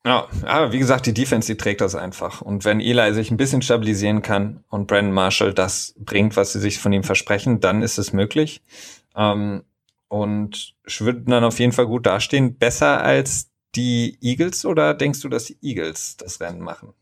Ja, 0.05 0.27
aber 0.43 0.71
wie 0.71 0.79
gesagt, 0.79 1.05
die 1.05 1.13
Defense, 1.13 1.51
die 1.51 1.57
trägt 1.57 1.81
das 1.81 1.93
einfach. 1.93 2.41
Und 2.41 2.63
wenn 2.63 2.79
Eli 2.79 3.13
sich 3.13 3.31
ein 3.31 3.37
bisschen 3.37 3.61
stabilisieren 3.61 4.21
kann 4.21 4.63
und 4.69 4.87
Brandon 4.87 5.13
Marshall 5.13 5.53
das 5.53 5.93
bringt, 5.97 6.37
was 6.37 6.53
sie 6.53 6.59
sich 6.59 6.79
von 6.79 6.93
ihm 6.93 7.03
versprechen, 7.03 7.59
dann 7.59 7.81
ist 7.81 7.97
es 7.97 8.13
möglich. 8.13 8.61
Ähm, 9.15 9.63
und 10.07 10.73
würden 10.99 11.25
dann 11.25 11.43
auf 11.43 11.59
jeden 11.59 11.73
Fall 11.73 11.85
gut 11.85 12.05
dastehen. 12.05 12.57
Besser 12.57 13.03
als 13.03 13.49
die 13.75 14.17
Eagles 14.21 14.65
oder 14.65 14.93
denkst 14.93 15.21
du, 15.21 15.29
dass 15.29 15.45
die 15.45 15.57
Eagles 15.61 16.17
das 16.17 16.39
Rennen 16.41 16.61
machen? 16.61 16.93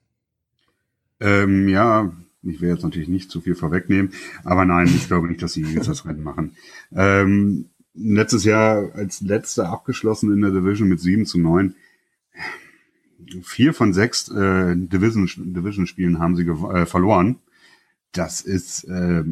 Ähm, 1.20 1.70
ja, 1.70 2.12
ich 2.44 2.62
will 2.62 2.70
jetzt 2.70 2.84
natürlich 2.84 3.10
nicht 3.10 3.32
zu 3.32 3.42
viel 3.42 3.56
vorwegnehmen, 3.56 4.12
aber 4.44 4.66
nein, 4.66 4.88
ich 4.88 5.08
glaube 5.08 5.28
nicht, 5.28 5.42
dass 5.42 5.54
die 5.54 5.64
Eagles 5.64 5.88
das 5.88 6.06
Rennen 6.06 6.24
machen. 6.24 6.56
Ähm, 6.94 7.70
letztes 7.94 8.44
Jahr 8.44 8.94
als 8.94 9.22
letzter 9.22 9.70
abgeschlossen 9.70 10.32
in 10.32 10.42
der 10.42 10.52
Division 10.52 10.88
mit 10.88 11.00
7 11.00 11.26
zu 11.26 11.40
9. 11.40 11.76
Vier 13.42 13.74
von 13.74 13.94
sechs 13.94 14.30
äh, 14.30 14.76
Division, 14.76 15.28
Division-Spielen 15.54 16.20
haben 16.20 16.36
sie 16.36 16.44
äh, 16.44 16.86
verloren. 16.86 17.40
Das 18.14 18.42
ist, 18.42 18.84
äh, 18.86 19.24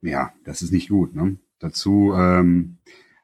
ja, 0.00 0.32
das 0.44 0.62
ist 0.62 0.72
nicht 0.72 0.88
gut. 0.88 1.14
Ne? 1.14 1.38
Dazu 1.60 2.12
ähm, 2.16 2.78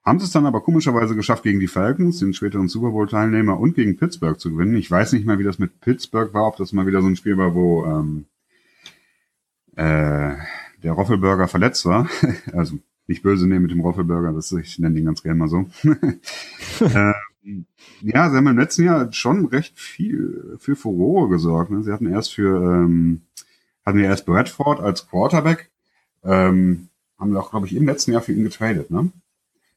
haben 0.04 0.18
sie 0.18 0.26
es 0.26 0.32
dann 0.32 0.46
aber 0.46 0.60
komischerweise 0.60 1.16
geschafft, 1.16 1.42
gegen 1.42 1.58
die 1.58 1.66
Falcons, 1.66 2.18
den 2.18 2.34
späteren 2.34 2.68
Super 2.68 2.90
Bowl-Teilnehmer, 2.90 3.58
und 3.58 3.74
gegen 3.74 3.96
Pittsburgh 3.96 4.38
zu 4.38 4.50
gewinnen. 4.50 4.76
Ich 4.76 4.90
weiß 4.90 5.14
nicht 5.14 5.26
mehr, 5.26 5.38
wie 5.38 5.44
das 5.44 5.58
mit 5.58 5.80
Pittsburgh 5.80 6.32
war, 6.34 6.46
ob 6.46 6.56
das 6.58 6.72
mal 6.72 6.86
wieder 6.86 7.00
so 7.00 7.08
ein 7.08 7.16
Spiel 7.16 7.38
war, 7.38 7.54
wo 7.54 7.84
ähm, 7.86 8.26
äh, 9.76 10.36
der 10.82 10.92
Roffelburger 10.92 11.48
verletzt 11.48 11.84
war. 11.86 12.08
also 12.52 12.78
nicht 13.06 13.22
böse 13.22 13.46
nehmen 13.46 13.62
mit 13.62 13.70
dem 13.70 13.80
Roffelburger, 13.80 14.32
das 14.32 14.52
ich 14.52 14.78
nenne 14.78 14.98
ihn 14.98 15.04
ganz 15.04 15.22
gerne 15.22 15.38
mal 15.38 15.48
so. 15.48 15.68
ähm, 16.80 17.66
ja, 18.00 18.30
sie 18.30 18.36
haben 18.36 18.46
im 18.46 18.58
letzten 18.58 18.84
Jahr 18.84 19.12
schon 19.12 19.46
recht 19.46 19.78
viel 19.78 20.56
für 20.58 20.76
Furore 20.76 21.28
gesorgt. 21.28 21.70
Ne? 21.70 21.82
Sie 21.82 21.92
hatten 21.92 22.10
erst 22.10 22.34
für 22.34 22.62
ähm, 22.62 23.22
hatten 23.84 23.98
wir 23.98 24.06
erst 24.06 24.26
Bradford 24.26 24.80
als 24.80 25.06
Quarterback, 25.08 25.70
ähm, 26.22 26.88
haben 27.18 27.32
wir 27.32 27.40
auch, 27.40 27.50
glaube 27.50 27.66
ich, 27.66 27.76
im 27.76 27.86
letzten 27.86 28.12
Jahr 28.12 28.22
für 28.22 28.32
ihn 28.32 28.44
getradet, 28.44 28.90
ne? 28.90 29.10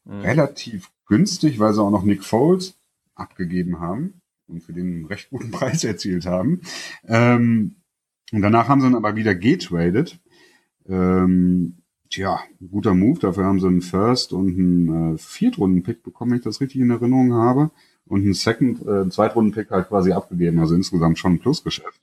Mhm. 0.04 0.20
Relativ 0.20 0.90
günstig, 1.06 1.58
weil 1.58 1.72
sie 1.74 1.82
auch 1.82 1.90
noch 1.90 2.04
Nick 2.04 2.24
Foles 2.24 2.78
abgegeben 3.14 3.80
haben 3.80 4.20
und 4.46 4.62
für 4.62 4.72
den 4.72 4.86
einen 4.86 5.04
recht 5.06 5.30
guten 5.30 5.50
Preis 5.52 5.84
erzielt 5.84 6.26
haben. 6.26 6.62
Ähm, 7.06 7.76
und 8.32 8.42
danach 8.42 8.68
haben 8.68 8.80
sie 8.80 8.86
ihn 8.86 8.94
aber 8.94 9.16
wieder 9.16 9.34
getradet. 9.34 10.18
Ähm, 10.88 11.78
tja, 12.10 12.40
guter 12.70 12.94
Move. 12.94 13.18
Dafür 13.20 13.44
haben 13.44 13.60
sie 13.60 13.66
einen 13.66 13.80
First 13.80 14.32
und 14.32 14.48
einen 14.48 15.14
äh, 15.14 15.18
Viertrunden-Pick 15.18 16.02
bekommen, 16.02 16.32
wenn 16.32 16.38
ich 16.38 16.44
das 16.44 16.60
richtig 16.60 16.80
in 16.80 16.90
Erinnerung 16.90 17.32
habe. 17.32 17.70
Und 18.06 18.22
einen 18.22 18.34
Second, 18.34 18.86
äh, 18.86 19.08
Zweitrunden-Pick 19.08 19.70
halt 19.70 19.88
quasi 19.88 20.12
abgegeben. 20.12 20.58
Also 20.58 20.74
insgesamt 20.74 21.18
schon 21.18 21.34
ein 21.34 21.38
Plusgeschäft. 21.38 22.00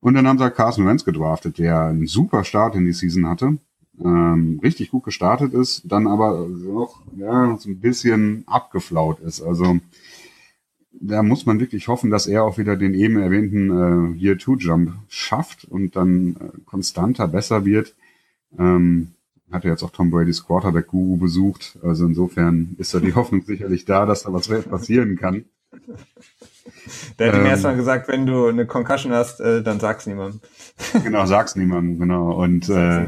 Und 0.00 0.14
dann 0.14 0.26
haben 0.26 0.38
sie 0.38 0.44
halt 0.44 0.54
Carson 0.54 0.86
Wentz 0.86 1.04
gedraftet, 1.04 1.58
der 1.58 1.86
einen 1.86 2.06
super 2.06 2.44
Start 2.44 2.76
in 2.76 2.84
die 2.84 2.92
Season 2.92 3.26
hatte. 3.26 3.58
Ähm, 4.00 4.60
richtig 4.62 4.90
gut 4.90 5.04
gestartet 5.04 5.54
ist, 5.54 5.82
dann 5.84 6.06
aber 6.06 6.46
noch 6.46 7.02
ja, 7.16 7.56
so 7.58 7.68
ein 7.68 7.80
bisschen 7.80 8.44
abgeflaut 8.46 9.18
ist. 9.20 9.42
Also 9.42 9.80
da 11.00 11.22
muss 11.22 11.46
man 11.46 11.60
wirklich 11.60 11.88
hoffen, 11.88 12.10
dass 12.10 12.26
er 12.26 12.44
auch 12.44 12.58
wieder 12.58 12.76
den 12.76 12.94
eben 12.94 13.18
erwähnten 13.18 14.16
äh, 14.16 14.18
Year-Two-Jump 14.18 14.94
schafft 15.08 15.64
und 15.64 15.96
dann 15.96 16.36
äh, 16.36 16.60
konstanter 16.66 17.28
besser 17.28 17.64
wird. 17.64 17.94
Ähm, 18.58 19.12
hat 19.50 19.64
er 19.64 19.70
jetzt 19.70 19.82
auch 19.82 19.90
Tom 19.90 20.10
Brady's 20.10 20.44
Quarterback-Guru 20.44 21.16
besucht. 21.16 21.78
Also 21.82 22.06
insofern 22.06 22.74
ist 22.78 22.94
da 22.94 23.00
die 23.00 23.14
Hoffnung 23.14 23.42
sicherlich 23.42 23.84
da, 23.84 24.06
dass 24.06 24.24
da 24.24 24.32
was 24.32 24.48
passieren 24.48 25.16
kann. 25.16 25.44
Der 27.18 27.28
hat 27.28 27.34
ähm, 27.34 27.42
ihm 27.42 27.46
erstmal 27.46 27.76
gesagt, 27.76 28.08
wenn 28.08 28.26
du 28.26 28.46
eine 28.46 28.66
Concussion 28.66 29.12
hast, 29.12 29.40
äh, 29.40 29.62
dann 29.62 29.80
sag's 29.80 30.06
niemandem. 30.06 30.40
genau, 31.04 31.26
sag's 31.26 31.56
niemandem, 31.56 31.98
genau. 31.98 32.32
Und 32.32 32.68
äh, 32.68 33.06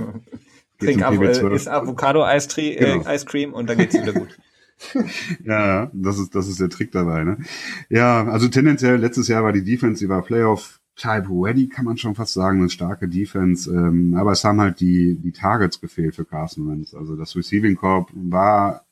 Trink 0.79 1.03
Av 1.03 1.21
äh, 1.21 1.55
ist 1.55 1.69
Avocado-Ice 1.69 2.59
äh, 2.59 2.77
genau. 2.77 3.25
Cream 3.27 3.53
und 3.53 3.69
dann 3.69 3.79
geht's 3.79 3.95
wieder 3.95 4.13
gut. 4.13 4.29
ja, 5.45 5.91
das 5.93 6.19
ist, 6.19 6.35
das 6.35 6.49
ist 6.49 6.61
der 6.61 6.71
Trick 6.71 6.93
dabei, 6.93 7.25
ne? 7.25 7.39
Ja, 7.89 8.27
also 8.27 8.49
tendenziell 8.49 8.97
letztes 8.97 9.29
Jahr 9.29 9.45
war 9.45 9.53
die 9.53 9.65
Defense, 9.65 10.03
die 10.03 10.09
war 10.09 10.23
Playoff 10.23 10.81
Type 10.97 11.29
ready, 11.31 11.69
kann 11.69 11.87
man 11.87 11.97
schon 11.97 12.15
fast 12.15 12.35
sagen, 12.35 12.61
eine 12.61 12.69
starke 12.69 13.09
Defense, 13.09 13.71
ähm, 13.71 14.15
aber 14.15 14.33
es 14.33 14.45
haben 14.45 14.61
halt 14.61 14.81
die, 14.81 15.15
die 15.15 15.33
Targets 15.33 15.81
gefehlt 15.81 16.15
für 16.15 16.25
Carson 16.25 16.69
Wentz. 16.69 16.95
Also 16.95 17.17
das 17.17 17.35
Receiving 17.37 17.77
Corp 17.77 18.11
war 18.13 18.85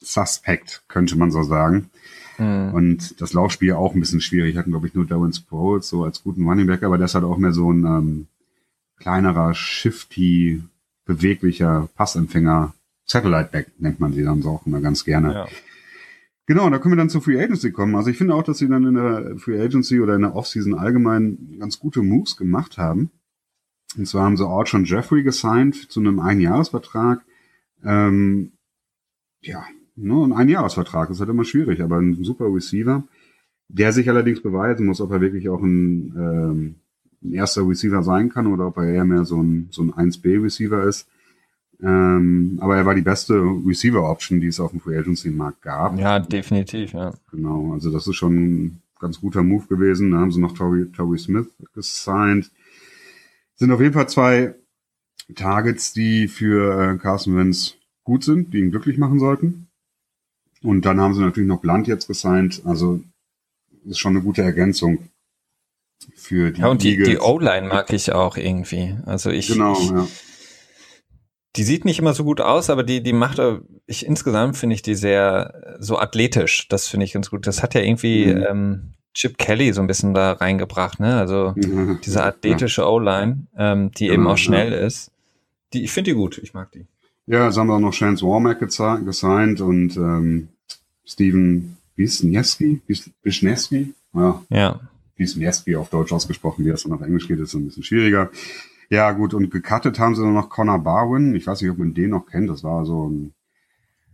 suspect, 0.00 0.82
könnte 0.88 1.16
man 1.16 1.30
so 1.30 1.42
sagen. 1.42 1.90
Mhm. 2.38 2.72
Und 2.72 3.20
das 3.20 3.34
Laufspiel 3.34 3.74
auch 3.74 3.94
ein 3.94 4.00
bisschen 4.00 4.22
schwierig. 4.22 4.56
Hatten, 4.56 4.70
glaube 4.70 4.86
ich, 4.86 4.94
nur 4.94 5.06
Darren 5.06 5.32
Sproles 5.32 5.88
so 5.88 6.04
als 6.04 6.22
guten 6.22 6.48
Running 6.48 6.66
Back, 6.66 6.82
aber 6.82 6.96
das 6.96 7.14
hat 7.14 7.22
auch 7.22 7.36
mehr 7.36 7.52
so 7.52 7.70
ein 7.70 7.84
ähm, 7.84 8.26
kleinerer, 8.98 9.54
shifty, 9.54 10.62
beweglicher 11.04 11.88
Passempfänger. 11.96 12.72
Satellite 13.04 13.50
Back 13.50 13.72
nennt 13.78 14.00
man 14.00 14.12
sie 14.12 14.22
dann 14.22 14.42
so 14.42 14.50
auch 14.50 14.66
immer 14.66 14.80
ganz 14.80 15.04
gerne. 15.04 15.32
Ja. 15.32 15.48
Genau, 16.46 16.68
da 16.68 16.78
können 16.78 16.94
wir 16.94 16.96
dann 16.98 17.10
zur 17.10 17.22
Free 17.22 17.40
Agency 17.40 17.70
kommen. 17.70 17.94
Also 17.94 18.10
ich 18.10 18.18
finde 18.18 18.34
auch, 18.34 18.42
dass 18.42 18.58
sie 18.58 18.68
dann 18.68 18.84
in 18.84 18.94
der 18.94 19.36
Free 19.38 19.60
Agency 19.60 20.00
oder 20.00 20.16
in 20.16 20.22
der 20.22 20.34
Offseason 20.34 20.74
allgemein 20.74 21.56
ganz 21.60 21.78
gute 21.78 22.02
Moves 22.02 22.36
gemacht 22.36 22.76
haben. 22.76 23.10
Und 23.96 24.06
zwar 24.06 24.24
haben 24.24 24.36
sie 24.36 24.46
Archer 24.46 24.80
Jeffrey 24.80 25.22
gesigned 25.22 25.90
zu 25.90 26.00
einem 26.00 26.20
Einjahresvertrag. 26.20 27.24
Ähm, 27.84 28.52
ja, 29.42 29.64
ne, 29.96 30.24
ein 30.24 30.32
Einjahresvertrag 30.32 31.10
ist 31.10 31.20
halt 31.20 31.30
immer 31.30 31.44
schwierig, 31.44 31.82
aber 31.82 31.98
ein 31.98 32.22
super 32.24 32.52
Receiver, 32.52 33.04
der 33.68 33.92
sich 33.92 34.08
allerdings 34.08 34.42
beweisen 34.42 34.86
muss, 34.86 35.00
ob 35.00 35.10
er 35.12 35.20
wirklich 35.20 35.48
auch 35.48 35.62
ein, 35.62 36.14
ähm, 36.16 36.74
ein 37.22 37.32
erster 37.32 37.66
Receiver 37.66 38.02
sein 38.02 38.28
kann 38.28 38.46
oder 38.46 38.66
ob 38.66 38.76
er 38.78 38.92
eher 38.92 39.04
mehr 39.04 39.24
so 39.24 39.42
ein, 39.42 39.68
so 39.70 39.82
ein 39.82 39.92
1B-Receiver 39.92 40.84
ist. 40.84 41.08
Ähm, 41.82 42.58
aber 42.60 42.76
er 42.76 42.84
war 42.84 42.94
die 42.94 43.00
beste 43.00 43.34
Receiver-Option, 43.34 44.40
die 44.40 44.48
es 44.48 44.60
auf 44.60 44.72
dem 44.72 44.80
Free 44.80 44.98
Agency-Markt 44.98 45.62
gab. 45.62 45.98
Ja, 45.98 46.18
definitiv, 46.18 46.92
ja. 46.92 47.14
Genau, 47.30 47.72
also 47.72 47.90
das 47.90 48.06
ist 48.06 48.16
schon 48.16 48.34
ein 48.34 48.82
ganz 48.98 49.20
guter 49.20 49.42
Move 49.42 49.66
gewesen. 49.66 50.10
Da 50.10 50.18
haben 50.18 50.30
sie 50.30 50.40
noch 50.40 50.52
Tory, 50.52 50.90
Tory 50.92 51.18
Smith 51.18 51.46
gesigned. 51.74 52.50
Sind 53.54 53.72
auf 53.72 53.80
jeden 53.80 53.94
Fall 53.94 54.08
zwei 54.08 54.54
Targets, 55.34 55.92
die 55.92 56.28
für 56.28 56.94
äh, 56.94 56.98
Carson 56.98 57.36
Wentz 57.36 57.76
gut 58.04 58.24
sind, 58.24 58.52
die 58.52 58.58
ihn 58.58 58.70
glücklich 58.70 58.98
machen 58.98 59.18
sollten. 59.18 59.68
Und 60.62 60.84
dann 60.84 61.00
haben 61.00 61.14
sie 61.14 61.22
natürlich 61.22 61.48
noch 61.48 61.60
Blunt 61.60 61.86
jetzt 61.86 62.08
gesigned. 62.08 62.60
Also 62.66 63.00
ist 63.86 63.98
schon 63.98 64.14
eine 64.14 64.22
gute 64.22 64.42
Ergänzung 64.42 65.08
für 66.14 66.50
die 66.50 66.60
Ja, 66.60 66.68
und 66.68 66.82
die, 66.82 67.02
die 67.02 67.18
O-Line 67.18 67.68
mag 67.68 67.90
ich 67.94 68.12
auch 68.12 68.36
irgendwie. 68.36 68.96
Also 69.06 69.30
ich, 69.30 69.48
genau, 69.48 69.72
ich, 69.72 69.90
ja 69.90 70.06
die 71.56 71.64
sieht 71.64 71.84
nicht 71.84 71.98
immer 71.98 72.14
so 72.14 72.24
gut 72.24 72.40
aus, 72.40 72.70
aber 72.70 72.84
die, 72.84 73.02
die 73.02 73.12
macht, 73.12 73.40
ich 73.86 74.06
insgesamt 74.06 74.56
finde 74.56 74.74
ich 74.74 74.82
die 74.82 74.94
sehr 74.94 75.76
so 75.80 75.98
athletisch. 75.98 76.68
Das 76.68 76.86
finde 76.86 77.04
ich 77.04 77.12
ganz 77.12 77.30
gut. 77.30 77.46
Das 77.46 77.62
hat 77.62 77.74
ja 77.74 77.80
irgendwie 77.80 78.26
mhm. 78.26 78.46
ähm, 78.48 78.92
Chip 79.14 79.38
Kelly 79.38 79.72
so 79.72 79.80
ein 79.80 79.88
bisschen 79.88 80.14
da 80.14 80.32
reingebracht, 80.32 81.00
ne? 81.00 81.16
Also 81.16 81.54
mhm. 81.56 81.98
diese 82.04 82.22
athletische 82.22 82.86
O-Line, 82.86 83.46
ähm, 83.56 83.90
die 83.92 84.06
ja, 84.06 84.12
eben 84.12 84.26
auch 84.28 84.38
schnell 84.38 84.72
ja. 84.72 84.78
ist. 84.78 85.10
Die, 85.72 85.82
ich 85.84 85.90
finde 85.90 86.12
die 86.12 86.16
gut, 86.16 86.38
ich 86.38 86.54
mag 86.54 86.70
die. 86.72 86.86
Ja, 87.26 87.46
jetzt 87.46 87.56
haben 87.58 87.66
wir 87.68 87.74
auch 87.74 87.80
noch 87.80 87.92
Chance 87.92 88.24
Warmack 88.24 88.60
gesigned 88.60 89.60
und 89.60 89.96
ähm, 89.96 90.48
Steven 91.04 91.76
Wisniewski, 91.96 92.80
Wisniewski, 93.22 93.94
ja. 94.14 94.42
ja. 94.48 94.80
Wisniewski 95.16 95.76
auf 95.76 95.90
Deutsch 95.90 96.12
ausgesprochen, 96.12 96.64
wie 96.64 96.70
das 96.70 96.84
dann 96.84 96.92
auf 96.92 97.02
Englisch 97.02 97.28
geht, 97.28 97.38
ist 97.40 97.54
ein 97.54 97.66
bisschen 97.66 97.82
schwieriger. 97.82 98.30
Ja, 98.90 99.12
gut, 99.12 99.34
und 99.34 99.50
gecuttet 99.50 100.00
haben 100.00 100.16
sie 100.16 100.26
noch 100.26 100.50
Connor 100.50 100.80
Barwin. 100.80 101.34
Ich 101.36 101.46
weiß 101.46 101.62
nicht, 101.62 101.70
ob 101.70 101.78
man 101.78 101.94
den 101.94 102.10
noch 102.10 102.26
kennt. 102.26 102.50
Das 102.50 102.64
war 102.64 102.84
so 102.84 103.08
ein. 103.08 103.32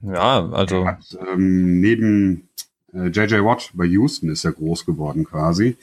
Ja, 0.03 0.47
also. 0.51 0.87
Hat, 0.87 1.19
ähm, 1.33 1.81
neben 1.81 2.49
äh, 2.93 3.09
JJ 3.09 3.37
Watt 3.43 3.71
bei 3.73 3.87
Houston 3.87 4.29
ist 4.29 4.45
er 4.45 4.53
groß 4.53 4.85
geworden 4.85 5.25
quasi. 5.25 5.79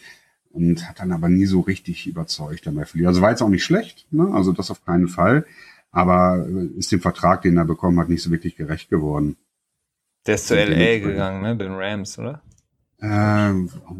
Und 0.51 0.87
hat 0.87 0.99
dann 0.99 1.11
aber 1.11 1.29
nie 1.29 1.47
so 1.47 1.61
richtig 1.61 2.05
überzeugt 2.05 2.67
dabei. 2.67 2.85
Also 3.07 3.21
war 3.21 3.31
jetzt 3.31 3.41
auch 3.41 3.49
nicht 3.49 3.63
schlecht, 3.63 4.05
ne? 4.11 4.29
Also 4.31 4.51
das 4.51 4.69
auf 4.69 4.85
keinen 4.85 5.07
Fall. 5.07 5.47
Aber 5.91 6.45
äh, 6.47 6.77
ist 6.77 6.91
dem 6.91 7.01
Vertrag, 7.01 7.41
den 7.41 7.57
er 7.57 7.65
bekommen 7.65 7.99
hat, 7.99 8.09
nicht 8.09 8.21
so 8.21 8.29
wirklich 8.29 8.55
gerecht 8.55 8.91
geworden. 8.91 9.37
Der 10.27 10.35
ist 10.35 10.47
zu 10.47 10.55
LA 10.55 10.99
gegangen, 10.99 11.41
ne? 11.41 11.57
Den 11.57 11.73
Rams, 11.73 12.19
oder? 12.19 12.43
Ähm, 13.01 13.71
oh, 13.89 13.95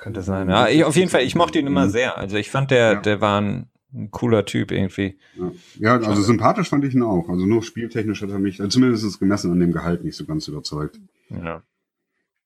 könnte 0.00 0.22
sein. 0.22 0.48
Ja, 0.50 0.66
ich, 0.66 0.82
auf 0.82 0.96
jeden 0.96 1.10
Fall, 1.10 1.22
ich 1.22 1.36
mochte 1.36 1.60
ihn 1.60 1.68
immer 1.68 1.86
mhm. 1.86 1.90
sehr. 1.90 2.18
Also 2.18 2.36
ich 2.36 2.50
fand, 2.50 2.72
der, 2.72 2.94
ja. 2.94 3.00
der 3.00 3.20
war 3.20 3.40
ein 3.40 3.70
ein 3.92 4.10
cooler 4.10 4.44
Typ 4.44 4.70
irgendwie. 4.70 5.16
Ja. 5.36 5.52
ja, 5.78 6.06
also 6.06 6.22
sympathisch 6.22 6.68
fand 6.68 6.84
ich 6.84 6.94
ihn 6.94 7.02
auch. 7.02 7.28
Also 7.28 7.46
nur 7.46 7.62
spieltechnisch 7.62 8.22
hat 8.22 8.30
er 8.30 8.38
mich, 8.38 8.60
also 8.60 8.70
zumindest 8.70 9.18
gemessen 9.18 9.50
an 9.50 9.60
dem 9.60 9.72
Gehalt, 9.72 10.04
nicht 10.04 10.16
so 10.16 10.24
ganz 10.24 10.46
überzeugt. 10.48 11.00
Ja. 11.28 11.62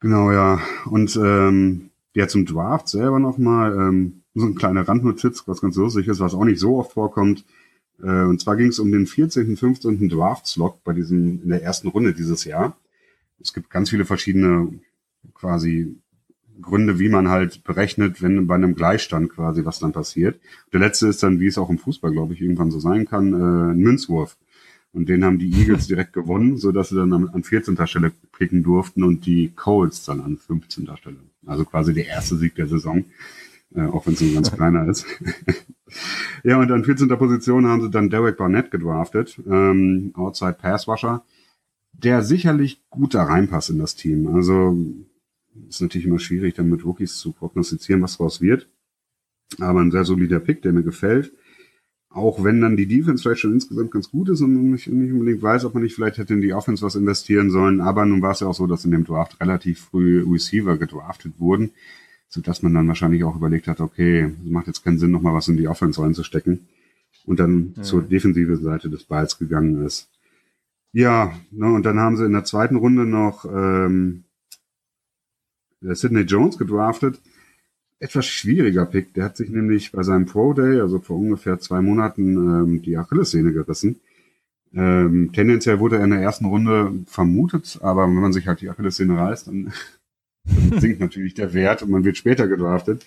Genau, 0.01 0.33
ja. 0.33 0.61
Und 0.87 1.17
ähm, 1.17 1.91
ja, 2.15 2.29
zum 2.29 2.47
Draft 2.47 2.89
selber 2.89 3.19
nochmal, 3.19 3.73
ähm, 3.73 4.23
so 4.35 4.47
ein 4.47 4.55
kleiner 4.55 4.87
Randnotiz, 4.87 5.45
was 5.47 5.61
ganz 5.61 5.77
lustig 5.77 6.09
ist, 6.09 6.21
was 6.21 6.35
auch 6.35 6.45
nicht 6.45 6.61
so 6.61 6.79
oft 6.79 6.93
vorkommt. 6.93 7.45
Äh, 8.03 8.25
und 8.25 8.41
zwar 8.41 8.57
ging 8.57 8.69
es 8.69 8.79
um 8.79 8.91
den 8.91 9.07
14., 9.07 9.57
15. 9.57 10.09
Draft-Slot 10.09 10.83
bei 10.85 10.93
diesem, 10.93 11.43
in 11.43 11.49
der 11.49 11.63
ersten 11.63 11.89
Runde 11.89 12.13
dieses 12.15 12.45
Jahr. 12.45 12.77
Es 13.41 13.53
gibt 13.53 13.71
ganz 13.71 13.91
viele 13.91 14.05
verschiedene 14.05 14.81
quasi 15.35 15.97
Gründe, 16.61 16.99
wie 16.99 17.09
man 17.09 17.29
halt 17.29 17.65
berechnet, 17.65 18.23
wenn 18.23 18.47
bei 18.47 18.55
einem 18.55 18.75
Gleichstand 18.75 19.31
quasi 19.31 19.65
was 19.65 19.79
dann 19.79 19.93
passiert. 19.93 20.41
Der 20.73 20.81
letzte 20.81 21.09
ist 21.09 21.23
dann, 21.23 21.41
wie 21.41 21.47
es 21.47 21.59
auch 21.59 21.71
im 21.71 21.79
Fußball, 21.79 22.13
glaube 22.13 22.35
ich, 22.35 22.41
irgendwann 22.41 22.71
so 22.71 22.79
sein 22.79 23.07
kann, 23.07 23.33
äh, 23.33 23.73
ein 23.73 23.79
Münzwurf. 23.79 24.37
Und 24.93 25.09
den 25.09 25.25
haben 25.25 25.39
die 25.39 25.53
Eagles 25.53 25.89
direkt 25.89 26.13
gewonnen, 26.15 26.57
so 26.57 26.71
dass 26.71 26.91
sie 26.91 26.97
dann 26.97 27.13
an, 27.13 27.43
14. 27.43 27.77
Stelle 27.87 28.13
picken 28.37 28.63
durften 28.63 29.03
und 29.03 29.27
die 29.27 29.51
Colts 29.55 30.05
dann 30.05 30.21
an 30.21 30.37
15. 30.39 30.89
Stelle. 30.97 31.17
Also 31.47 31.65
quasi 31.65 31.93
der 31.93 32.07
erste 32.07 32.37
Sieg 32.37 32.55
der 32.55 32.69
Saison, 32.69 33.05
äh, 33.75 33.83
auch 33.83 34.07
wenn 34.07 34.15
es 34.15 34.21
ein 34.21 34.35
ganz 34.35 34.53
kleiner 34.57 34.89
ist. 34.89 35.07
ja, 36.45 36.59
und 36.59 36.71
an 36.71 36.85
14. 36.85 37.09
Position 37.09 37.67
haben 37.67 37.83
sie 37.83 37.91
dann 37.91 38.11
Derek 38.11 38.37
Barnett 38.37 38.71
gedraftet, 38.71 39.41
ähm, 39.51 40.13
Outside 40.15 40.57
Pass 40.61 40.87
Rusher, 40.87 41.25
der 41.93 42.23
sicherlich 42.23 42.83
gut 42.91 43.15
da 43.15 43.25
reinpasst 43.25 43.71
in 43.71 43.79
das 43.79 43.97
Team. 43.97 44.29
Also 44.29 44.77
ist 45.69 45.81
natürlich 45.81 46.07
immer 46.07 46.19
schwierig, 46.19 46.55
dann 46.55 46.69
mit 46.69 46.85
Rookies 46.85 47.17
zu 47.17 47.33
prognostizieren, 47.33 48.03
was 48.03 48.17
daraus 48.17 48.41
wird. 48.41 48.69
Aber 49.61 49.81
ein 49.81 49.91
sehr 49.91 50.05
solider 50.05 50.41
Pick, 50.41 50.63
der 50.63 50.73
mir 50.73 50.83
gefällt. 50.83 51.33
Auch 52.11 52.45
wenn 52.45 52.61
dann 52.61 52.77
die 52.77 52.87
Defense 52.87 53.23
vielleicht 53.23 53.41
schon 53.41 53.53
insgesamt 53.53 53.91
ganz 53.91 54.11
gut 54.11 54.29
ist 54.29 54.41
und 54.41 54.75
ich 54.75 54.87
nicht 54.87 55.13
unbedingt 55.13 55.43
weiß, 55.43 55.65
ob 55.65 55.75
man 55.75 55.83
nicht 55.83 55.97
vielleicht 55.97 56.19
hätte 56.19 56.35
in 56.35 56.41
die 56.41 56.55
Offense 56.55 56.85
was 56.85 56.95
investieren 56.95 57.51
sollen. 57.51 57.81
Aber 57.81 58.07
nun 58.07 58.23
war 58.23 58.31
es 58.31 58.41
ja 58.41 58.47
auch 58.47 58.55
so, 58.55 58.69
dass 58.69 58.85
in 58.85 58.93
dem 58.93 59.05
Draft 59.05 59.41
relativ 59.41 59.81
früh 59.81 60.25
Receiver 60.25 60.77
gedraftet 60.79 61.35
wurden, 61.39 61.73
sodass 62.29 62.63
man 62.63 62.73
dann 62.73 62.87
wahrscheinlich 62.87 63.25
auch 63.25 63.35
überlegt 63.35 63.67
hat, 63.67 63.81
okay, 63.81 64.33
es 64.45 64.51
macht 64.51 64.69
jetzt 64.69 64.85
keinen 64.85 64.99
Sinn, 64.99 65.11
nochmal 65.11 65.35
was 65.35 65.49
in 65.49 65.57
die 65.57 65.67
Offense 65.67 66.01
reinzustecken. 66.01 66.69
Und 67.27 67.41
dann 67.41 67.75
mhm. 67.77 67.83
zur 67.83 68.03
defensiven 68.03 68.63
Seite 68.63 68.91
des 68.91 69.05
Balls 69.05 69.39
gegangen 69.39 69.85
ist. 69.85 70.09
Ja, 70.93 71.33
ne, 71.51 71.73
und 71.73 71.85
dann 71.85 71.99
haben 71.99 72.17
sie 72.17 72.25
in 72.25 72.33
der 72.33 72.45
zweiten 72.45 72.77
Runde 72.77 73.07
noch 73.07 73.45
ähm, 73.45 74.24
Sidney 75.93 76.23
Jones 76.23 76.59
gedraftet. 76.59 77.21
Etwas 77.99 78.27
schwieriger 78.27 78.87
Pick. 78.87 79.15
Der 79.15 79.25
hat 79.25 79.37
sich 79.37 79.51
nämlich 79.51 79.93
bei 79.93 80.03
seinem 80.03 80.27
Pro 80.27 80.53
Day, 80.53 80.81
also 80.81 80.99
vor 80.99 81.17
ungefähr 81.17 81.59
zwei 81.59 81.81
Monaten, 81.81 82.37
ähm, 82.37 82.83
die 82.83 82.97
Achillessehne 82.97 83.53
gerissen. 83.53 84.01
Ähm, 84.75 85.31
tendenziell 85.33 85.79
wurde 85.79 85.97
er 85.97 86.05
in 86.05 86.11
der 86.11 86.21
ersten 86.21 86.47
Runde 86.47 86.93
vermutet, 87.07 87.79
aber 87.81 88.07
wenn 88.07 88.15
man 88.15 88.33
sich 88.33 88.49
halt 88.49 88.61
die 88.61 88.69
Achillessehne 88.69 89.17
reißt, 89.17 89.47
dann, 89.47 89.73
dann 90.45 90.81
sinkt 90.81 91.01
natürlich 91.01 91.35
der 91.35 91.55
Wert 91.55 91.83
und 91.83 91.91
man 91.91 92.05
wird 92.05 92.17
später 92.17 92.49
gedraftet. 92.49 93.07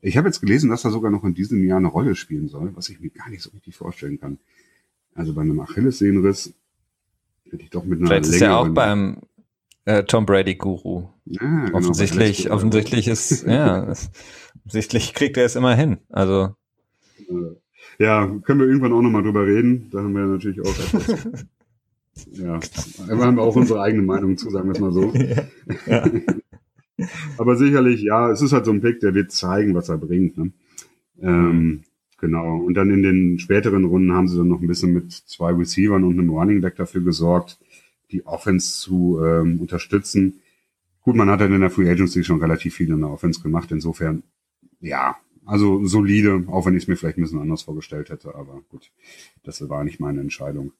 Ich 0.00 0.16
habe 0.16 0.28
jetzt 0.28 0.40
gelesen, 0.40 0.70
dass 0.70 0.84
er 0.84 0.90
sogar 0.90 1.10
noch 1.10 1.22
in 1.22 1.34
diesem 1.34 1.62
Jahr 1.64 1.78
eine 1.78 1.88
Rolle 1.88 2.16
spielen 2.16 2.48
soll, 2.48 2.74
was 2.74 2.88
ich 2.88 3.00
mir 3.00 3.10
gar 3.10 3.28
nicht 3.28 3.42
so 3.42 3.50
richtig 3.50 3.76
vorstellen 3.76 4.18
kann. 4.18 4.38
Also 5.14 5.34
bei 5.34 5.42
einem 5.42 5.60
Achillessehnenriss 5.60 6.54
hätte 7.50 7.62
ich 7.62 7.70
doch 7.70 7.84
mit 7.84 7.98
einer 7.98 8.08
Vielleicht 8.08 8.26
ist 8.26 8.40
er 8.40 8.58
auch 8.58 8.68
beim 8.70 9.18
äh, 9.84 10.04
Tom 10.04 10.26
Brady 10.26 10.54
Guru. 10.54 11.08
Ja, 11.24 11.40
genau, 11.40 11.78
offensichtlich, 11.78 12.50
offensichtlich 12.50 13.08
ist, 13.08 13.46
ja, 13.46 13.92
offensichtlich 14.60 15.14
kriegt 15.14 15.36
er 15.36 15.44
es 15.44 15.56
immer 15.56 15.74
hin. 15.74 15.98
Also. 16.08 16.54
Ja, 17.98 18.26
können 18.44 18.60
wir 18.60 18.66
irgendwann 18.66 18.92
auch 18.92 19.02
nochmal 19.02 19.22
drüber 19.22 19.46
reden. 19.46 19.88
Da 19.90 19.98
haben 19.98 20.14
wir 20.14 20.26
natürlich 20.26 20.60
auch 20.60 20.66
etwas. 20.66 21.36
ja, 22.32 22.58
da 23.06 23.18
haben 23.18 23.36
wir 23.36 23.42
auch 23.42 23.56
unsere 23.56 23.80
eigene 23.80 24.02
Meinung 24.02 24.36
zu, 24.36 24.50
sagen 24.50 24.68
wir 24.68 24.72
es 24.72 24.80
mal 24.80 24.92
so. 24.92 25.12
Ja. 25.86 26.04
Aber 27.38 27.56
sicherlich, 27.56 28.02
ja, 28.02 28.30
es 28.30 28.42
ist 28.42 28.52
halt 28.52 28.64
so 28.64 28.72
ein 28.72 28.80
Pick, 28.80 29.00
der 29.00 29.14
wird 29.14 29.32
zeigen, 29.32 29.74
was 29.74 29.88
er 29.88 29.98
bringt. 29.98 30.38
Ne? 30.38 30.52
Ähm, 31.20 31.82
genau. 32.18 32.58
Und 32.58 32.74
dann 32.74 32.90
in 32.90 33.02
den 33.02 33.38
späteren 33.38 33.84
Runden 33.84 34.12
haben 34.12 34.28
sie 34.28 34.36
dann 34.36 34.48
noch 34.48 34.60
ein 34.60 34.66
bisschen 34.66 34.92
mit 34.92 35.12
zwei 35.12 35.52
Receivern 35.52 36.04
und 36.04 36.18
einem 36.18 36.30
Running 36.30 36.60
Back 36.60 36.76
dafür 36.76 37.02
gesorgt, 37.02 37.58
die 38.12 38.26
Offense 38.26 38.80
zu 38.80 39.20
ähm, 39.24 39.60
unterstützen. 39.60 40.40
Gut, 41.02 41.16
man 41.16 41.28
hat 41.30 41.40
dann 41.40 41.52
in 41.52 41.60
der 41.60 41.70
Free 41.70 41.90
Agency 41.90 42.22
schon 42.22 42.40
relativ 42.40 42.74
viel 42.76 42.90
in 42.90 43.00
der 43.00 43.10
Offense 43.10 43.42
gemacht. 43.42 43.72
Insofern, 43.72 44.22
ja, 44.80 45.16
also 45.44 45.84
solide, 45.84 46.44
auch 46.48 46.66
wenn 46.66 46.76
ich 46.76 46.84
es 46.84 46.88
mir 46.88 46.96
vielleicht 46.96 47.18
ein 47.18 47.22
bisschen 47.22 47.40
anders 47.40 47.62
vorgestellt 47.62 48.10
hätte. 48.10 48.34
Aber 48.34 48.62
gut, 48.70 48.90
das 49.42 49.68
war 49.68 49.82
nicht 49.82 49.98
meine 49.98 50.20
Entscheidung. 50.20 50.72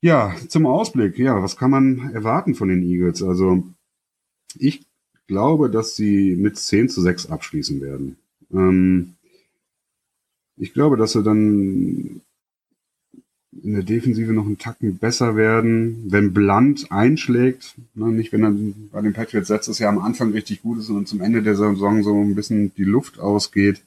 Ja, 0.00 0.34
zum 0.48 0.66
Ausblick. 0.66 1.18
Ja, 1.18 1.42
was 1.42 1.56
kann 1.56 1.70
man 1.70 2.12
erwarten 2.12 2.54
von 2.54 2.68
den 2.68 2.82
Eagles? 2.82 3.22
Also, 3.22 3.64
ich 4.58 4.86
glaube, 5.26 5.70
dass 5.70 5.96
sie 5.96 6.36
mit 6.36 6.58
10 6.58 6.88
zu 6.88 7.00
6 7.00 7.26
abschließen 7.26 7.80
werden. 7.80 8.18
Ähm, 8.52 9.14
ich 10.56 10.72
glaube, 10.72 10.96
dass 10.96 11.12
sie 11.12 11.22
dann 11.22 12.20
in 13.62 13.74
der 13.74 13.82
Defensive 13.82 14.32
noch 14.32 14.46
einen 14.46 14.58
Tacken 14.58 14.98
besser 14.98 15.36
werden, 15.36 16.04
wenn 16.08 16.32
Blunt 16.32 16.90
einschlägt, 16.90 17.74
ne, 17.94 18.08
nicht 18.08 18.32
wenn 18.32 18.44
er 18.44 18.52
bei 18.92 19.00
den 19.00 19.12
Patriots 19.12 19.48
letztes 19.48 19.78
Jahr 19.78 19.92
am 19.92 19.98
Anfang 19.98 20.32
richtig 20.32 20.62
gut 20.62 20.78
ist 20.78 20.90
und 20.90 21.06
zum 21.06 21.20
Ende 21.20 21.42
der 21.42 21.54
Saison 21.54 22.02
so 22.02 22.20
ein 22.20 22.34
bisschen 22.34 22.74
die 22.74 22.84
Luft 22.84 23.18
ausgeht. 23.18 23.82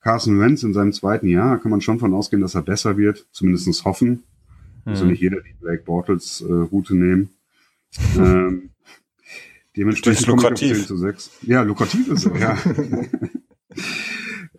Carson 0.00 0.38
Wentz 0.38 0.62
in 0.62 0.74
seinem 0.74 0.92
zweiten 0.92 1.28
Jahr, 1.28 1.58
kann 1.58 1.70
man 1.70 1.80
schon 1.80 1.98
von 1.98 2.12
ausgehen, 2.12 2.42
dass 2.42 2.54
er 2.54 2.62
besser 2.62 2.98
wird, 2.98 3.26
zumindest 3.32 3.84
hoffen. 3.84 4.22
Mhm. 4.84 4.92
Also 4.92 5.06
nicht 5.06 5.20
jeder 5.20 5.40
die 5.40 5.54
Blake 5.60 5.82
Bortles 5.84 6.44
äh, 6.46 6.52
Route 6.52 6.94
nehmen. 6.94 7.30
ähm, 8.18 8.70
dementsprechend 9.76 10.20
ist 10.20 10.26
lukrativ. 10.26 10.76
10 10.76 10.86
zu 10.86 10.96
6. 10.96 11.30
Ja, 11.42 11.62
lukrativ 11.62 12.08
ist 12.08 12.26
er, 12.26 12.38
ja. 12.38 12.58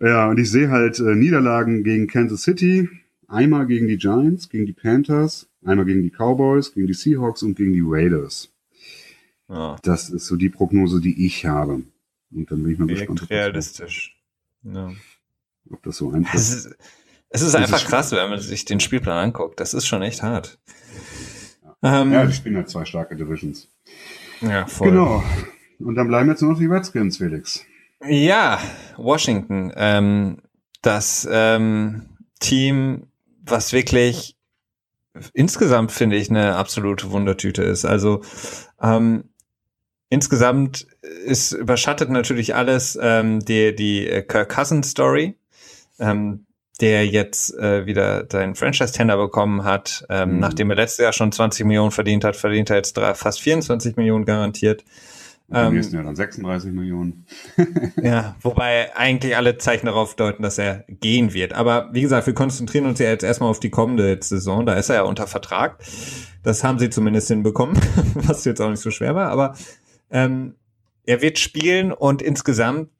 ja, 0.00 0.28
und 0.28 0.38
ich 0.38 0.50
sehe 0.50 0.70
halt 0.70 0.98
äh, 0.98 1.14
Niederlagen 1.14 1.84
gegen 1.84 2.08
Kansas 2.08 2.42
City, 2.42 2.88
Einmal 3.28 3.66
gegen 3.66 3.88
die 3.88 3.96
Giants, 3.96 4.48
gegen 4.48 4.66
die 4.66 4.72
Panthers, 4.72 5.48
einmal 5.64 5.84
gegen 5.84 6.02
die 6.02 6.10
Cowboys, 6.10 6.72
gegen 6.72 6.86
die 6.86 6.94
Seahawks 6.94 7.42
und 7.42 7.56
gegen 7.56 7.72
die 7.72 7.82
Raiders. 7.84 8.52
Ja. 9.48 9.76
Das 9.82 10.10
ist 10.10 10.26
so 10.26 10.36
die 10.36 10.48
Prognose, 10.48 11.00
die 11.00 11.26
ich 11.26 11.46
habe. 11.46 11.82
Und 12.32 12.50
dann 12.50 12.62
bin 12.62 12.72
ich 12.72 12.78
mal 12.78 12.86
Direkt 12.86 13.08
gespannt. 13.08 13.30
realistisch. 13.30 14.16
Ja. 14.62 14.92
Ob 15.70 15.82
das 15.82 15.96
so 15.96 16.10
einfach 16.10 16.34
es 16.34 16.54
ist. 16.54 16.76
Es 17.28 17.42
ist 17.42 17.54
einfach 17.54 17.82
ist 17.82 17.88
krass, 17.88 18.12
wenn 18.12 18.30
man 18.30 18.40
sich 18.40 18.64
den 18.64 18.80
Spielplan 18.80 19.26
anguckt. 19.26 19.58
Das 19.58 19.74
ist 19.74 19.86
schon 19.86 20.02
echt 20.02 20.22
hart. 20.22 20.58
Ja, 21.82 22.02
ähm, 22.02 22.12
ja 22.12 22.24
die 22.24 22.32
spielen 22.32 22.56
halt 22.56 22.70
zwei 22.70 22.84
starke 22.84 23.16
Divisions. 23.16 23.68
Ja, 24.40 24.66
voll. 24.66 24.90
Genau. 24.90 25.24
Und 25.80 25.96
dann 25.96 26.08
bleiben 26.08 26.30
jetzt 26.30 26.40
nur 26.40 26.52
noch 26.52 26.58
die 26.58 26.66
Redskins, 26.66 27.18
Felix. 27.18 27.64
Ja, 28.06 28.60
Washington. 28.96 29.72
Ähm, 29.76 30.38
das 30.82 31.28
ähm, 31.30 32.02
Team 32.38 33.08
was 33.46 33.72
wirklich 33.72 34.36
insgesamt 35.32 35.92
finde 35.92 36.16
ich 36.16 36.30
eine 36.30 36.56
absolute 36.56 37.10
Wundertüte 37.10 37.62
ist. 37.62 37.84
Also 37.84 38.22
ähm, 38.82 39.30
insgesamt 40.08 40.86
ist 41.24 41.52
überschattet 41.52 42.10
natürlich 42.10 42.54
alles 42.54 42.98
ähm, 43.00 43.40
die 43.40 43.74
die 43.74 44.08
äh, 44.08 44.22
Kirk 44.22 44.54
Cousins 44.54 44.90
Story, 44.90 45.38
ähm, 45.98 46.46
der 46.80 47.06
jetzt 47.06 47.54
äh, 47.56 47.86
wieder 47.86 48.26
seinen 48.30 48.54
Franchise 48.54 48.92
Tender 48.92 49.16
bekommen 49.16 49.64
hat, 49.64 50.04
ähm, 50.10 50.34
mhm. 50.34 50.38
nachdem 50.40 50.70
er 50.70 50.76
letztes 50.76 50.98
Jahr 50.98 51.12
schon 51.12 51.32
20 51.32 51.64
Millionen 51.64 51.90
verdient 51.90 52.24
hat, 52.24 52.36
verdient 52.36 52.70
er 52.70 52.76
jetzt 52.76 52.96
drei, 52.96 53.14
fast 53.14 53.40
24 53.40 53.96
Millionen 53.96 54.26
garantiert. 54.26 54.84
Im 55.48 55.56
ähm, 55.56 55.74
nächsten 55.74 55.94
Jahr 55.94 56.04
dann 56.04 56.16
36 56.16 56.72
Millionen. 56.72 57.24
ja, 58.02 58.34
wobei 58.40 58.94
eigentlich 58.96 59.36
alle 59.36 59.58
Zeichen 59.58 59.86
darauf 59.86 60.16
deuten, 60.16 60.42
dass 60.42 60.58
er 60.58 60.84
gehen 60.88 61.34
wird. 61.34 61.52
Aber 61.52 61.90
wie 61.92 62.02
gesagt, 62.02 62.26
wir 62.26 62.34
konzentrieren 62.34 62.86
uns 62.86 62.98
ja 62.98 63.08
jetzt 63.08 63.22
erstmal 63.22 63.50
auf 63.50 63.60
die 63.60 63.70
kommende 63.70 64.18
Saison. 64.20 64.66
Da 64.66 64.74
ist 64.74 64.88
er 64.88 64.96
ja 64.96 65.02
unter 65.02 65.26
Vertrag. 65.26 65.78
Das 66.42 66.64
haben 66.64 66.78
sie 66.78 66.90
zumindest 66.90 67.28
hinbekommen, 67.28 67.78
was 68.14 68.44
jetzt 68.44 68.60
auch 68.60 68.70
nicht 68.70 68.82
so 68.82 68.90
schwer 68.90 69.14
war. 69.14 69.30
Aber 69.30 69.54
ähm, 70.10 70.56
er 71.04 71.22
wird 71.22 71.38
spielen 71.38 71.92
und 71.92 72.22
insgesamt 72.22 72.90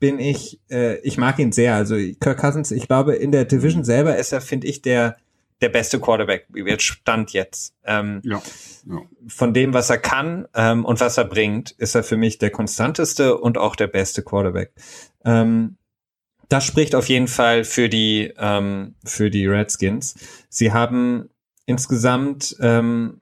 bin 0.00 0.18
ich, 0.18 0.60
äh, 0.70 0.98
ich 1.00 1.18
mag 1.18 1.38
ihn 1.38 1.52
sehr. 1.52 1.74
Also 1.74 1.96
Kirk 2.20 2.38
Cousins, 2.38 2.72
ich 2.72 2.88
glaube, 2.88 3.14
in 3.14 3.30
der 3.30 3.44
Division 3.44 3.84
selber 3.84 4.16
ist 4.16 4.32
er, 4.32 4.40
finde 4.40 4.66
ich, 4.66 4.82
der 4.82 5.16
der 5.60 5.68
beste 5.70 6.00
Quarterback, 6.00 6.46
wie 6.50 6.68
jetzt 6.68 6.84
stand 6.84 7.32
jetzt. 7.32 7.74
Ähm, 7.84 8.20
ja, 8.24 8.42
ja. 8.86 9.00
Von 9.26 9.54
dem, 9.54 9.72
was 9.72 9.90
er 9.90 9.98
kann 9.98 10.46
ähm, 10.54 10.84
und 10.84 11.00
was 11.00 11.16
er 11.16 11.24
bringt, 11.24 11.70
ist 11.72 11.94
er 11.94 12.04
für 12.04 12.16
mich 12.16 12.38
der 12.38 12.50
konstanteste 12.50 13.38
und 13.38 13.56
auch 13.58 13.76
der 13.76 13.86
beste 13.86 14.22
Quarterback. 14.22 14.72
Ähm, 15.24 15.78
das 16.48 16.64
spricht 16.64 16.94
auf 16.94 17.08
jeden 17.08 17.28
Fall 17.28 17.64
für 17.64 17.88
die 17.88 18.32
ähm, 18.36 18.94
für 19.04 19.30
die 19.30 19.46
Redskins. 19.46 20.14
Sie 20.48 20.72
haben 20.72 21.30
insgesamt 21.64 22.56
ähm, 22.60 23.20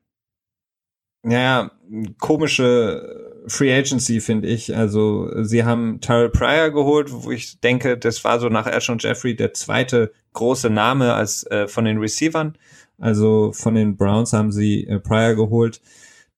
ja 1.25 1.71
komische 2.19 3.24
Free 3.47 3.73
Agency, 3.73 4.21
finde 4.21 4.49
ich. 4.49 4.77
Also 4.77 5.31
sie 5.43 5.65
haben 5.65 6.01
Terrell 6.01 6.31
Pryor 6.31 6.71
geholt, 6.71 7.11
wo 7.13 7.31
ich 7.31 7.61
denke, 7.61 7.99
das 7.99 8.25
war 8.25 8.41
so 8.41 8.49
nach 8.49 8.67
Ashton 8.67 8.99
Jeffrey 8.99 9.37
der 9.37 9.53
zweite 9.53 10.13
große 10.33 10.71
Name 10.71 11.15
als 11.15 11.45
äh, 11.51 11.69
von 11.69 11.85
den 11.85 11.99
Receivern. 11.99 12.57
Also 12.99 13.53
von 13.53 13.75
den 13.75 13.97
Browns 13.97 14.33
haben 14.33 14.53
sie 14.53 14.87
äh, 14.87 14.99
Pryor 14.99 15.35
geholt, 15.35 15.81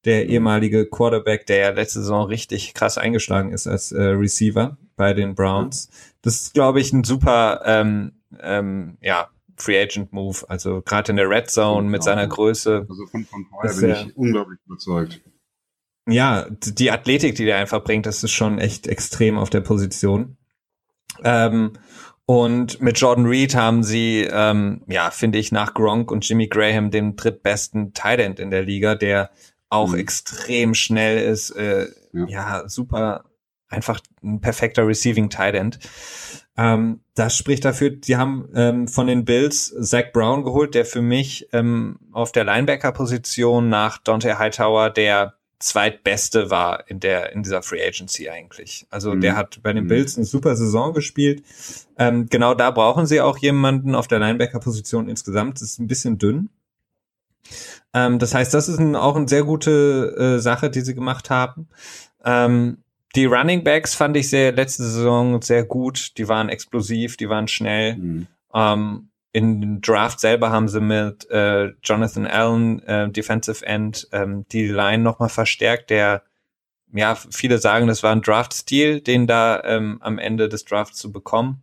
der 0.04 0.28
ehemalige 0.28 0.86
Quarterback, 0.86 1.46
der 1.46 1.56
ja 1.58 1.70
letzte 1.70 2.00
Saison 2.00 2.26
richtig 2.26 2.74
krass 2.74 2.98
eingeschlagen 2.98 3.52
ist 3.52 3.66
als 3.66 3.92
äh, 3.92 4.02
Receiver 4.02 4.76
bei 4.96 5.12
den 5.12 5.34
Browns. 5.34 5.90
Das 6.22 6.36
ist, 6.36 6.54
glaube 6.54 6.80
ich, 6.80 6.92
ein 6.92 7.04
super 7.04 7.62
ähm, 7.64 8.12
ähm, 8.40 8.98
ja, 9.00 9.28
Free 9.56 9.80
Agent 9.80 10.12
Move. 10.12 10.38
Also 10.48 10.82
gerade 10.82 11.10
in 11.12 11.16
der 11.16 11.28
Red 11.28 11.50
Zone 11.50 11.88
mit 11.88 12.02
seiner 12.02 12.26
Größe. 12.26 12.86
Also 12.88 13.06
von, 13.06 13.24
von 13.24 13.46
Pryor 13.48 13.80
bin 13.80 13.90
ich 13.90 14.16
unglaublich 14.16 14.58
überzeugt 14.66 15.20
ja, 16.06 16.46
die 16.50 16.90
Athletik, 16.90 17.34
die 17.34 17.44
der 17.44 17.58
einfach 17.58 17.82
bringt, 17.82 18.06
das 18.06 18.22
ist 18.22 18.32
schon 18.32 18.58
echt 18.58 18.86
extrem 18.86 19.38
auf 19.38 19.50
der 19.50 19.60
Position. 19.60 20.36
Ähm, 21.24 21.72
und 22.26 22.80
mit 22.80 22.98
Jordan 22.98 23.26
Reed 23.26 23.54
haben 23.54 23.84
sie, 23.84 24.28
ähm, 24.30 24.82
ja, 24.88 25.10
finde 25.10 25.38
ich, 25.38 25.52
nach 25.52 25.74
Gronk 25.74 26.10
und 26.10 26.28
Jimmy 26.28 26.48
Graham 26.48 26.90
den 26.90 27.14
drittbesten 27.14 27.94
Tight 27.94 28.18
End 28.18 28.40
in 28.40 28.50
der 28.50 28.62
Liga, 28.62 28.96
der 28.96 29.30
auch 29.68 29.92
mhm. 29.92 29.98
extrem 29.98 30.74
schnell 30.74 31.18
ist, 31.18 31.50
äh, 31.50 31.86
ja. 32.12 32.26
ja. 32.26 32.68
super, 32.68 33.24
einfach 33.68 34.00
ein 34.22 34.40
perfekter 34.40 34.86
Receiving 34.86 35.30
Tight 35.30 35.54
End. 35.54 35.78
Ähm, 36.56 37.00
das 37.14 37.36
spricht 37.36 37.64
dafür, 37.64 37.90
die 37.90 38.16
haben 38.16 38.48
ähm, 38.54 38.88
von 38.88 39.06
den 39.06 39.24
Bills 39.24 39.74
Zach 39.80 40.12
Brown 40.12 40.42
geholt, 40.42 40.74
der 40.74 40.84
für 40.84 41.02
mich 41.02 41.48
ähm, 41.52 41.98
auf 42.12 42.32
der 42.32 42.44
Linebacker-Position 42.44 43.68
nach 43.68 43.98
Dante 43.98 44.38
Hightower 44.38 44.90
der 44.90 45.35
zweitbeste 45.58 46.50
war 46.50 46.88
in 46.88 47.00
der 47.00 47.32
in 47.32 47.42
dieser 47.42 47.62
Free 47.62 47.82
Agency 47.86 48.28
eigentlich. 48.28 48.86
Also 48.90 49.14
mhm. 49.14 49.20
der 49.20 49.36
hat 49.36 49.62
bei 49.62 49.72
den 49.72 49.84
mhm. 49.84 49.88
Bills 49.88 50.16
eine 50.16 50.26
super 50.26 50.54
Saison 50.56 50.92
gespielt. 50.92 51.42
Ähm, 51.98 52.26
genau 52.28 52.54
da 52.54 52.70
brauchen 52.70 53.06
sie 53.06 53.20
auch 53.20 53.38
jemanden 53.38 53.94
auf 53.94 54.06
der 54.06 54.18
Linebacker-Position 54.18 55.08
insgesamt. 55.08 55.56
Das 55.56 55.62
ist 55.62 55.78
ein 55.78 55.86
bisschen 55.86 56.18
dünn. 56.18 56.50
Ähm, 57.94 58.18
das 58.18 58.34
heißt, 58.34 58.52
das 58.52 58.68
ist 58.68 58.78
ein, 58.78 58.96
auch 58.96 59.16
eine 59.16 59.28
sehr 59.28 59.44
gute 59.44 60.36
äh, 60.36 60.40
Sache, 60.40 60.70
die 60.70 60.82
sie 60.82 60.94
gemacht 60.94 61.30
haben. 61.30 61.68
Ähm, 62.24 62.78
die 63.14 63.24
Running 63.24 63.64
Backs 63.64 63.94
fand 63.94 64.16
ich 64.16 64.28
sehr 64.28 64.52
letzte 64.52 64.84
Saison 64.84 65.40
sehr 65.40 65.64
gut. 65.64 66.18
Die 66.18 66.28
waren 66.28 66.50
explosiv, 66.50 67.16
die 67.16 67.30
waren 67.30 67.48
schnell. 67.48 67.96
Mhm. 67.96 68.26
In 69.36 69.60
den 69.60 69.80
Draft 69.82 70.18
selber 70.18 70.48
haben 70.48 70.66
sie 70.66 70.80
mit 70.80 71.28
äh, 71.28 71.66
Jonathan 71.82 72.26
Allen, 72.26 72.82
äh, 72.84 73.10
Defensive 73.10 73.66
End, 73.66 74.08
ähm, 74.10 74.46
die 74.50 74.66
Line 74.66 75.02
nochmal 75.02 75.28
verstärkt, 75.28 75.90
der, 75.90 76.22
ja, 76.90 77.14
viele 77.14 77.58
sagen, 77.58 77.86
das 77.86 78.02
war 78.02 78.12
ein 78.12 78.22
Draft-Stil, 78.22 79.02
den 79.02 79.26
da 79.26 79.62
ähm, 79.62 79.98
am 80.00 80.16
Ende 80.18 80.48
des 80.48 80.64
Drafts 80.64 80.96
zu 80.96 81.12
bekommen. 81.12 81.60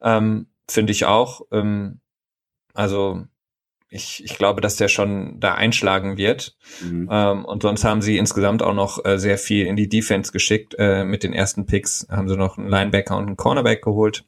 Ähm, 0.00 0.48
Finde 0.68 0.90
ich 0.90 1.04
auch. 1.04 1.42
Ähm, 1.52 2.00
also 2.74 3.24
ich, 3.88 4.24
ich 4.24 4.36
glaube, 4.36 4.60
dass 4.60 4.74
der 4.74 4.88
schon 4.88 5.38
da 5.38 5.54
einschlagen 5.54 6.16
wird. 6.16 6.56
Mhm. 6.80 7.08
Ähm, 7.08 7.44
und 7.44 7.62
sonst 7.62 7.84
haben 7.84 8.02
sie 8.02 8.18
insgesamt 8.18 8.64
auch 8.64 8.74
noch 8.74 9.04
äh, 9.04 9.20
sehr 9.20 9.38
viel 9.38 9.68
in 9.68 9.76
die 9.76 9.88
Defense 9.88 10.32
geschickt. 10.32 10.74
Äh, 10.76 11.04
mit 11.04 11.22
den 11.22 11.34
ersten 11.34 11.66
Picks 11.66 12.04
haben 12.10 12.28
sie 12.28 12.36
noch 12.36 12.58
einen 12.58 12.68
Linebacker 12.68 13.16
und 13.16 13.28
einen 13.28 13.36
Cornerback 13.36 13.80
geholt. 13.84 14.24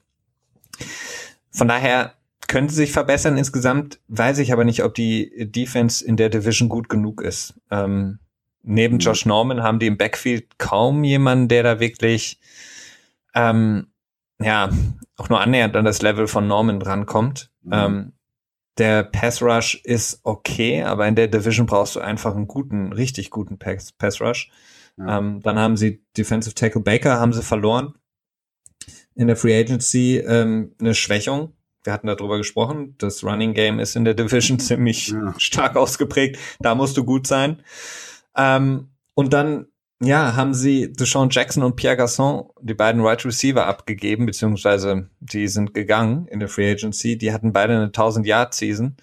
Von 1.51 1.67
daher 1.67 2.13
könnte 2.47 2.73
sich 2.73 2.91
verbessern 2.91 3.37
insgesamt, 3.37 3.99
weiß 4.07 4.39
ich 4.39 4.51
aber 4.53 4.63
nicht, 4.63 4.83
ob 4.83 4.93
die 4.93 5.49
Defense 5.51 6.05
in 6.05 6.17
der 6.17 6.29
Division 6.29 6.69
gut 6.69 6.89
genug 6.89 7.21
ist. 7.21 7.55
Ähm, 7.71 8.19
neben 8.61 8.95
mhm. 8.95 8.99
Josh 8.99 9.25
Norman 9.25 9.63
haben 9.63 9.79
die 9.79 9.87
im 9.87 9.97
Backfield 9.97 10.57
kaum 10.57 11.03
jemanden, 11.03 11.47
der 11.47 11.63
da 11.63 11.79
wirklich 11.79 12.39
ähm, 13.33 13.87
ja 14.39 14.69
auch 15.17 15.29
nur 15.29 15.39
annähernd 15.39 15.75
an 15.75 15.85
das 15.85 16.01
Level 16.01 16.27
von 16.27 16.47
Norman 16.47 16.79
drankommt. 16.79 17.51
Mhm. 17.63 17.73
Ähm, 17.73 18.13
der 18.77 19.03
Pass 19.03 19.41
Rush 19.41 19.75
ist 19.83 20.19
okay, 20.23 20.83
aber 20.83 21.07
in 21.07 21.15
der 21.15 21.27
Division 21.27 21.65
brauchst 21.65 21.95
du 21.95 22.01
einfach 22.01 22.35
einen 22.35 22.47
guten, 22.47 22.91
richtig 22.91 23.29
guten 23.29 23.57
Pass, 23.57 23.93
Pass 23.93 24.19
Rush. 24.19 24.51
Ja. 24.97 25.19
Ähm, 25.19 25.41
dann 25.41 25.57
haben 25.57 25.77
sie 25.77 26.03
Defensive 26.17 26.55
Tackle 26.55 26.81
Baker 26.81 27.19
haben 27.19 27.33
sie 27.33 27.43
verloren 27.43 27.93
in 29.15 29.27
der 29.27 29.35
Free 29.35 29.57
Agency 29.57 30.17
ähm, 30.17 30.73
eine 30.79 30.93
Schwächung 30.93 31.53
wir 31.85 31.93
hatten 31.93 32.07
darüber 32.07 32.37
gesprochen, 32.37 32.95
das 32.97 33.23
Running 33.23 33.53
Game 33.53 33.79
ist 33.79 33.95
in 33.95 34.05
der 34.05 34.13
Division 34.13 34.59
ziemlich 34.59 35.09
ja. 35.09 35.33
stark 35.37 35.75
ausgeprägt. 35.75 36.39
Da 36.59 36.75
musst 36.75 36.97
du 36.97 37.03
gut 37.03 37.27
sein. 37.27 37.61
Ähm, 38.35 38.89
und 39.13 39.33
dann, 39.33 39.67
ja, 40.01 40.35
haben 40.35 40.53
sie 40.53 40.91
Deshaun 40.91 41.29
Jackson 41.29 41.63
und 41.63 41.75
Pierre 41.75 41.95
Gasson, 41.95 42.49
die 42.61 42.73
beiden 42.73 43.01
Right 43.01 43.23
Receiver, 43.23 43.65
abgegeben, 43.65 44.25
beziehungsweise 44.25 45.09
die 45.19 45.47
sind 45.47 45.73
gegangen 45.73 46.27
in 46.27 46.39
der 46.39 46.49
Free 46.49 46.71
Agency. 46.71 47.17
Die 47.17 47.31
hatten 47.31 47.53
beide 47.53 47.75
eine 47.75 47.87
1000-Yard-Season. 47.87 48.97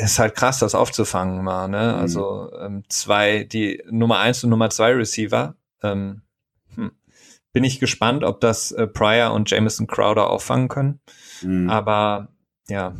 Ist 0.00 0.18
halt 0.20 0.36
krass, 0.36 0.60
das 0.60 0.76
aufzufangen 0.76 1.42
mal, 1.42 1.66
ne? 1.68 1.92
Mhm. 1.94 2.00
Also 2.00 2.52
ähm, 2.58 2.84
zwei, 2.88 3.42
die 3.44 3.82
Nummer 3.90 4.20
eins 4.20 4.44
und 4.44 4.50
Nummer 4.50 4.70
zwei 4.70 4.92
Receiver. 4.92 5.56
Ähm, 5.82 5.98
hm. 6.00 6.22
Bin 7.58 7.64
ich 7.64 7.80
gespannt, 7.80 8.22
ob 8.22 8.40
das 8.40 8.70
äh, 8.70 8.86
Pryor 8.86 9.32
und 9.32 9.50
Jameson 9.50 9.88
Crowder 9.88 10.30
auffangen 10.30 10.68
können. 10.68 11.00
Mhm. 11.42 11.68
Aber 11.68 12.28
ja, 12.68 12.94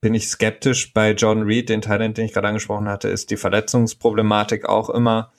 bin 0.00 0.14
ich 0.14 0.26
skeptisch 0.26 0.92
bei 0.92 1.12
John 1.12 1.42
Reed, 1.42 1.68
den 1.68 1.80
Talent, 1.80 2.18
den 2.18 2.24
ich 2.24 2.32
gerade 2.32 2.48
angesprochen 2.48 2.88
hatte, 2.88 3.08
ist 3.08 3.30
die 3.30 3.36
Verletzungsproblematik 3.36 4.68
auch 4.68 4.90
immer 4.90 5.32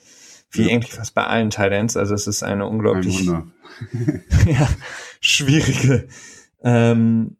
wie 0.51 0.70
ja. 0.70 0.74
eigentlich 0.74 0.93
fast 0.93 1.14
bei 1.14 1.26
allen 1.26 1.49
Talents. 1.49 1.97
Also 1.97 2.16
es 2.16 2.28
ist 2.28 2.43
eine 2.43 2.66
unglaublich 2.66 3.26
ja, 4.45 4.70
schwierige 5.20 6.08
ähm, 6.64 7.36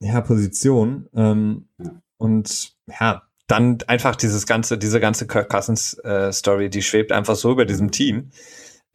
ja, 0.00 0.22
Position. 0.22 1.10
Ähm, 1.14 1.68
ja. 1.76 2.00
Und 2.16 2.72
ja, 2.98 3.22
dann 3.46 3.78
einfach 3.88 4.16
dieses 4.16 4.46
ganze, 4.46 4.78
diese 4.78 5.00
ganze 5.00 5.26
Kirk 5.26 5.50
Cousins 5.50 5.98
äh, 5.98 6.32
Story, 6.32 6.70
die 6.70 6.80
schwebt 6.80 7.12
einfach 7.12 7.36
so 7.36 7.52
über 7.52 7.66
diesem 7.66 7.90
Team, 7.90 8.30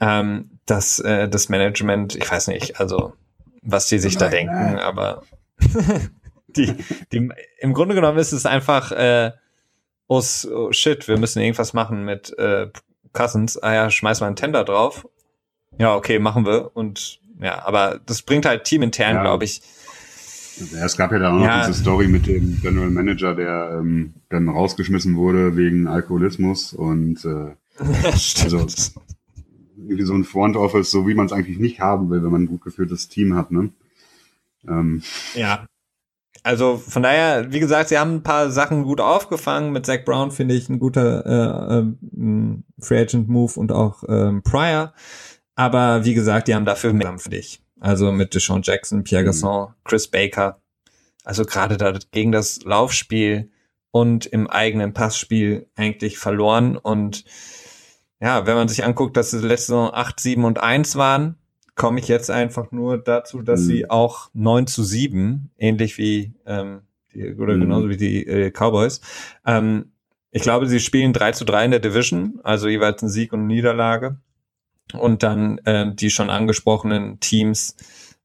ähm, 0.02 0.50
dass 0.66 1.00
äh, 1.00 1.30
das 1.30 1.48
Management, 1.48 2.16
ich 2.16 2.30
weiß 2.30 2.48
nicht, 2.48 2.80
also 2.80 3.14
was 3.62 3.88
die 3.88 4.00
sich 4.00 4.16
nein, 4.16 4.20
da 4.20 4.30
denken, 4.30 4.54
nein. 4.54 4.80
aber 4.80 5.22
die, 6.48 6.76
die, 7.12 7.30
im 7.60 7.74
Grunde 7.74 7.96
genommen 7.96 8.18
ist 8.18 8.32
es 8.32 8.46
einfach, 8.46 8.92
äh, 8.92 9.32
oh, 10.08 10.22
oh 10.52 10.72
shit, 10.72 11.08
wir 11.08 11.18
müssen 11.18 11.42
irgendwas 11.42 11.74
machen 11.74 12.04
mit 12.04 12.38
äh, 12.38 12.68
Cousins. 13.14 13.58
Ah 13.58 13.74
ja, 13.74 13.90
schmeiß 13.90 14.22
mal 14.22 14.28
einen 14.28 14.36
Tender 14.36 14.64
drauf. 14.64 15.08
Ja, 15.78 15.96
okay, 15.96 16.20
machen 16.20 16.46
wir. 16.46 16.72
Und 16.76 17.20
ja, 17.40 17.66
aber 17.66 18.00
das 18.06 18.24
bringt 18.24 18.46
halt 18.46 18.64
teamintern, 18.64 19.16
ja. 19.16 19.22
glaube 19.22 19.46
ich. 19.46 19.62
Es 20.84 20.98
gab 20.98 21.12
ja 21.12 21.20
dann 21.20 21.40
auch 21.40 21.46
ja. 21.46 21.60
noch 21.60 21.68
diese 21.68 21.80
Story 21.80 22.08
mit 22.08 22.28
dem 22.28 22.60
General 22.62 22.90
Manager, 22.90 23.36
der 23.36 23.78
ähm, 23.80 24.14
dann 24.30 24.50
rausgeschmissen 24.50 25.16
wurde 25.16 25.56
wegen 25.56 25.88
Alkoholismus 25.88 26.74
und 26.74 27.24
äh, 27.26 27.56
also 28.44 28.68
irgendwie 29.84 30.06
so 30.06 30.14
ein 30.14 30.24
Front 30.24 30.56
Office, 30.56 30.92
so 30.92 31.08
wie 31.08 31.14
man 31.14 31.26
es 31.26 31.32
eigentlich 31.32 31.60
nicht 31.60 31.80
haben 31.80 32.10
will, 32.10 32.24
wenn 32.24 32.32
man 32.32 32.44
ein 32.44 32.48
gut 32.48 32.62
geführtes 32.62 33.08
Team 33.08 33.36
hat, 33.36 33.52
ne? 33.52 33.70
Ähm, 34.68 35.02
ja, 35.34 35.66
also 36.44 36.78
von 36.78 37.04
daher, 37.04 37.52
wie 37.52 37.60
gesagt, 37.60 37.90
sie 37.90 38.00
haben 38.00 38.16
ein 38.16 38.24
paar 38.24 38.50
Sachen 38.52 38.84
gut 38.84 39.00
aufgefangen. 39.00 39.72
Mit 39.72 39.86
Zach 39.86 40.04
Brown 40.06 40.32
finde 40.32 40.56
ich 40.56 40.70
ein 40.70 40.80
guter 40.80 41.26
äh, 41.26 41.80
äh, 41.80 42.56
Free 42.80 43.00
Agent 43.00 43.30
Move 43.30 43.60
und 43.60 43.72
auch 43.72 44.04
ähm, 44.08 44.42
Pryor. 44.42 44.94
Aber 45.56 46.04
wie 46.04 46.16
gesagt, 46.16 46.48
die 46.48 46.56
haben 46.56 46.66
dafür 46.66 46.94
mehr 46.94 47.18
für 47.20 47.30
dich. 47.30 47.62
Also 47.80 48.12
mit 48.12 48.34
Deshaun 48.34 48.62
Jackson, 48.64 49.04
Pierre 49.04 49.24
mhm. 49.24 49.28
Gasson, 49.28 49.70
mhm. 49.70 49.74
Chris 49.84 50.08
Baker. 50.08 50.60
Also 51.24 51.46
gerade 51.46 51.78
da 51.78 51.94
gegen 52.12 52.32
das 52.32 52.64
Laufspiel 52.64 53.52
und 53.92 54.26
im 54.26 54.48
eigenen 54.48 54.94
Passspiel 54.94 55.68
eigentlich 55.76 56.18
verloren. 56.18 56.76
Und 56.76 57.24
ja, 58.22 58.46
wenn 58.46 58.56
man 58.56 58.68
sich 58.68 58.86
anguckt, 58.86 59.18
dass 59.18 59.34
es 59.34 59.42
letzte 59.42 59.68
Saison 59.68 59.90
8, 59.94 60.20
7 60.20 60.46
und 60.46 60.60
1 60.62 60.96
waren, 60.96 61.36
komme 61.76 62.00
ich 62.00 62.08
jetzt 62.08 62.30
einfach 62.30 62.72
nur 62.72 62.98
dazu, 63.00 63.42
dass 63.42 63.62
mhm. 63.62 63.66
sie 63.66 63.90
auch 63.90 64.30
9 64.34 64.68
zu 64.68 64.84
7, 64.84 65.50
ähnlich 65.58 65.98
wie 65.98 66.34
ähm, 66.46 66.82
die, 67.14 67.34
oder 67.34 67.56
mhm. 67.56 67.62
genauso 67.62 67.90
wie 67.90 67.98
die 67.98 68.26
äh, 68.28 68.52
Cowboys. 68.52 69.02
Ähm, 69.46 69.92
ich 70.30 70.44
glaube, 70.44 70.68
sie 70.68 70.80
spielen 70.80 71.14
3 71.14 71.32
zu 71.32 71.46
3 71.46 71.66
in 71.66 71.72
der 71.72 71.80
Division, 71.80 72.40
also 72.44 72.68
jeweils 72.68 73.02
ein 73.02 73.10
Sieg 73.10 73.34
und 73.34 73.40
eine 73.40 73.48
Niederlage. 73.48 74.18
Und 74.94 75.24
dann 75.24 75.58
äh, 75.60 75.94
die 75.94 76.10
schon 76.10 76.30
angesprochenen 76.30 77.20
Teams 77.20 77.76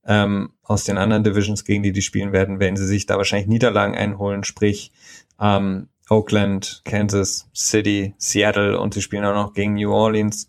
ähm, 0.05 0.51
aus 0.63 0.85
den 0.85 0.99
anderen 0.99 1.25
Divisions, 1.25 1.65
gegen 1.65 1.83
die 1.83 1.93
die 1.93 2.03
spielen 2.03 2.33
werden, 2.33 2.61
werden 2.61 2.77
sie 2.77 2.87
sich 2.87 3.07
da 3.07 3.17
wahrscheinlich 3.17 3.49
Niederlagen 3.49 3.95
einholen, 3.95 4.45
sprich 4.45 4.93
ähm, 5.41 5.89
Oakland, 6.09 6.83
Kansas 6.85 7.49
City, 7.55 8.15
Seattle 8.19 8.79
und 8.79 8.95
sie 8.95 9.03
spielen 9.03 9.25
auch 9.25 9.35
noch 9.35 9.55
gegen 9.55 9.75
New 9.75 9.93
Orleans. 9.93 10.49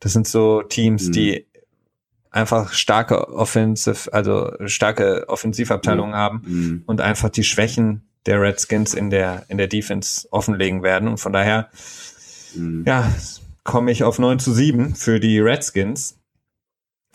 Das 0.00 0.12
sind 0.12 0.28
so 0.28 0.62
Teams, 0.62 1.08
mhm. 1.08 1.12
die 1.12 1.46
einfach 2.30 2.72
starke 2.72 3.28
Offensive, 3.28 4.12
also 4.12 4.52
starke 4.66 5.28
Offensivabteilungen 5.28 6.12
mhm. 6.12 6.16
haben 6.16 6.42
mhm. 6.46 6.82
und 6.86 7.00
einfach 7.00 7.28
die 7.28 7.44
Schwächen 7.44 8.08
der 8.26 8.40
Redskins 8.40 8.94
in 8.94 9.10
der 9.10 9.44
in 9.48 9.58
der 9.58 9.66
Defense 9.66 10.28
offenlegen 10.30 10.82
werden 10.82 11.08
und 11.08 11.18
von 11.18 11.32
daher 11.32 11.68
mhm. 12.54 12.84
ja 12.86 13.12
komme 13.64 13.90
ich 13.92 14.04
auf 14.04 14.18
9 14.18 14.38
zu 14.38 14.52
7 14.52 14.94
für 14.94 15.20
die 15.20 15.38
Redskins, 15.38 16.18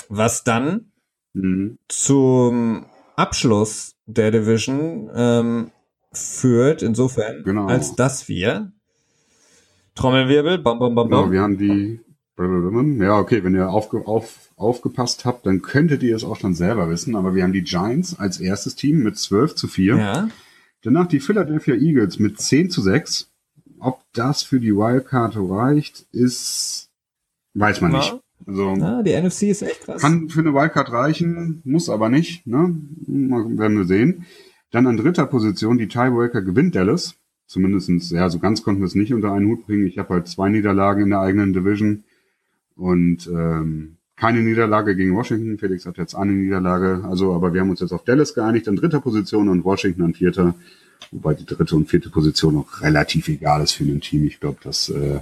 was 0.08 0.44
dann 0.44 0.92
mhm. 1.34 1.78
zum 1.88 2.86
Abschluss 3.16 3.96
der 4.06 4.32
Division 4.32 5.10
ähm, 5.14 5.72
führt, 6.12 6.82
insofern, 6.82 7.44
genau. 7.44 7.68
als 7.68 7.96
dass 7.96 8.28
wir 8.28 8.72
Trommelwirbel, 9.96 10.60
bom, 10.60 10.80
bom, 10.80 10.94
bom, 10.94 11.10
bom. 11.10 11.20
Genau, 11.22 11.32
wir 11.32 11.42
haben 11.42 11.58
die 11.58 12.00
ja, 12.40 13.18
okay, 13.18 13.44
wenn 13.44 13.56
ihr 13.56 13.70
aufge 13.70 14.06
auf, 14.06 14.52
aufgepasst 14.58 15.26
habt, 15.26 15.48
dann 15.48 15.64
könntet 15.64 16.04
ihr 16.04 16.16
es 16.16 16.24
auch 16.24 16.36
schon 16.36 16.54
selber 16.54 16.88
wissen, 16.90 17.16
aber 17.16 17.34
wir 17.34 17.44
haben 17.44 17.54
die 17.54 17.64
Giants 17.64 18.20
als 18.20 18.40
erstes 18.40 18.76
Team 18.76 19.00
mit 19.00 19.18
12 19.18 19.56
zu 19.56 19.68
4. 19.68 19.98
Ja. 19.98 20.30
Danach 20.84 21.08
die 21.08 21.20
Philadelphia 21.20 21.74
Eagles 21.74 22.20
mit 22.20 22.40
10 22.40 22.70
zu 22.70 22.82
6. 22.82 23.32
Ob 23.80 24.02
das 24.14 24.44
für 24.44 24.60
die 24.60 24.76
Wildcard 24.76 25.36
reicht, 25.36 26.06
ist, 26.12 26.90
weiß 27.56 27.82
man 27.82 27.94
ja. 27.94 27.98
nicht. 27.98 28.16
Also, 28.46 28.76
Na, 28.76 29.02
die 29.02 29.20
NFC 29.20 29.44
ist 29.44 29.64
echt 29.64 29.82
krass. 29.82 30.02
Kann 30.02 30.30
für 30.30 30.42
eine 30.42 30.54
Wildcard 30.54 30.92
reichen, 30.92 31.62
muss 31.66 31.90
aber 31.90 32.10
nicht, 32.10 32.46
ne? 32.46 32.76
Werden 33.08 33.78
wir 33.78 33.86
sehen. 33.86 34.26
Dann 34.72 34.88
an 34.88 34.98
dritter 34.98 35.26
Position, 35.26 35.78
die 35.78 35.88
Tiebreaker 35.88 36.42
gewinnt 36.42 36.76
Dallas. 36.76 37.16
Zumindestens, 37.46 38.12
ja, 38.12 38.30
so 38.30 38.40
ganz 38.40 38.62
konnten 38.62 38.82
wir 38.82 38.88
es 38.88 38.96
nicht 38.96 39.14
unter 39.14 39.32
einen 39.32 39.48
Hut 39.48 39.66
bringen. 39.66 39.88
Ich 39.88 39.98
habe 39.98 40.16
halt 40.16 40.28
zwei 40.28 40.50
Niederlagen 40.50 41.04
in 41.04 41.10
der 41.12 41.22
eigenen 41.22 41.54
Division. 41.54 42.04
Und 42.76 43.28
ähm, 43.28 43.98
keine 44.18 44.42
Niederlage 44.42 44.96
gegen 44.96 45.16
Washington. 45.16 45.58
Felix 45.58 45.86
hat 45.86 45.98
jetzt 45.98 46.16
eine 46.16 46.34
Niederlage. 46.34 47.06
Also, 47.06 47.34
aber 47.34 47.54
wir 47.54 47.62
haben 47.62 47.70
uns 47.70 47.80
jetzt 47.80 47.94
auf 47.94 48.04
Dallas 48.04 48.34
geeinigt 48.34 48.68
an 48.68 48.76
dritter 48.76 49.00
Position 49.00 49.48
und 49.48 49.64
Washington 49.64 50.04
an 50.04 50.14
vierter. 50.14 50.56
Wobei 51.12 51.36
die 51.36 51.46
dritte 51.46 51.76
und 51.76 51.88
vierte 51.88 52.10
Position 52.10 52.58
auch 52.58 52.82
relativ 52.82 53.30
egal 53.30 53.62
ist 53.64 53.74
für 53.74 53.86
ein 53.86 54.02
Team. 54.02 54.26
Ich 54.26 54.40
glaube, 54.40 54.58
das, 54.64 54.90
äh, 54.90 55.22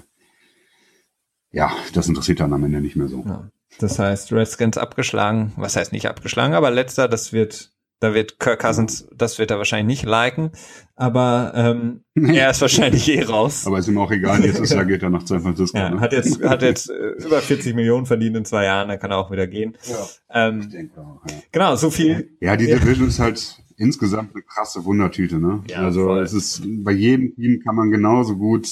ja, 1.52 1.72
das 1.93 2.08
interessiert 2.08 2.39
dann 2.39 2.54
am 2.54 2.64
Ende 2.64 2.82
nicht 2.82 2.96
mehr 2.96 3.08
so. 3.08 3.24
Ja. 3.26 3.50
Das 3.80 4.00
heißt, 4.00 4.32
Redskins 4.32 4.78
abgeschlagen. 4.78 5.52
Was 5.58 5.76
heißt 5.76 5.91
nicht 5.91 6.08
abgeschlagen, 6.08 6.54
aber 6.54 6.72
letzter, 6.72 7.08
das 7.08 7.34
wird 7.34 7.74
da 8.00 8.14
wird 8.14 8.39
Kirk 8.39 8.60
Cousins, 8.60 9.08
das 9.16 9.39
wird 9.39 9.52
er 9.52 9.58
wahrscheinlich 9.58 10.00
nicht 10.00 10.10
liken, 10.10 10.52
aber 10.96 11.54
ähm, 11.56 12.02
er 12.16 12.52
ist 12.52 12.62
wahrscheinlich 12.62 13.10
eh 13.10 13.24
raus. 13.24 13.66
Aber 13.66 13.80
ist 13.80 13.88
ihm 13.88 13.98
auch 13.98 14.12
egal, 14.12 14.39
nächstes 14.39 14.70
Jahr 14.72 14.86
geht 14.86 15.02
er 15.04 15.10
nach 15.10 15.26
San 15.26 15.41
Francisco. 15.41 15.78
Ja, 15.78 15.89
ne? 15.89 16.00
Hat 16.00 16.14
jetzt, 16.14 16.43
hat 16.43 16.62
jetzt 16.62 16.89
äh, 16.89 17.26
über 17.26 17.41
40 17.41 17.76
Millionen 17.76 18.06
verdient 18.06 18.36
in 18.36 18.46
zwei 18.46 18.66
Jahren, 18.66 18.89
dann 18.89 19.00
kann 19.00 19.12
er 19.12 19.18
auch 19.18 19.32
wieder 19.32 19.48
gehen. 19.48 19.78
Ja, 19.86 20.48
ähm, 20.48 20.62
ich 20.62 20.70
denke 20.70 21.00
auch, 21.00 21.22
ja. 21.30 21.36
Genau, 21.52 21.76
so 21.76 21.89
viel. 21.89 22.38
Ja, 22.41 22.56
die 22.56 22.68
Division 22.68 23.08
ist 23.08 23.20
halt 23.20 23.62
insgesamt 23.78 24.34
eine 24.34 24.43
krasse 24.43 24.86
Wundertüte, 24.86 25.39
ne? 25.39 25.64
Ja, 25.70 25.78
also 25.80 26.06
voll. 26.06 26.24
es 26.24 26.34
ist, 26.34 26.64
bei 26.84 26.91
jedem 26.91 27.36
Team 27.36 27.62
kann 27.64 27.76
man 27.76 27.91
genauso 27.91 28.38
gut 28.38 28.68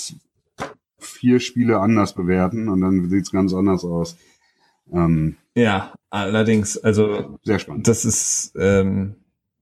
vier 0.98 1.40
Spiele 1.40 1.80
anders 1.80 2.14
bewerten 2.14 2.70
und 2.70 2.82
dann 2.82 3.10
sieht's 3.10 3.32
ganz 3.32 3.54
anders 3.54 3.84
aus. 3.84 4.18
Ähm, 4.92 5.38
ja, 5.56 5.94
allerdings, 6.10 6.78
also 6.78 7.40
sehr 7.44 7.60
spannend. 7.60 7.88
Das 7.88 8.06
ist 8.06 8.54
ähm, 8.58 9.16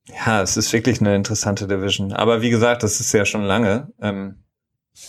ja, 0.07 0.41
es 0.41 0.57
ist 0.57 0.73
wirklich 0.73 0.99
eine 1.01 1.15
interessante 1.15 1.67
Division. 1.67 2.13
Aber 2.13 2.41
wie 2.41 2.49
gesagt, 2.49 2.83
das 2.83 2.99
ist 2.99 3.13
ja 3.13 3.25
schon 3.25 3.43
lange. 3.43 3.91
Ähm, 4.01 4.43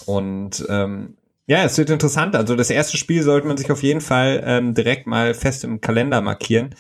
und 0.06 0.64
ähm, 0.68 1.16
ja, 1.46 1.64
es 1.64 1.76
wird 1.78 1.90
interessant. 1.90 2.36
Also 2.36 2.54
das 2.56 2.70
erste 2.70 2.96
Spiel 2.96 3.22
sollte 3.22 3.46
man 3.46 3.56
sich 3.56 3.70
auf 3.70 3.82
jeden 3.82 4.00
Fall 4.00 4.42
ähm, 4.46 4.74
direkt 4.74 5.06
mal 5.06 5.34
fest 5.34 5.64
im 5.64 5.80
Kalender 5.80 6.20
markieren. 6.20 6.74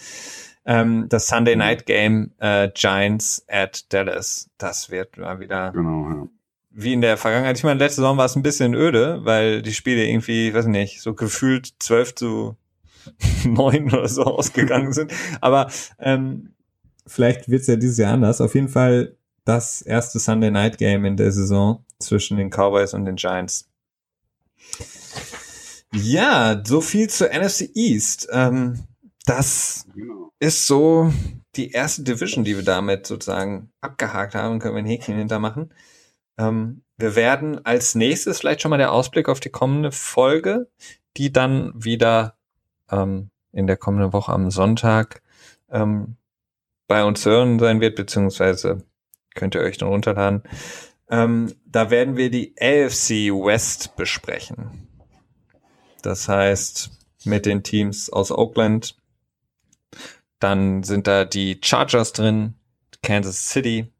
Ähm, 0.64 1.06
das 1.08 1.26
Sunday 1.26 1.56
Night 1.56 1.86
Game 1.86 2.32
äh, 2.38 2.68
Giants 2.72 3.44
at 3.48 3.92
Dallas. 3.92 4.48
Das 4.58 4.90
wird 4.90 5.16
mal 5.16 5.40
wieder 5.40 5.72
genau, 5.72 6.08
ja. 6.08 6.28
wie 6.70 6.92
in 6.92 7.00
der 7.00 7.16
Vergangenheit. 7.16 7.58
Ich 7.58 7.64
meine, 7.64 7.80
letzte 7.80 7.96
Saison 7.96 8.16
war 8.16 8.26
es 8.26 8.36
ein 8.36 8.44
bisschen 8.44 8.74
öde, 8.74 9.24
weil 9.24 9.62
die 9.62 9.74
Spiele 9.74 10.06
irgendwie, 10.06 10.54
weiß 10.54 10.66
nicht, 10.66 11.00
so 11.00 11.14
gefühlt 11.14 11.74
12 11.80 12.14
zu 12.14 12.56
neun 13.44 13.92
oder 13.92 14.08
so 14.08 14.24
ausgegangen 14.24 14.92
sind. 14.92 15.12
Aber 15.40 15.70
ähm, 15.98 16.54
vielleicht 17.06 17.48
wird 17.48 17.62
es 17.62 17.66
ja 17.66 17.76
dieses 17.76 17.98
Jahr 17.98 18.14
anders. 18.14 18.40
Auf 18.40 18.54
jeden 18.54 18.68
Fall 18.68 19.16
das 19.44 19.82
erste 19.82 20.18
Sunday 20.18 20.50
Night 20.50 20.78
Game 20.78 21.04
in 21.04 21.16
der 21.16 21.32
Saison 21.32 21.84
zwischen 21.98 22.36
den 22.36 22.50
Cowboys 22.50 22.94
und 22.94 23.04
den 23.04 23.16
Giants. 23.16 23.68
Ja, 25.94 26.62
so 26.64 26.80
viel 26.80 27.10
zur 27.10 27.28
NFC 27.28 27.70
East. 27.74 28.28
Ähm, 28.32 28.84
das 29.26 29.86
ist 30.38 30.66
so 30.66 31.12
die 31.54 31.70
erste 31.70 32.02
Division, 32.02 32.44
die 32.44 32.56
wir 32.56 32.64
damit 32.64 33.06
sozusagen 33.06 33.70
abgehakt 33.80 34.34
haben, 34.34 34.58
können 34.58 34.74
wir 34.74 34.82
ein 34.82 34.86
Häkchen 34.86 35.16
hintermachen. 35.16 35.72
Ähm, 36.38 36.82
wir 36.96 37.14
werden 37.14 37.64
als 37.64 37.94
nächstes 37.94 38.40
vielleicht 38.40 38.62
schon 38.62 38.70
mal 38.70 38.78
der 38.78 38.92
Ausblick 38.92 39.28
auf 39.28 39.40
die 39.40 39.50
kommende 39.50 39.92
Folge, 39.92 40.70
die 41.16 41.32
dann 41.32 41.72
wieder 41.74 42.36
ähm, 42.92 43.30
in 43.52 43.66
der 43.66 43.76
kommenden 43.76 44.12
Woche 44.12 44.32
am 44.32 44.50
Sonntag 44.50 45.22
ähm, 45.70 46.16
bei 46.86 47.04
uns 47.04 47.24
hören 47.24 47.58
sein 47.58 47.80
wird, 47.80 47.96
beziehungsweise 47.96 48.84
könnt 49.34 49.54
ihr 49.54 49.62
euch 49.62 49.78
dann 49.78 49.88
runterladen. 49.88 50.42
Ähm, 51.08 51.54
da 51.66 51.90
werden 51.90 52.16
wir 52.16 52.30
die 52.30 52.54
AFC 52.60 53.32
West 53.32 53.96
besprechen. 53.96 54.88
Das 56.02 56.28
heißt, 56.28 56.90
mit 57.26 57.46
den 57.46 57.62
Teams 57.62 58.10
aus 58.10 58.30
Oakland. 58.30 58.96
Dann 60.38 60.82
sind 60.82 61.06
da 61.06 61.24
die 61.24 61.60
Chargers 61.62 62.12
drin, 62.12 62.54
Kansas 63.02 63.48
City 63.48 63.92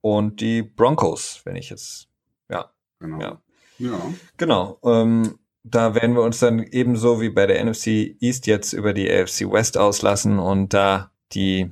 und 0.00 0.40
die 0.40 0.62
Broncos, 0.62 1.40
wenn 1.44 1.56
ich 1.56 1.70
jetzt, 1.70 2.08
ja. 2.48 2.70
Genau. 2.98 3.20
Ja. 3.20 3.40
ja. 3.78 4.14
Genau. 4.36 4.78
Ähm, 4.84 5.38
da 5.68 5.94
werden 5.94 6.14
wir 6.14 6.22
uns 6.22 6.38
dann 6.38 6.62
ebenso 6.62 7.20
wie 7.20 7.30
bei 7.30 7.46
der 7.46 7.64
NFC 7.64 8.16
East 8.20 8.46
jetzt 8.46 8.72
über 8.72 8.92
die 8.92 9.10
AFC 9.10 9.50
West 9.50 9.76
auslassen 9.76 10.38
und 10.38 10.72
da 10.72 11.10
die, 11.32 11.70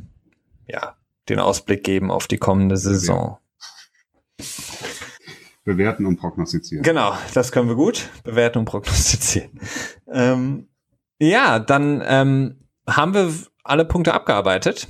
ja, 0.66 0.96
den 1.28 1.38
Ausblick 1.38 1.84
geben 1.84 2.10
auf 2.10 2.26
die 2.26 2.38
kommende 2.38 2.76
Saison. 2.76 3.38
Bewerten 5.64 6.06
und 6.06 6.16
prognostizieren. 6.16 6.82
Genau, 6.82 7.16
das 7.32 7.52
können 7.52 7.68
wir 7.68 7.76
gut. 7.76 8.10
Bewerten 8.24 8.58
und 8.58 8.64
prognostizieren. 8.64 9.60
ähm, 10.12 10.68
ja, 11.18 11.58
dann 11.58 12.02
ähm, 12.04 12.64
haben 12.86 13.14
wir 13.14 13.32
alle 13.62 13.84
Punkte 13.84 14.12
abgearbeitet 14.12 14.88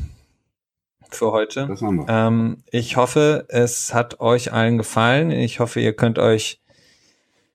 für 1.11 1.31
heute. 1.31 1.67
Das 1.69 1.83
haben 1.83 1.99
wir. 1.99 2.07
Ähm, 2.09 2.65
ich 2.71 2.97
hoffe, 2.97 3.45
es 3.49 3.93
hat 3.95 4.19
euch 4.21 4.53
allen 4.53 4.79
gefallen. 4.79 5.31
Ich 5.31 5.61
hoffe, 5.61 5.79
ihr 5.81 5.95
könnt 5.95 6.19
euch 6.19 6.64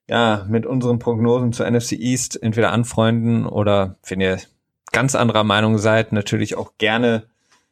ja 0.10 0.46
mit 0.50 0.66
unseren 0.66 1.00
Prognosen 1.00 1.54
zur 1.54 1.70
NFC 1.70 1.94
East 1.94 2.42
entweder 2.42 2.72
anfreunden 2.72 3.46
oder 3.46 3.96
wenn 4.08 4.20
ihr 4.20 4.40
ganz 4.92 5.16
anderer 5.16 5.44
Meinung 5.44 5.78
seid, 5.78 6.12
natürlich 6.12 6.56
auch 6.56 6.74
gerne 6.78 7.24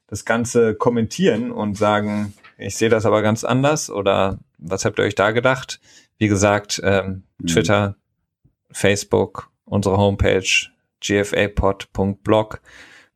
das 0.07 0.23
Ganze 0.23 0.75
kommentieren 0.75 1.51
und 1.51 1.77
sagen, 1.77 2.33
ich 2.57 2.77
sehe 2.77 2.89
das 2.89 3.05
aber 3.05 3.21
ganz 3.21 3.43
anders 3.43 3.89
oder 3.89 4.39
was 4.57 4.85
habt 4.85 4.99
ihr 4.99 5.03
euch 5.05 5.15
da 5.15 5.31
gedacht? 5.31 5.79
Wie 6.17 6.27
gesagt, 6.27 6.79
ähm, 6.83 7.23
Mhm. 7.39 7.47
Twitter, 7.47 7.95
Facebook, 8.71 9.51
unsere 9.65 9.97
Homepage 9.97 10.47
gfapod.blog 10.99 12.61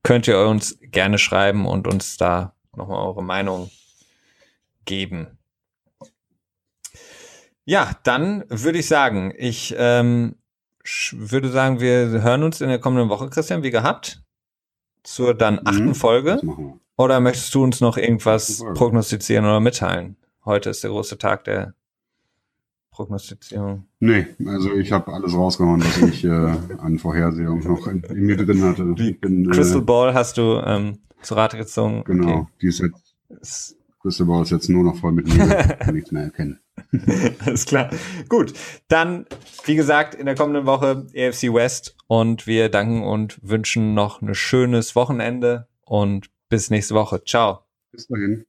könnt 0.03 0.28
ihr 0.28 0.39
uns 0.39 0.78
gerne 0.82 1.17
schreiben 1.17 1.65
und 1.65 1.88
uns 1.88 2.17
da 2.17 2.53
nochmal 2.76 3.05
eure 3.05 3.24
Meinung 3.24 3.72
geben. 4.86 5.38
Ja, 7.72 7.91
dann 8.03 8.43
würde 8.49 8.80
ich 8.80 8.88
sagen, 8.89 9.34
ich 9.38 9.74
ähm, 9.78 10.36
würde 11.13 11.47
sagen, 11.47 11.80
wir 11.80 12.22
hören 12.22 12.43
uns 12.43 12.59
in 12.59 12.67
der 12.67 12.80
kommenden 12.80 13.07
Woche, 13.07 13.30
Christian, 13.30 13.63
wie 13.63 13.72
gehabt, 13.72 14.22
zur 15.03 15.34
dann 15.34 15.61
achten 15.63 15.86
Mhm. 15.86 15.95
Folge. 15.95 16.41
Oder 16.97 17.22
möchtest 17.22 17.55
du 17.55 17.63
uns 17.63 17.80
noch 17.80 17.95
irgendwas 17.95 18.61
prognostizieren 18.74 19.45
oder 19.45 19.61
mitteilen? 19.61 20.17
Heute 20.43 20.69
ist 20.69 20.84
der 20.84 20.89
große 20.89 21.17
Tag 21.17 21.45
der 21.45 21.74
Prognostizierung. 22.91 23.88
Nee, 24.01 24.28
also 24.45 24.74
ich 24.74 24.91
habe 24.91 25.13
alles 25.13 25.34
rausgehauen, 25.34 25.82
was 25.82 25.97
ich 26.09 26.26
äh, 26.26 26.30
an 26.78 26.99
Vorhersehung 26.99 27.59
noch 27.59 27.88
in, 27.88 28.03
in 28.03 28.26
mir 28.26 28.36
drin 28.36 28.65
hatte. 28.65 28.93
Die 28.95 29.13
bin, 29.13 29.49
Crystal 29.49 29.80
äh, 29.80 29.86
Ball 29.86 30.13
hast 30.13 30.38
du 30.38 30.61
ähm, 30.65 30.97
zu 31.22 31.36
Rate 31.36 31.55
gezogen. 31.55 32.03
Genau, 32.03 32.49
die 32.61 32.67
ist 32.67 32.80
jetzt, 32.80 33.15
Okay. 33.30 33.78
Crystal 34.01 34.28
Ball 34.28 34.41
ist 34.41 34.49
jetzt 34.51 34.67
nur 34.69 34.84
noch 34.84 34.97
voll 34.97 35.13
mit 35.13 35.28
Nebel, 35.28 35.47
kann 35.80 35.95
nichts 35.95 36.11
mehr 36.11 36.24
erkennen. 36.24 36.59
Alles 37.45 37.65
klar. 37.65 37.89
Gut, 38.30 38.53
dann, 38.88 39.26
wie 39.65 39.76
gesagt, 39.76 40.15
in 40.15 40.26
der 40.26 40.36
kommenden 40.36 40.65
Woche 40.65 41.07
AFC 41.15 41.53
West 41.53 41.95
und 42.07 42.47
wir 42.47 42.69
danken 42.69 43.03
und 43.03 43.39
wünschen 43.41 43.93
noch 43.93 44.22
ein 44.22 44.34
schönes 44.36 44.95
Wochenende 44.95 45.67
und 45.82 46.30
bis 46.49 46.69
nächste 46.69 46.95
Woche. 46.95 47.24
Ciao. 47.24 47.65
Bis 47.91 48.07
dahin. 48.07 48.45